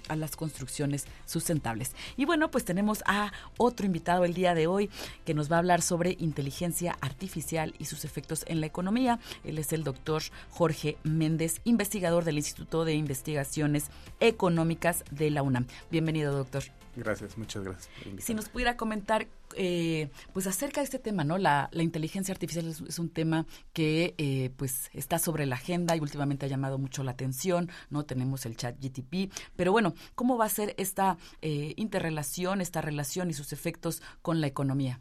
a 0.07 0.15
las 0.15 0.35
construcciones 0.37 1.07
sustentables. 1.25 1.93
Y 2.15 2.23
bueno, 2.23 2.49
pues 2.51 2.63
tenemos 2.63 3.03
a 3.05 3.33
otro 3.57 3.85
invitado 3.85 4.23
el 4.23 4.33
día 4.33 4.55
de 4.55 4.67
hoy 4.67 4.89
que 5.25 5.33
nos 5.33 5.51
va 5.51 5.57
a 5.57 5.59
hablar 5.59 5.81
sobre 5.81 6.15
inteligencia 6.19 6.97
artificial 7.01 7.73
y 7.79 7.85
sus 7.85 8.05
efectos 8.05 8.45
en 8.47 8.61
la 8.61 8.67
economía. 8.67 9.19
Él 9.43 9.57
es 9.57 9.73
el 9.73 9.83
doctor 9.83 10.23
Jorge 10.49 10.97
Méndez, 11.03 11.59
investigador 11.65 12.23
del 12.23 12.37
Instituto 12.37 12.85
de 12.85 12.93
Investigaciones 12.93 13.89
Económicas 14.21 15.03
de 15.11 15.31
la 15.31 15.43
UNAM. 15.43 15.67
Bienvenido, 15.89 16.33
doctor. 16.33 16.63
Gracias, 16.95 17.37
muchas 17.37 17.63
gracias. 17.63 17.89
si 18.19 18.33
nos 18.33 18.49
pudiera 18.49 18.75
comentar, 18.75 19.27
eh, 19.55 20.09
pues 20.33 20.47
acerca 20.47 20.81
de 20.81 20.85
este 20.85 20.99
tema, 20.99 21.23
¿no? 21.23 21.37
La, 21.37 21.69
inteligencia 21.73 22.33
artificial 22.33 22.67
es, 22.67 22.99
un 22.99 23.09
tema 23.09 23.45
que, 23.73 24.13
eh, 24.17 24.51
pues, 24.57 24.89
está 24.93 25.17
sobre 25.17 25.45
la 25.45 25.55
agenda 25.55 25.95
y 25.95 25.99
últimamente 25.99 26.45
ha 26.45 26.49
llamado 26.49 26.77
mucho 26.77 27.03
la 27.03 27.11
atención, 27.11 27.69
¿no? 27.89 28.03
Tenemos 28.03 28.45
el 28.45 28.57
chat 28.57 28.75
GTP, 28.79 29.31
pero 29.55 29.71
bueno, 29.71 29.93
¿cómo 30.15 30.37
va 30.37 30.45
a 30.45 30.49
ser 30.49 30.75
esta 30.77 31.17
eh, 31.41 31.73
interrelación, 31.77 32.61
esta 32.61 32.81
relación 32.81 33.29
y 33.29 33.33
sus 33.33 33.53
efectos 33.53 34.01
con 34.21 34.41
la 34.41 34.47
economía? 34.47 34.99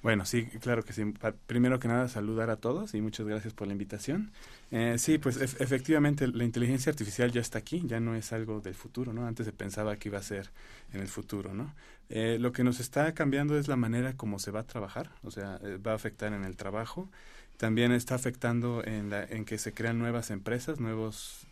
Bueno, 0.00 0.24
sí, 0.24 0.46
claro 0.60 0.84
que 0.84 0.92
sí. 0.92 1.02
Primero 1.46 1.80
que 1.80 1.88
nada, 1.88 2.08
saludar 2.08 2.50
a 2.50 2.56
todos 2.56 2.94
y 2.94 3.00
muchas 3.00 3.26
gracias 3.26 3.52
por 3.52 3.66
la 3.66 3.72
invitación. 3.72 4.30
Eh, 4.70 4.94
sí, 4.98 5.18
pues 5.18 5.36
efectivamente 5.38 6.26
la 6.28 6.44
inteligencia 6.44 6.90
artificial 6.90 7.32
ya 7.32 7.40
está 7.40 7.58
aquí, 7.58 7.82
ya 7.84 7.98
no 7.98 8.14
es 8.14 8.32
algo 8.32 8.60
del 8.60 8.74
futuro, 8.74 9.12
¿no? 9.12 9.26
Antes 9.26 9.46
se 9.46 9.52
pensaba 9.52 9.96
que 9.96 10.08
iba 10.08 10.18
a 10.18 10.22
ser 10.22 10.50
en 10.92 11.00
el 11.00 11.08
futuro, 11.08 11.52
¿no? 11.52 11.74
Eh, 12.10 12.38
lo 12.38 12.52
que 12.52 12.62
nos 12.62 12.78
está 12.80 13.12
cambiando 13.12 13.58
es 13.58 13.66
la 13.66 13.76
manera 13.76 14.14
como 14.16 14.38
se 14.38 14.50
va 14.52 14.60
a 14.60 14.66
trabajar, 14.66 15.10
o 15.24 15.30
sea, 15.30 15.58
eh, 15.62 15.78
va 15.78 15.92
a 15.92 15.94
afectar 15.96 16.32
en 16.32 16.44
el 16.44 16.56
trabajo, 16.56 17.10
también 17.56 17.90
está 17.92 18.14
afectando 18.14 18.84
en, 18.84 19.10
la, 19.10 19.24
en 19.24 19.44
que 19.44 19.58
se 19.58 19.74
crean 19.74 19.98
nuevas 19.98 20.30
empresas, 20.30 20.78
nuevos, 20.78 21.46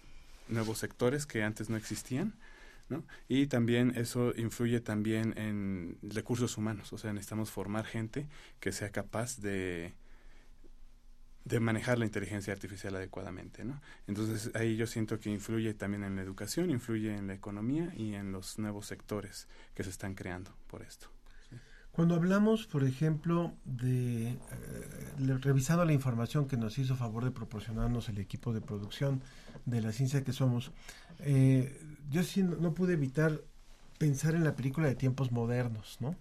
nuevos 0.49 0.79
sectores 0.79 1.27
que 1.27 1.43
antes 1.43 1.69
no 1.69 1.77
existían. 1.77 2.33
¿No? 2.89 3.05
Y 3.29 3.47
también 3.47 3.93
eso 3.97 4.33
influye 4.37 4.81
también 4.81 5.35
en 5.37 5.99
recursos 6.03 6.57
humanos, 6.57 6.93
o 6.93 6.99
sea, 6.99 7.13
necesitamos 7.13 7.51
formar 7.51 7.85
gente 7.85 8.27
que 8.61 8.73
sea 8.73 8.91
capaz 8.91 9.39
de, 9.41 9.95
de 11.45 11.61
manejar 11.61 11.99
la 11.99 12.05
inteligencia 12.05 12.53
artificial 12.53 12.97
adecuadamente, 12.97 13.65
¿no? 13.65 13.81
Entonces 14.07 14.51
ahí 14.55 14.77
yo 14.77 14.87
siento 14.87 15.21
que 15.21 15.31
influye 15.31 15.75
también 15.75 16.03
en 16.03 16.17
la 16.17 16.23
educación, 16.23 16.71
influye 16.71 17.15
en 17.15 17.29
la 17.29 17.35
economía 17.35 17.93
y 17.97 18.15
en 18.15 18.33
los 18.33 18.59
nuevos 18.59 18.87
sectores 18.87 19.47
que 19.75 19.85
se 19.85 19.91
están 19.91 20.15
creando 20.15 20.57
por 20.67 20.83
esto. 20.83 21.09
Cuando 21.97 22.15
hablamos, 22.15 22.67
por 22.67 22.85
ejemplo, 22.85 23.55
de 23.65 24.33
eh, 24.33 24.39
revisando 25.41 25.83
la 25.87 25.95
información 25.95 26.47
que 26.47 26.59
nos 26.59 26.77
hizo 26.79 26.95
favor 26.95 27.25
de 27.25 27.31
proporcionarnos 27.31 28.11
el 28.11 28.19
equipo 28.19 28.53
de 28.53 28.61
producción 28.61 29.23
de 29.65 29.81
la 29.81 29.93
ciencia 29.93 30.23
que 30.23 30.35
somos, 30.35 30.73
eh, 31.21 31.81
yo 32.11 32.23
sí 32.23 32.43
no, 32.43 32.75
pude 32.75 32.95
evitar 32.95 33.41
pensar 33.99 34.35
en 34.35 34.45
la 34.45 34.55
película 34.55 34.89
de 34.89 34.95
tiempos 34.95 35.33
modernos, 35.33 35.97
¿no? 36.01 36.17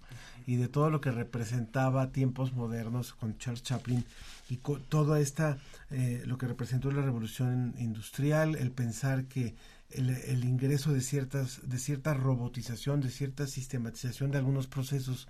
Y 0.47 0.55
de 0.55 0.67
todo 0.67 0.89
lo 0.89 1.01
que 1.01 1.11
representaba 1.11 2.11
tiempos 2.11 2.53
modernos 2.53 3.13
con 3.13 3.37
Charles 3.37 3.63
Chaplin 3.63 4.05
y 4.49 4.57
con 4.57 4.81
toda 4.83 5.19
esta, 5.19 5.57
eh, 5.91 6.23
lo 6.25 6.37
que 6.37 6.47
representó 6.47 6.91
la 6.91 7.01
revolución 7.01 7.73
industrial, 7.77 8.55
el 8.55 8.71
pensar 8.71 9.25
que 9.25 9.55
el, 9.89 10.09
el, 10.09 10.45
ingreso 10.45 10.93
de 10.93 11.01
ciertas, 11.01 11.67
de 11.67 11.79
cierta 11.79 12.13
robotización, 12.13 13.01
de 13.01 13.09
cierta 13.09 13.47
sistematización 13.47 14.31
de 14.31 14.37
algunos 14.37 14.67
procesos 14.67 15.27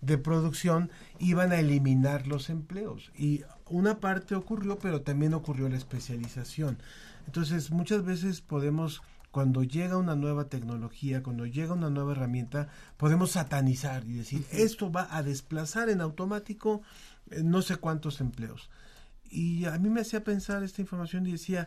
de 0.00 0.18
producción 0.18 0.90
iban 1.18 1.52
a 1.52 1.58
eliminar 1.58 2.26
los 2.26 2.50
empleos. 2.50 3.10
Y 3.16 3.42
una 3.66 4.00
parte 4.00 4.34
ocurrió, 4.34 4.78
pero 4.78 5.02
también 5.02 5.34
ocurrió 5.34 5.68
la 5.68 5.76
especialización. 5.76 6.78
Entonces, 7.26 7.70
muchas 7.70 8.04
veces 8.04 8.40
podemos 8.40 9.02
cuando 9.32 9.64
llega 9.64 9.96
una 9.96 10.14
nueva 10.14 10.44
tecnología, 10.44 11.22
cuando 11.22 11.46
llega 11.46 11.72
una 11.72 11.88
nueva 11.88 12.12
herramienta, 12.12 12.68
podemos 12.98 13.32
satanizar 13.32 14.04
y 14.04 14.12
decir, 14.12 14.44
esto 14.52 14.92
va 14.92 15.08
a 15.10 15.22
desplazar 15.22 15.88
en 15.88 16.02
automático 16.02 16.82
eh, 17.30 17.42
no 17.42 17.62
sé 17.62 17.76
cuántos 17.76 18.20
empleos. 18.20 18.70
Y 19.24 19.64
a 19.64 19.78
mí 19.78 19.88
me 19.88 20.02
hacía 20.02 20.22
pensar 20.22 20.62
esta 20.62 20.82
información 20.82 21.26
y 21.26 21.32
decía, 21.32 21.66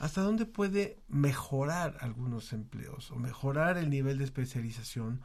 ¿hasta 0.00 0.22
dónde 0.22 0.44
puede 0.44 0.98
mejorar 1.08 1.96
algunos 2.00 2.52
empleos 2.52 3.12
o 3.12 3.16
mejorar 3.16 3.78
el 3.78 3.90
nivel 3.90 4.18
de 4.18 4.24
especialización, 4.24 5.20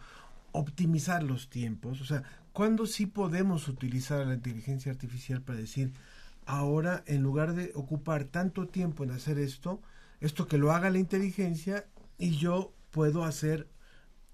optimizar 0.51 1.23
los 1.23 1.49
tiempos? 1.49 2.01
O 2.01 2.05
sea, 2.05 2.21
¿cuándo 2.53 2.85
sí 2.85 3.07
podemos 3.07 3.67
utilizar 3.67 4.27
la 4.27 4.35
inteligencia 4.35 4.91
artificial 4.91 5.41
para 5.41 5.57
decir, 5.57 5.91
ahora 6.45 7.03
en 7.07 7.23
lugar 7.23 7.55
de 7.55 7.71
ocupar 7.73 8.25
tanto 8.25 8.67
tiempo 8.67 9.03
en 9.03 9.09
hacer 9.09 9.39
esto, 9.39 9.81
esto 10.19 10.47
que 10.47 10.57
lo 10.57 10.71
haga 10.71 10.89
la 10.89 10.99
inteligencia 10.99 11.85
y 12.17 12.37
yo 12.37 12.73
puedo 12.91 13.23
hacer 13.23 13.67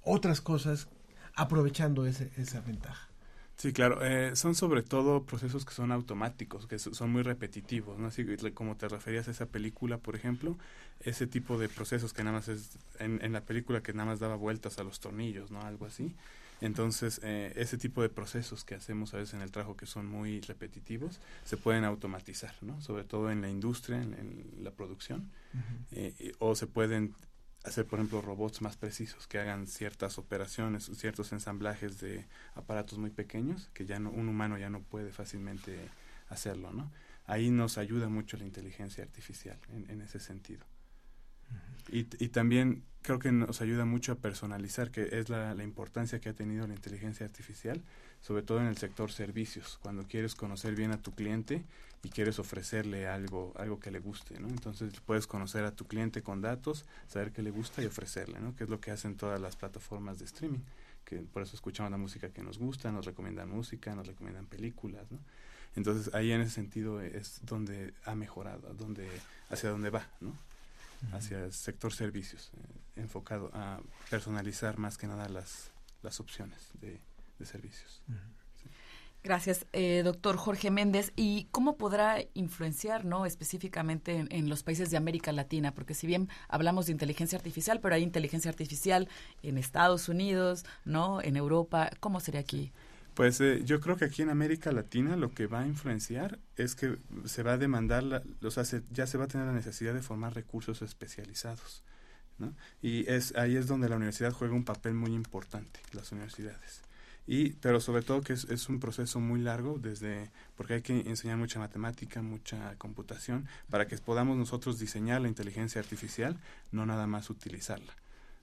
otras 0.01 0.41
cosas 0.41 0.87
aprovechando 1.35 2.05
ese, 2.05 2.31
esa 2.37 2.61
ventaja. 2.61 3.09
Sí, 3.57 3.71
claro. 3.71 4.03
Eh, 4.05 4.35
son 4.35 4.53
sobre 4.53 4.83
todo 4.83 5.23
procesos 5.23 5.63
que 5.63 5.73
son 5.73 5.91
automáticos, 5.91 6.67
que 6.67 6.77
son 6.77 7.11
muy 7.11 7.21
repetitivos, 7.23 7.97
¿no? 7.97 8.07
Así 8.07 8.25
como 8.53 8.75
te 8.75 8.89
referías 8.89 9.27
a 9.29 9.31
esa 9.31 9.45
película, 9.45 9.97
por 9.97 10.15
ejemplo, 10.15 10.57
ese 10.99 11.25
tipo 11.25 11.57
de 11.57 11.69
procesos 11.69 12.11
que 12.11 12.23
nada 12.23 12.37
más 12.37 12.49
es 12.49 12.77
en, 12.99 13.23
en 13.23 13.31
la 13.31 13.41
película 13.41 13.81
que 13.81 13.93
nada 13.93 14.07
más 14.07 14.19
daba 14.19 14.35
vueltas 14.35 14.77
a 14.77 14.83
los 14.83 14.99
tornillos, 14.99 15.51
¿no? 15.51 15.61
Algo 15.61 15.85
así. 15.85 16.15
Entonces, 16.61 17.19
eh, 17.23 17.53
ese 17.55 17.77
tipo 17.77 18.01
de 18.01 18.09
procesos 18.09 18.63
que 18.63 18.75
hacemos 18.75 19.13
a 19.13 19.17
veces 19.17 19.33
en 19.33 19.41
el 19.41 19.51
trabajo 19.51 19.75
que 19.75 19.85
son 19.85 20.07
muy 20.07 20.41
repetitivos, 20.41 21.19
se 21.43 21.57
pueden 21.57 21.83
automatizar, 21.83 22.55
¿no? 22.61 22.81
Sobre 22.81 23.03
todo 23.03 23.31
en 23.31 23.41
la 23.41 23.49
industria, 23.49 24.01
en, 24.01 24.45
la 24.61 24.71
producción, 24.71 25.29
eh, 25.91 26.33
o 26.39 26.55
se 26.55 26.67
pueden 26.67 27.13
hacer, 27.63 27.85
por 27.85 27.99
ejemplo, 27.99 28.21
robots 28.21 28.61
más 28.61 28.77
precisos 28.77 29.27
que 29.27 29.39
hagan 29.39 29.67
ciertas 29.67 30.17
operaciones, 30.17 30.89
ciertos 30.95 31.31
ensamblajes 31.31 31.99
de 31.99 32.25
aparatos 32.53 32.99
muy 32.99 33.09
pequeños 33.09 33.69
que 33.73 33.85
ya 33.85 33.99
no, 33.99 34.11
un 34.11 34.29
humano 34.29 34.57
ya 34.57 34.69
no 34.69 34.81
puede 34.81 35.11
fácilmente 35.11 35.77
hacerlo, 36.29 36.71
¿no? 36.71 36.91
Ahí 37.27 37.49
nos 37.49 37.77
ayuda 37.77 38.07
mucho 38.07 38.37
la 38.37 38.45
inteligencia 38.45 39.03
artificial 39.03 39.57
en 39.89 40.01
ese 40.01 40.19
sentido. 40.19 40.63
Y, 41.89 42.07
y, 42.23 42.29
también 42.29 42.83
creo 43.01 43.19
que 43.19 43.31
nos 43.31 43.61
ayuda 43.61 43.85
mucho 43.85 44.11
a 44.11 44.15
personalizar, 44.15 44.91
que 44.91 45.19
es 45.19 45.29
la, 45.29 45.53
la, 45.53 45.63
importancia 45.63 46.19
que 46.19 46.29
ha 46.29 46.33
tenido 46.33 46.65
la 46.67 46.73
inteligencia 46.73 47.25
artificial, 47.25 47.83
sobre 48.21 48.41
todo 48.41 48.59
en 48.59 48.67
el 48.67 48.77
sector 48.77 49.11
servicios, 49.11 49.77
cuando 49.81 50.07
quieres 50.07 50.33
conocer 50.35 50.75
bien 50.75 50.91
a 50.91 51.01
tu 51.01 51.11
cliente 51.11 51.63
y 52.05 52.09
quieres 52.09 52.37
ofrecerle 52.39 53.07
algo, 53.07 53.53
algo 53.57 53.79
que 53.79 53.89
le 53.89 53.99
guste, 53.99 54.39
¿no? 54.39 54.47
Entonces 54.47 54.93
puedes 55.05 55.25
conocer 55.25 55.65
a 55.65 55.71
tu 55.71 55.85
cliente 55.85 56.21
con 56.21 56.39
datos, 56.39 56.85
saber 57.07 57.31
qué 57.31 57.41
le 57.41 57.49
gusta 57.49 57.81
y 57.81 57.87
ofrecerle, 57.87 58.39
¿no? 58.39 58.55
Que 58.55 58.63
es 58.65 58.69
lo 58.69 58.79
que 58.79 58.91
hacen 58.91 59.17
todas 59.17 59.41
las 59.41 59.55
plataformas 59.55 60.19
de 60.19 60.25
streaming, 60.25 60.59
que 61.03 61.17
por 61.17 61.41
eso 61.41 61.55
escuchamos 61.55 61.91
la 61.91 61.97
música 61.97 62.29
que 62.29 62.43
nos 62.43 62.59
gusta, 62.59 62.91
nos 62.91 63.05
recomiendan 63.05 63.49
música, 63.49 63.95
nos 63.95 64.05
recomiendan 64.05 64.45
películas, 64.45 65.11
¿no? 65.11 65.19
Entonces 65.75 66.13
ahí 66.13 66.31
en 66.31 66.41
ese 66.41 66.51
sentido 66.51 67.01
es 67.01 67.41
donde 67.43 67.93
ha 68.05 68.15
mejorado, 68.15 68.73
donde 68.75 69.09
hacia 69.49 69.69
dónde 69.69 69.89
va, 69.89 70.07
¿no? 70.21 70.33
Hacia 71.11 71.45
el 71.45 71.53
sector 71.53 71.93
servicios, 71.93 72.51
eh, 72.55 73.01
enfocado 73.01 73.49
a 73.53 73.81
personalizar 74.09 74.77
más 74.77 74.97
que 74.97 75.07
nada 75.07 75.27
las, 75.29 75.71
las 76.01 76.19
opciones 76.19 76.71
de, 76.81 76.99
servicios. 77.43 78.01
Gracias, 79.23 79.65
eh, 79.73 80.01
doctor 80.03 80.37
Jorge 80.37 80.71
Méndez. 80.71 81.11
¿Y 81.15 81.47
cómo 81.51 81.77
podrá 81.77 82.19
influenciar, 82.33 83.05
no, 83.05 83.25
específicamente 83.25 84.15
en, 84.15 84.27
en, 84.31 84.49
los 84.49 84.63
países 84.63 84.89
de 84.89 84.97
América 84.97 85.31
Latina? 85.31 85.73
Porque 85.73 85.93
si 85.93 86.07
bien 86.07 86.29
hablamos 86.47 86.85
de 86.85 86.93
inteligencia 86.93 87.37
artificial, 87.37 87.81
pero 87.81 87.95
hay 87.95 88.03
inteligencia 88.03 88.49
artificial 88.49 89.09
en 89.43 89.57
Estados 89.57 90.09
Unidos, 90.09 90.65
no, 90.85 91.21
en 91.21 91.35
Europa. 91.35 91.89
¿Cómo 91.99 92.19
sería 92.19 92.39
aquí? 92.39 92.71
Pues 93.15 93.39
eh, 93.39 93.61
yo 93.63 93.79
creo 93.79 93.95
que 93.95 94.05
aquí 94.05 94.21
en 94.21 94.29
América 94.29 94.73
Latina 94.73 95.15
lo 95.15 95.31
que 95.31 95.47
va 95.47 95.61
a 95.61 95.67
influenciar 95.67 96.37
es 96.57 96.75
que 96.75 96.97
se 97.23 97.43
va 97.43 97.53
a 97.53 97.57
demandar, 97.57 98.03
la, 98.03 98.21
o 98.43 98.51
sea, 98.51 98.63
ya 98.91 99.07
se 99.07 99.17
va 99.17 99.23
a 99.23 99.27
tener 99.27 99.47
la 99.47 99.53
necesidad 99.53 99.93
de 99.93 100.01
formar 100.01 100.35
recursos 100.35 100.81
especializados. 100.81 101.81
¿no? 102.37 102.53
Y 102.81 103.09
es 103.09 103.33
ahí 103.37 103.55
es 103.55 103.67
donde 103.67 103.87
la 103.87 103.95
universidad 103.95 104.33
juega 104.33 104.53
un 104.53 104.65
papel 104.65 104.93
muy 104.93 105.13
importante, 105.13 105.79
las 105.93 106.11
universidades. 106.11 106.81
Y, 107.25 107.51
pero 107.53 107.79
sobre 107.79 108.01
todo 108.03 108.21
que 108.21 108.33
es, 108.33 108.43
es, 108.45 108.67
un 108.67 108.81
proceso 108.81 109.21
muy 109.21 109.39
largo 109.39 109.79
desde 109.79 110.29
porque 110.57 110.75
hay 110.75 110.81
que 110.81 110.99
enseñar 110.99 111.37
mucha 111.37 111.57
matemática, 111.57 112.21
mucha 112.21 112.75
computación 112.77 113.47
para 113.69 113.87
que 113.87 113.97
podamos 113.97 114.37
nosotros 114.37 114.77
diseñar 114.77 115.21
la 115.21 115.29
inteligencia 115.29 115.79
artificial, 115.79 116.37
no 116.71 116.85
nada 116.85 117.07
más 117.07 117.29
utilizarla. 117.29 117.93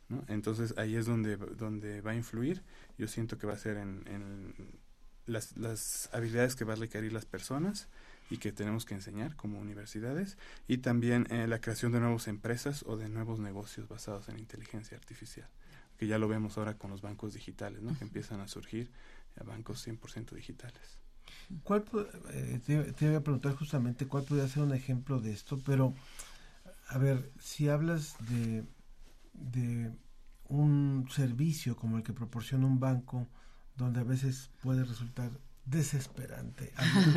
¿No? 0.09 0.24
Entonces 0.28 0.74
ahí 0.76 0.96
es 0.96 1.07
donde, 1.07 1.36
donde 1.36 2.00
va 2.00 2.12
a 2.12 2.14
influir. 2.14 2.62
Yo 2.98 3.09
siento 3.09 3.38
que 3.38 3.46
va 3.46 3.55
a 3.55 3.59
ser 3.59 3.76
en, 3.76 4.05
en 4.07 4.55
las, 5.26 5.57
las 5.57 6.09
habilidades 6.12 6.57
que 6.57 6.64
va 6.64 6.74
a 6.74 6.76
requerir 6.76 7.12
las 7.12 7.26
personas 7.26 7.88
y 8.30 8.38
que 8.38 8.53
tenemos 8.53 8.84
que 8.84 8.94
enseñar 8.94 9.36
como 9.36 9.61
universidades 9.61 10.38
y 10.68 10.78
también 10.78 11.26
en 11.30 11.50
la 11.50 11.61
creación 11.61 11.92
de 11.92 12.00
nuevas 12.00 12.28
empresas 12.28 12.84
o 12.86 12.96
de 12.96 13.09
nuevos 13.09 13.38
negocios 13.38 13.88
basados 13.88 14.28
en 14.28 14.38
inteligencia 14.38 14.96
artificial 14.96 15.48
que 16.03 16.09
ya 16.09 16.18
lo 16.18 16.26
vemos 16.26 16.59
ahora 16.59 16.74
con 16.74 16.90
los 16.90 17.00
bancos 17.00 17.32
digitales, 17.32 17.80
¿no? 17.80 17.96
que 17.96 18.03
empiezan 18.03 18.40
a 18.40 18.48
surgir 18.48 18.90
bancos 19.44 19.86
100% 19.86 20.30
digitales. 20.32 20.98
¿Cuál, 21.62 21.84
eh, 22.32 22.61
te, 22.66 23.07
voy 23.07 23.14
a 23.14 23.22
preguntar 23.22 23.55
justamente 23.55 24.09
cuál 24.09 24.24
podría 24.24 24.48
ser 24.48 24.64
un 24.64 24.74
ejemplo 24.74 25.20
de 25.20 25.32
esto, 25.32 25.61
pero 25.64 25.94
a 26.88 26.98
ver, 26.98 27.30
si 27.38 27.68
hablas 27.68 28.16
de, 28.28 28.64
de 29.32 29.92
un 30.48 31.08
servicio 31.10 31.76
como 31.76 31.96
el 31.96 32.02
que 32.02 32.12
proporciona 32.12 32.66
un 32.66 32.78
banco, 32.78 33.28
donde 33.76 34.00
a 34.00 34.04
veces 34.04 34.50
puede 34.62 34.84
resultar 34.84 35.30
desesperante 35.64 36.72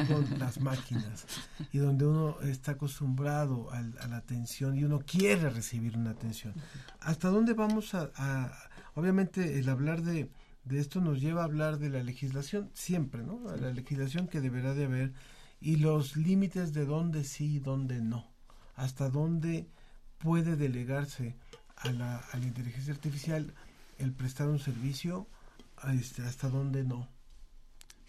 con 0.08 0.40
las 0.40 0.60
máquinas 0.60 1.26
y 1.72 1.80
donde 1.80 2.06
uno 2.06 2.40
está 2.42 2.74
acostumbrado 2.74 3.72
a, 3.72 3.82
la 3.82 4.18
atención 4.18 4.78
y 4.78 4.84
uno 4.84 5.00
quiere 5.00 5.50
recibir 5.50 5.98
una 5.98 6.12
atención. 6.12 6.54
¿Hasta 7.00 7.30
dónde 7.30 7.54
vamos 7.54 7.94
a, 7.96 8.52
obviamente 8.94 9.60
el 9.60 9.68
hablar 9.70 10.04
de, 10.04 10.30
de, 10.64 10.80
esto 10.80 11.02
nos 11.02 11.20
lleva 11.20 11.42
a 11.42 11.46
hablar 11.46 11.80
de 11.80 11.90
la 11.90 12.04
legislación 12.04 12.70
siempre, 12.74 13.24
¿no? 13.24 13.42
la 13.58 13.72
legislación 13.72 14.28
que 14.28 14.42
deberá 14.42 14.74
de 14.74 14.86
haber 14.86 15.14
y 15.60 15.78
los 15.78 16.16
límites 16.16 16.74
de 16.74 16.86
dónde 16.86 17.24
sí 17.24 17.56
y 17.56 17.60
dónde 17.60 18.02
no. 18.02 18.32
Hasta 18.76 19.10
dónde 19.10 19.68
puede 20.18 20.56
delegarse 20.56 21.36
a 21.86 21.92
la, 21.92 22.22
inteligencia 22.42 22.94
artificial 22.94 23.54
el 24.00 24.12
prestar 24.12 24.48
un 24.48 24.60
servicio, 24.60 25.28
este, 25.94 26.22
hasta 26.24 26.50
dónde 26.50 26.84
no. 26.84 27.08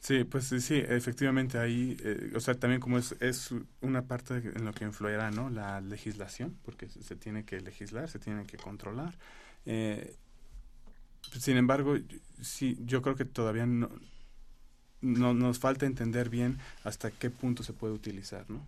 Sí, 0.00 0.24
pues 0.24 0.46
sí, 0.46 0.76
efectivamente 0.76 1.58
ahí, 1.58 1.96
eh, 2.00 2.32
o 2.36 2.40
sea, 2.40 2.54
también 2.54 2.80
como 2.80 2.98
es, 2.98 3.16
es 3.20 3.52
una 3.80 4.02
parte 4.02 4.36
en 4.36 4.64
lo 4.64 4.72
que 4.72 4.84
influirá, 4.84 5.30
¿no? 5.30 5.50
La 5.50 5.80
legislación, 5.80 6.56
porque 6.64 6.88
se 6.88 7.16
tiene 7.16 7.44
que 7.44 7.60
legislar, 7.60 8.08
se 8.08 8.18
tiene 8.18 8.44
que 8.46 8.56
controlar. 8.56 9.14
Eh, 9.64 10.16
sin 11.40 11.56
embargo, 11.56 11.96
sí, 12.40 12.78
yo 12.84 13.02
creo 13.02 13.16
que 13.16 13.24
todavía 13.24 13.66
no, 13.66 13.90
no, 15.00 15.34
nos 15.34 15.58
falta 15.58 15.86
entender 15.86 16.28
bien 16.28 16.58
hasta 16.84 17.10
qué 17.10 17.30
punto 17.30 17.62
se 17.62 17.72
puede 17.72 17.94
utilizar, 17.94 18.48
¿no? 18.48 18.66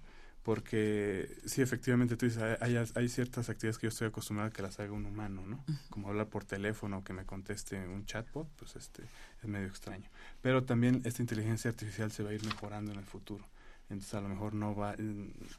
Porque 0.49 1.29
sí, 1.45 1.61
efectivamente 1.61 2.17
tú 2.17 2.25
dices, 2.25 2.43
hay, 2.63 2.83
hay, 2.95 3.09
ciertas 3.11 3.51
actividades 3.51 3.77
que 3.77 3.85
yo 3.85 3.91
estoy 3.91 4.09
acostumbrado 4.09 4.49
a 4.49 4.51
que 4.51 4.63
las 4.63 4.81
haga 4.81 4.93
un 4.93 5.05
humano, 5.05 5.45
¿no? 5.45 5.63
Como 5.91 6.09
hablar 6.09 6.29
por 6.29 6.47
teléfono 6.47 6.97
o 6.97 7.05
que 7.05 7.13
me 7.13 7.27
conteste 7.27 7.87
un 7.87 8.07
chatbot, 8.07 8.49
pues 8.57 8.75
este 8.75 9.03
es 9.43 9.47
medio 9.47 9.67
extraño. 9.67 10.09
Pero 10.41 10.65
también 10.65 11.03
esta 11.05 11.21
inteligencia 11.21 11.69
artificial 11.69 12.11
se 12.13 12.23
va 12.23 12.31
a 12.31 12.33
ir 12.33 12.43
mejorando 12.47 12.93
en 12.93 12.99
el 12.99 13.05
futuro. 13.05 13.45
Entonces 13.91 14.15
a 14.15 14.23
lo 14.23 14.31
mejor 14.31 14.55
no 14.55 14.75
va, 14.75 14.97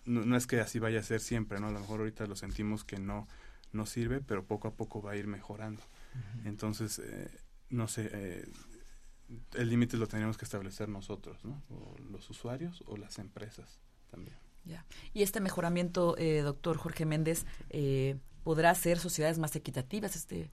no, 0.06 0.36
es 0.36 0.48
que 0.48 0.60
así 0.60 0.80
vaya 0.80 1.02
a 1.02 1.04
ser 1.04 1.20
siempre, 1.20 1.60
¿no? 1.60 1.68
A 1.68 1.72
lo 1.72 1.82
mejor 1.82 2.00
ahorita 2.00 2.26
lo 2.26 2.36
sentimos 2.36 2.84
que 2.84 2.98
no, 2.98 3.28
no 3.72 3.86
sirve, 3.86 4.22
pero 4.22 4.44
poco 4.44 4.70
a 4.70 4.72
poco 4.72 5.04
va 5.04 5.12
a 5.12 5.18
ir 5.18 5.28
mejorando. 5.28 5.84
Entonces, 6.46 6.98
eh, 6.98 7.30
no 7.70 7.88
sé, 7.88 8.10
eh, 8.12 8.52
el 9.54 9.70
límite 9.70 9.98
lo 9.98 10.08
tenemos 10.08 10.36
que 10.36 10.46
establecer 10.46 10.90
nosotros, 10.90 11.46
¿no? 11.46 11.62
O 11.70 11.96
los 12.10 12.28
usuarios 12.32 12.84
o 12.88 12.98
las 12.98 13.20
empresas 13.20 13.80
también. 14.10 14.49
Y 15.14 15.24
este 15.24 15.40
mejoramiento, 15.40 16.18
eh, 16.18 16.42
doctor 16.42 16.78
Jorge 16.78 17.06
Méndez, 17.06 17.46
eh, 17.70 18.18
¿podrá 18.44 18.72
hacer 18.72 19.00
sociedades 19.00 19.40
más 19.40 19.56
equitativas? 19.56 20.16
Este... 20.16 20.52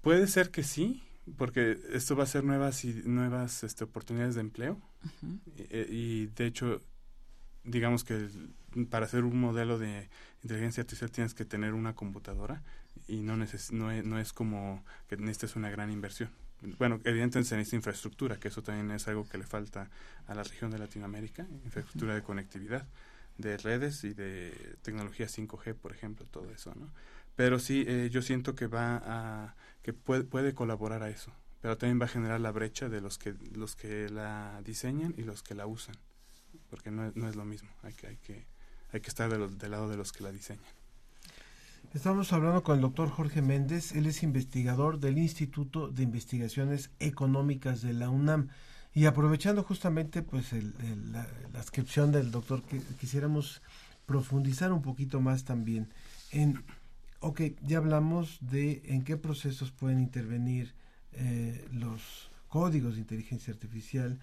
Puede 0.00 0.26
ser 0.26 0.50
que 0.50 0.62
sí, 0.62 1.02
porque 1.36 1.78
esto 1.92 2.16
va 2.16 2.24
a 2.24 2.26
ser 2.26 2.44
nuevas 2.44 2.84
y 2.84 2.92
nuevas 3.04 3.64
este, 3.64 3.84
oportunidades 3.84 4.34
de 4.34 4.42
empleo. 4.42 4.80
Eh, 5.56 5.86
y, 5.90 6.26
de 6.26 6.46
hecho, 6.46 6.80
digamos 7.64 8.04
que 8.04 8.28
para 8.90 9.06
hacer 9.06 9.24
un 9.24 9.40
modelo 9.40 9.78
de 9.78 10.08
inteligencia 10.42 10.82
artificial 10.82 11.10
tienes 11.10 11.34
que 11.34 11.44
tener 11.44 11.74
una 11.74 11.94
computadora 11.94 12.62
y 13.06 13.22
no, 13.22 13.36
neces 13.36 13.72
no, 13.72 13.90
es, 13.90 14.04
no 14.04 14.18
es 14.18 14.32
como 14.32 14.84
que 15.08 15.16
necesites 15.16 15.56
una 15.56 15.70
gran 15.70 15.90
inversión 15.90 16.30
bueno, 16.78 17.00
evidentemente 17.04 17.48
se 17.48 17.56
necesita 17.56 17.76
infraestructura, 17.76 18.38
que 18.38 18.48
eso 18.48 18.62
también 18.62 18.90
es 18.90 19.06
algo 19.08 19.28
que 19.28 19.38
le 19.38 19.44
falta 19.44 19.90
a 20.26 20.34
la 20.34 20.42
región 20.42 20.70
de 20.70 20.78
Latinoamérica, 20.78 21.46
infraestructura 21.64 22.14
de 22.14 22.22
conectividad, 22.22 22.86
de 23.38 23.56
redes 23.56 24.04
y 24.04 24.14
de 24.14 24.76
tecnología 24.82 25.26
5G, 25.26 25.74
por 25.74 25.92
ejemplo, 25.92 26.26
todo 26.26 26.50
eso, 26.50 26.74
¿no? 26.74 26.90
Pero 27.36 27.58
sí, 27.58 27.84
eh, 27.86 28.08
yo 28.12 28.22
siento 28.22 28.54
que 28.54 28.68
va 28.68 29.02
a, 29.04 29.56
que 29.82 29.92
puede, 29.92 30.24
puede 30.24 30.54
colaborar 30.54 31.02
a 31.02 31.10
eso, 31.10 31.32
pero 31.60 31.76
también 31.76 32.00
va 32.00 32.04
a 32.04 32.08
generar 32.08 32.40
la 32.40 32.52
brecha 32.52 32.88
de 32.88 33.00
los 33.00 33.18
que, 33.18 33.34
los 33.54 33.74
que 33.74 34.08
la 34.08 34.60
diseñan 34.64 35.14
y 35.16 35.22
los 35.22 35.42
que 35.42 35.54
la 35.54 35.66
usan, 35.66 35.96
porque 36.70 36.90
no, 36.90 37.10
no 37.14 37.28
es 37.28 37.34
lo 37.34 37.44
mismo, 37.44 37.70
hay 37.82 37.92
que, 37.94 38.06
hay 38.06 38.16
que, 38.18 38.46
hay 38.92 39.00
que 39.00 39.08
estar 39.08 39.28
del 39.30 39.70
lado 39.70 39.88
de 39.88 39.96
los 39.96 40.12
que 40.12 40.22
la 40.22 40.30
diseñan. 40.30 40.64
Estamos 41.94 42.32
hablando 42.32 42.64
con 42.64 42.74
el 42.74 42.82
doctor 42.82 43.08
Jorge 43.08 43.40
Méndez, 43.40 43.92
él 43.92 44.06
es 44.06 44.24
investigador 44.24 44.98
del 44.98 45.16
Instituto 45.16 45.86
de 45.86 46.02
Investigaciones 46.02 46.90
Económicas 46.98 47.82
de 47.82 47.92
la 47.92 48.10
UNAM. 48.10 48.48
Y 48.94 49.06
aprovechando 49.06 49.62
justamente 49.62 50.22
pues 50.22 50.52
la, 51.12 51.24
descripción 51.52 52.10
del 52.10 52.32
doctor, 52.32 52.64
que 52.64 52.80
quisiéramos 52.98 53.62
profundizar 54.06 54.72
un 54.72 54.82
poquito 54.82 55.20
más 55.20 55.44
también 55.44 55.88
en, 56.32 56.64
ok, 57.20 57.42
ya 57.62 57.78
hablamos 57.78 58.38
de 58.40 58.82
en 58.86 59.04
qué 59.04 59.16
procesos 59.16 59.70
pueden 59.70 60.00
intervenir 60.00 60.74
eh, 61.12 61.64
los 61.72 62.28
códigos 62.48 62.94
de 62.94 63.02
inteligencia 63.02 63.54
artificial, 63.54 64.18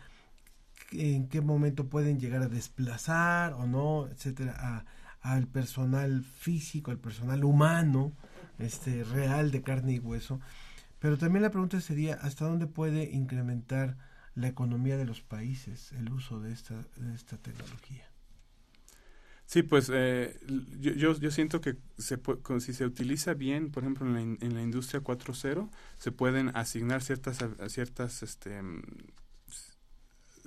en 0.91 1.29
qué 1.29 1.39
momento 1.39 1.85
pueden 1.87 2.19
llegar 2.19 2.41
a 2.41 2.49
desplazar 2.49 3.53
o 3.53 3.65
no, 3.65 4.07
etcétera, 4.07 4.83
al 5.21 5.47
personal 5.47 6.23
físico, 6.23 6.91
al 6.91 6.97
personal 6.97 7.43
humano, 7.43 8.11
este 8.59 9.03
real 9.03 9.51
de 9.51 9.61
carne 9.61 9.93
y 9.93 9.99
hueso. 9.99 10.39
Pero 10.99 11.17
también 11.17 11.43
la 11.43 11.51
pregunta 11.51 11.81
sería 11.81 12.15
hasta 12.15 12.45
dónde 12.45 12.67
puede 12.67 13.11
incrementar 13.11 13.97
la 14.35 14.47
economía 14.47 14.97
de 14.97 15.05
los 15.05 15.21
países 15.21 15.91
el 15.93 16.11
uso 16.11 16.39
de 16.39 16.53
esta, 16.53 16.75
de 16.97 17.15
esta 17.15 17.37
tecnología. 17.37 18.11
Sí, 19.45 19.63
pues 19.63 19.91
eh, 19.93 20.39
yo, 20.79 20.93
yo, 20.93 21.19
yo, 21.19 21.29
siento 21.29 21.59
que 21.59 21.75
se 21.97 22.17
si 22.61 22.73
se 22.73 22.85
utiliza 22.85 23.33
bien, 23.33 23.69
por 23.69 23.83
ejemplo, 23.83 24.07
en 24.07 24.13
la, 24.13 24.21
en 24.21 24.53
la 24.53 24.61
industria 24.61 25.01
4.0, 25.01 25.69
se 25.97 26.11
pueden 26.13 26.55
asignar 26.55 27.01
ciertas, 27.01 27.39
ciertas 27.67 28.23
este, 28.23 28.61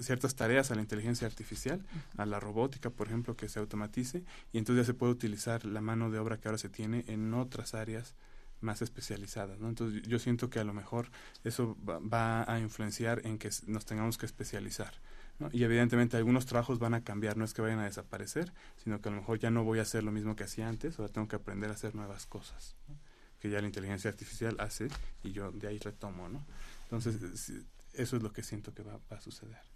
ciertas 0.01 0.35
tareas 0.35 0.71
a 0.71 0.75
la 0.75 0.81
inteligencia 0.81 1.27
artificial, 1.27 1.85
a 2.17 2.27
la 2.27 2.41
robótica, 2.41 2.91
por 2.91 3.09
ejemplo, 3.09 3.37
que 3.37 3.49
se 3.49 3.59
automatice, 3.59 4.25
y 4.53 4.59
entonces 4.59 4.85
ya 4.85 4.93
se 4.93 4.95
puede 4.95 5.13
utilizar 5.13 5.65
la 5.65 5.81
mano 5.81 6.11
de 6.11 6.19
obra 6.19 6.39
que 6.39 6.49
ahora 6.49 6.59
se 6.59 6.69
tiene 6.69 7.05
en 7.09 7.33
otras 7.35 7.75
áreas 7.75 8.15
más 8.61 8.83
especializadas, 8.83 9.61
¿no? 9.61 9.69
Entonces 9.69 10.03
yo 10.03 10.19
siento 10.19 10.51
que 10.51 10.59
a 10.59 10.65
lo 10.65 10.73
mejor 10.73 11.11
eso 11.45 11.77
va, 11.87 12.51
a 12.51 12.59
influenciar 12.59 13.25
en 13.25 13.39
que 13.39 13.51
nos 13.67 13.85
tengamos 13.85 14.19
que 14.19 14.27
especializar, 14.27 14.95
¿no? 15.39 15.49
Y 15.53 15.63
evidentemente 15.63 16.17
algunos 16.17 16.47
trabajos 16.47 16.79
van 16.79 16.95
a 16.95 17.05
cambiar, 17.05 17.37
no 17.37 17.45
es 17.45 17.55
que 17.55 17.63
vayan 17.63 17.79
a 17.79 17.85
desaparecer, 17.85 18.53
sino 18.83 19.01
que 19.01 19.11
a 19.11 19.13
lo 19.13 19.19
mejor 19.19 19.39
ya 19.39 19.51
no 19.51 19.63
voy 19.63 19.79
a 19.79 19.83
hacer 19.83 20.03
lo 20.03 20.11
mismo 20.11 20.35
que 20.35 20.45
hacía 20.45 20.69
antes, 20.69 20.99
ahora 20.99 21.13
tengo 21.13 21.29
que 21.29 21.37
aprender 21.37 21.71
a 21.71 21.75
hacer 21.75 21.95
nuevas 21.95 22.27
cosas, 22.27 22.75
que 23.39 23.51
ya 23.51 23.61
la 23.61 23.67
inteligencia 23.67 24.11
artificial 24.11 24.57
hace 24.59 24.89
y 25.23 25.33
yo 25.33 25.53
de 25.53 25.69
ahí 25.69 25.79
retomo, 25.79 26.29
¿no? 26.29 26.45
Entonces 26.85 27.63
eso 27.93 28.17
es 28.17 28.23
lo 28.23 28.33
que 28.33 28.43
siento 28.43 28.75
que 28.75 28.83
va 28.83 28.99
a 29.11 29.21
suceder. 29.21 29.74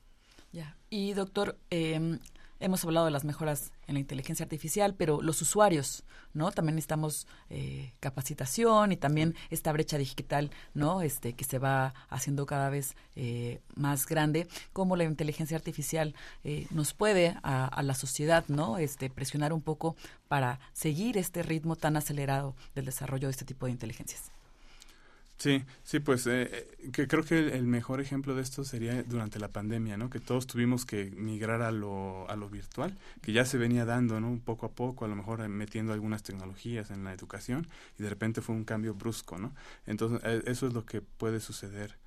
Ya. 0.53 0.77
Y 0.91 1.13
doctor, 1.13 1.59
em, 1.71 2.19
hemos 2.61 2.85
hablado 2.85 3.07
de 3.07 3.13
las 3.13 3.25
mejoras 3.25 3.73
en 3.87 3.95
la 3.95 4.01
inteligencia 4.01 4.45
artificial, 4.45 4.95
pero 4.95 5.23
los 5.23 5.41
usuarios, 5.43 6.05
¿no? 6.33 6.51
También 6.51 6.77
necesitamos 6.77 7.27
eh, 7.51 7.93
capacitación 8.01 8.93
y 8.93 8.97
también 8.97 9.35
esta 9.51 9.73
brecha 9.73 9.99
digital, 9.99 10.51
¿no? 10.75 11.03
Este 11.03 11.35
que 11.35 11.45
se 11.45 11.59
va 11.59 11.95
haciendo 12.09 12.47
cada 12.47 12.71
vez 12.71 12.97
eh, 13.17 13.61
más 13.75 14.07
grande. 14.07 14.49
Cómo 14.73 14.97
la 14.97 15.05
inteligencia 15.05 15.57
artificial 15.57 16.15
eh, 16.45 16.67
nos 16.71 16.95
puede 16.95 17.37
a, 17.43 17.67
a, 17.67 17.83
la 17.83 17.95
sociedad, 17.95 18.45
¿no? 18.49 18.79
Este 18.79 19.11
presionar 19.11 19.53
un 19.53 19.63
poco 19.63 19.97
para 20.29 20.61
seguir 20.73 21.17
este 21.19 21.43
ritmo 21.43 21.77
tan 21.77 21.97
acelerado 21.97 22.55
del 22.75 22.87
desarrollo 22.87 23.29
de 23.29 23.33
este 23.33 23.45
tipo 23.45 23.67
de 23.67 23.73
inteligencias. 23.73 24.33
Sí, 25.39 25.65
sí, 25.85 26.01
pues 26.01 26.27
eh, 26.27 26.51
eh, 26.53 26.91
que 26.93 27.07
creo 27.07 27.23
que 27.23 27.39
el, 27.39 27.63
mejor 27.65 28.01
ejemplo 28.01 28.35
de 28.35 28.43
esto 28.43 28.65
sería 28.65 29.05
durante 29.05 29.39
la 29.39 29.47
pandemia, 29.49 29.97
¿no? 29.97 30.11
Que 30.11 30.19
todos 30.19 30.49
tuvimos 30.49 30.85
que 30.85 31.13
migrar 31.13 31.63
a 31.63 31.71
lo, 31.71 32.29
a 32.29 32.35
lo 32.35 32.49
virtual, 32.51 32.99
que 33.23 33.33
ya 33.33 33.45
se 33.45 33.57
venía 33.57 33.85
dando, 33.85 34.21
¿no? 34.21 34.41
Poco 34.45 34.67
a 34.67 34.73
poco, 34.73 35.05
a 35.05 35.09
lo 35.09 35.15
mejor 35.15 35.41
eh, 35.41 35.49
metiendo 35.49 35.93
algunas 35.93 36.25
tecnologías 36.25 36.91
en 36.91 37.05
la 37.05 37.13
educación 37.13 37.69
y 38.01 38.03
de 38.03 38.09
repente 38.09 38.41
fue 38.41 38.57
un 38.57 38.65
cambio 38.65 38.95
brusco, 38.95 39.39
¿no? 39.39 39.55
Entonces, 39.87 40.21
eso 40.47 40.67
es 40.67 40.73
lo 40.73 40.85
que 40.85 41.03
puede 41.03 41.39
suceder 41.39 41.99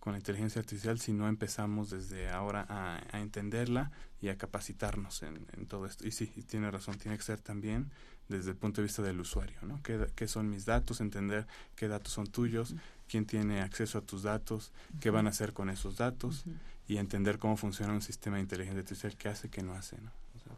con 0.00 0.14
la 0.14 0.18
inteligencia 0.18 0.60
artificial 0.60 0.98
si 0.98 1.12
no 1.12 1.28
empezamos 1.28 1.90
desde 1.90 2.30
ahora 2.30 2.66
a, 2.68 3.20
entenderla 3.20 3.92
y 4.20 4.28
a 4.28 4.36
capacitarnos 4.36 5.22
en, 5.22 5.44
todo 5.66 5.86
esto. 5.86 6.06
Y 6.06 6.10
sí, 6.10 6.26
tiene 6.48 6.70
razón, 6.70 6.98
tiene 6.98 7.16
que 7.16 7.22
ser 7.22 7.40
también 7.40 7.90
desde 8.28 8.50
el 8.50 8.56
punto 8.56 8.80
de 8.80 8.86
vista 8.86 9.02
del 9.02 9.20
usuario, 9.20 9.58
¿no? 9.62 9.80
¿Qué, 9.82 10.26
son 10.28 10.48
mis 10.48 10.64
datos? 10.64 11.00
Entender 11.00 11.46
qué 11.76 11.88
datos 11.88 12.12
son 12.12 12.26
tuyos, 12.26 12.74
quién 13.08 13.26
tiene 13.26 13.60
acceso 13.60 13.98
a 13.98 14.00
tus 14.00 14.22
datos, 14.22 14.72
qué 15.00 15.10
van 15.10 15.26
a 15.26 15.30
hacer 15.30 15.52
con 15.52 15.68
esos 15.68 15.96
datos 15.96 16.44
y 16.88 16.96
entender 16.96 17.38
cómo 17.38 17.56
funciona 17.56 17.92
un 17.92 18.02
sistema 18.02 18.36
de 18.36 18.42
inteligencia 18.42 18.80
artificial, 18.80 19.16
qué 19.16 19.28
hace, 19.28 19.48
qué 19.50 19.62
no 19.62 19.74
hace, 19.74 20.00
¿no? 20.00 20.10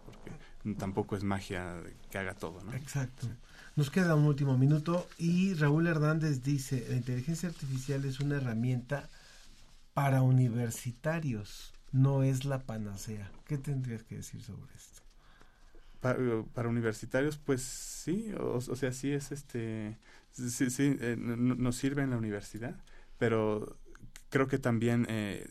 porque 0.04 0.32
tampoco 0.78 1.16
es 1.16 1.24
magia 1.24 1.82
que 2.10 2.18
haga 2.18 2.34
todo, 2.34 2.62
¿no? 2.62 2.72
Exacto. 2.74 3.26
Nos 3.74 3.90
queda 3.90 4.14
un 4.14 4.24
último 4.24 4.56
minuto 4.58 5.08
y 5.18 5.54
Raúl 5.54 5.86
Hernández 5.86 6.42
dice, 6.42 6.86
la 6.88 6.96
inteligencia 6.96 7.48
artificial 7.48 8.04
es 8.04 8.20
una 8.20 8.36
herramienta 8.36 9.08
para 9.94 10.22
universitarios, 10.22 11.72
no 11.92 12.22
es 12.22 12.44
la 12.44 12.60
panacea. 12.60 13.30
¿Qué 13.46 13.58
tendrías 13.58 14.02
que 14.02 14.16
decir 14.16 14.42
sobre 14.42 14.74
esto? 14.74 15.02
Para, 16.00 16.68
universitarios, 16.68 17.36
pues 17.36 17.62
sí, 17.62 18.32
o, 18.38 18.60
sea, 18.60 18.92
sí 18.92 19.12
es 19.12 19.30
este, 19.30 19.96
sí, 20.32 20.70
sí 20.70 20.96
eh, 21.00 21.16
nos 21.16 21.76
sirve 21.76 22.02
en 22.02 22.10
la 22.10 22.16
universidad, 22.16 22.74
pero 23.18 23.76
creo 24.30 24.48
que 24.48 24.58
también 24.58 25.06
eh, 25.08 25.48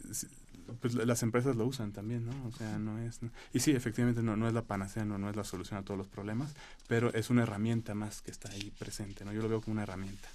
pues 0.80 0.94
las 0.94 1.24
empresas 1.24 1.56
lo 1.56 1.66
usan 1.66 1.92
también, 1.92 2.26
¿no? 2.26 2.48
O 2.48 2.52
sea, 2.52 2.80
no 2.80 3.00
es... 3.00 3.20
Y 3.54 3.60
sí, 3.60 3.72
efectivamente 3.72 4.22
no, 4.22 4.36
no 4.36 4.48
es 4.48 4.54
la 4.54 4.64
panacea, 4.64 5.06
no, 5.06 5.18
no 5.18 5.30
es 5.30 5.36
la 5.36 5.44
solución 5.44 5.80
a 5.80 5.84
todos 5.84 5.98
los 5.98 6.08
problemas, 6.08 6.54
pero 6.88 7.14
es 7.14 7.30
una 7.30 7.44
herramienta 7.44 7.94
más 7.94 8.22
que 8.22 8.32
está 8.32 8.50
ahí 8.50 8.72
presente, 8.78 9.26
¿no? 9.26 9.34
Yo 9.34 9.42
lo 9.42 9.50
veo 9.50 9.62
como 9.62 9.74
una 9.74 9.84
herramienta 9.84 10.28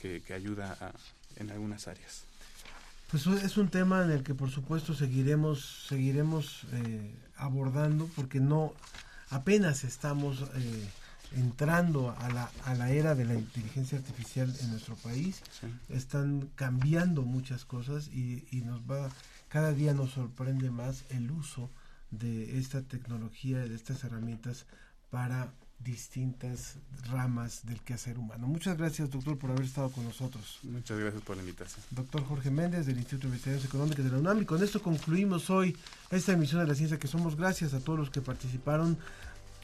que, 0.00 0.22
que, 0.22 0.34
ayuda 0.34 0.92
en 1.36 1.50
algunas 1.50 1.88
áreas. 1.88 2.24
Pues 3.10 3.26
es 3.26 3.56
un 3.56 3.68
tema 3.68 4.02
en 4.02 4.10
el 4.10 4.22
que 4.22 4.34
por 4.34 4.50
supuesto 4.50 4.94
seguiremos, 4.94 5.86
seguiremos 5.88 6.64
eh, 6.72 7.14
abordando 7.36 8.08
porque 8.16 8.40
no 8.40 8.72
apenas 9.30 9.84
estamos 9.84 10.42
eh, 10.54 10.88
entrando 11.36 12.14
a 12.18 12.28
la, 12.30 12.50
a 12.64 12.74
la 12.74 12.90
era 12.90 13.14
de 13.14 13.24
la 13.24 13.34
inteligencia 13.34 13.98
artificial 13.98 14.54
en 14.60 14.70
nuestro 14.70 14.96
país. 14.96 15.42
Están 15.88 16.48
cambiando 16.54 17.22
muchas 17.22 17.64
cosas 17.64 18.08
y, 18.08 18.44
y, 18.50 18.62
nos 18.62 18.80
va, 18.82 19.10
cada 19.48 19.72
día 19.72 19.94
nos 19.94 20.10
sorprende 20.12 20.70
más 20.70 21.04
el 21.10 21.30
uso 21.30 21.70
de 22.10 22.58
esta 22.58 22.82
tecnología, 22.82 23.58
de 23.58 23.74
estas 23.74 24.04
herramientas 24.04 24.66
para 25.10 25.50
distintas 25.84 26.76
ramas 27.10 27.64
del 27.66 27.80
quehacer 27.80 28.18
humano. 28.18 28.46
Muchas 28.46 28.76
gracias, 28.76 29.10
doctor, 29.10 29.38
por 29.38 29.50
haber 29.50 29.64
estado 29.64 29.90
con 29.90 30.04
nosotros. 30.04 30.58
Muchas 30.62 30.98
gracias 30.98 31.22
por 31.22 31.36
la 31.36 31.42
invitación. 31.42 31.84
Doctor 31.90 32.24
Jorge 32.24 32.50
Méndez, 32.50 32.86
del 32.86 32.96
Instituto 32.96 33.28
de 33.28 33.34
Investigaciones 33.34 33.68
Económicas 33.68 34.04
de 34.04 34.10
la 34.10 34.18
UNAM. 34.18 34.42
Y 34.42 34.44
con 34.46 34.62
esto 34.62 34.82
concluimos 34.82 35.50
hoy 35.50 35.76
esta 36.10 36.32
emisión 36.32 36.62
de 36.62 36.66
la 36.66 36.74
ciencia 36.74 36.98
que 36.98 37.06
somos. 37.06 37.36
Gracias 37.36 37.74
a 37.74 37.80
todos 37.80 37.98
los 37.98 38.10
que 38.10 38.22
participaron 38.22 38.98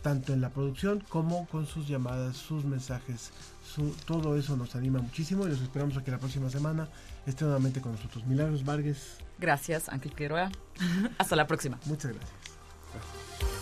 tanto 0.02 0.32
en 0.32 0.40
la 0.40 0.50
producción 0.50 1.00
como 1.08 1.46
con 1.46 1.66
sus 1.66 1.88
llamadas, 1.88 2.36
sus 2.36 2.64
mensajes. 2.64 3.30
Su, 3.66 3.90
todo 4.04 4.36
eso 4.36 4.56
nos 4.56 4.74
anima 4.74 5.00
muchísimo 5.00 5.46
y 5.46 5.50
los 5.50 5.60
esperamos 5.60 5.96
aquí 5.96 6.10
la 6.10 6.18
próxima 6.18 6.50
semana 6.50 6.88
esté 7.26 7.44
nuevamente 7.44 7.80
con 7.80 7.92
nosotros. 7.92 8.26
Milagros 8.26 8.64
Vargas. 8.64 9.18
Gracias, 9.38 9.88
Ángel 9.88 10.12
Quiroga. 10.12 10.50
Hasta 11.18 11.36
la 11.36 11.46
próxima. 11.46 11.78
Muchas 11.86 12.12
gracias. 12.12 13.59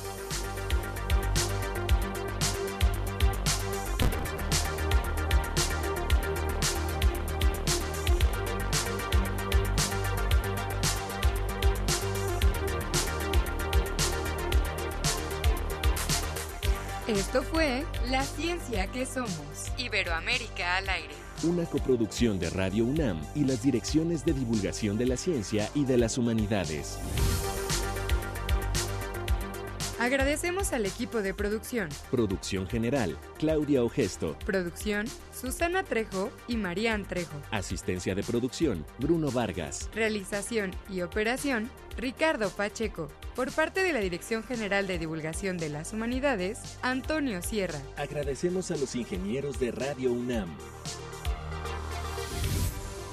Esto 17.09 17.43
fue 17.43 17.87
La 18.11 18.23
Ciencia 18.23 18.87
que 18.89 19.07
Somos. 19.07 19.73
Iberoamérica 19.79 20.77
al 20.77 20.91
aire. 20.91 21.15
Una 21.43 21.65
coproducción 21.65 22.39
de 22.39 22.51
Radio 22.51 22.85
UNAM 22.85 23.19
y 23.35 23.45
las 23.45 23.63
direcciones 23.63 24.27
de 24.27 24.35
divulgación 24.35 24.99
de 24.99 25.07
la 25.07 25.17
ciencia 25.17 25.71
y 25.75 25.87
de 25.87 25.97
las 25.97 26.19
humanidades. 26.19 26.99
Agradecemos 29.99 30.73
al 30.73 30.87
equipo 30.87 31.23
de 31.23 31.35
producción. 31.35 31.89
Producción 32.11 32.69
general, 32.69 33.19
Claudia 33.37 33.83
Ogesto. 33.83 34.39
Producción, 34.47 35.07
Susana 35.33 35.83
Trejo 35.83 36.31
y 36.47 36.57
Marían 36.57 37.05
Trejo. 37.05 37.37
Asistencia 37.51 38.15
de 38.15 38.23
producción, 38.23 38.87
Bruno 39.01 39.33
Vargas. 39.33 39.91
Realización 39.93 40.71
y 40.89 41.03
operación, 41.03 41.69
Ricardo 41.97 42.49
Pacheco. 42.51 43.09
Por 43.35 43.51
parte 43.51 43.83
de 43.83 43.93
la 43.93 43.99
Dirección 43.99 44.45
General 44.45 44.87
de 44.87 44.99
Divulgación 44.99 45.59
de 45.59 45.69
las 45.69 45.93
Humanidades, 45.93 46.79
Antonio 46.83 47.43
Sierra. 47.43 47.81
Agradecemos 47.97 48.71
a 48.71 48.77
los 48.77 48.95
ingenieros 48.95 49.59
de 49.59 49.73
Radio 49.73 50.13
UNAM. 50.13 50.49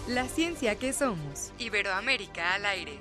La 0.07 0.27
ciencia 0.27 0.75
que 0.75 0.93
somos. 0.93 1.51
Iberoamérica 1.57 2.53
al 2.53 2.65
aire. 2.67 2.99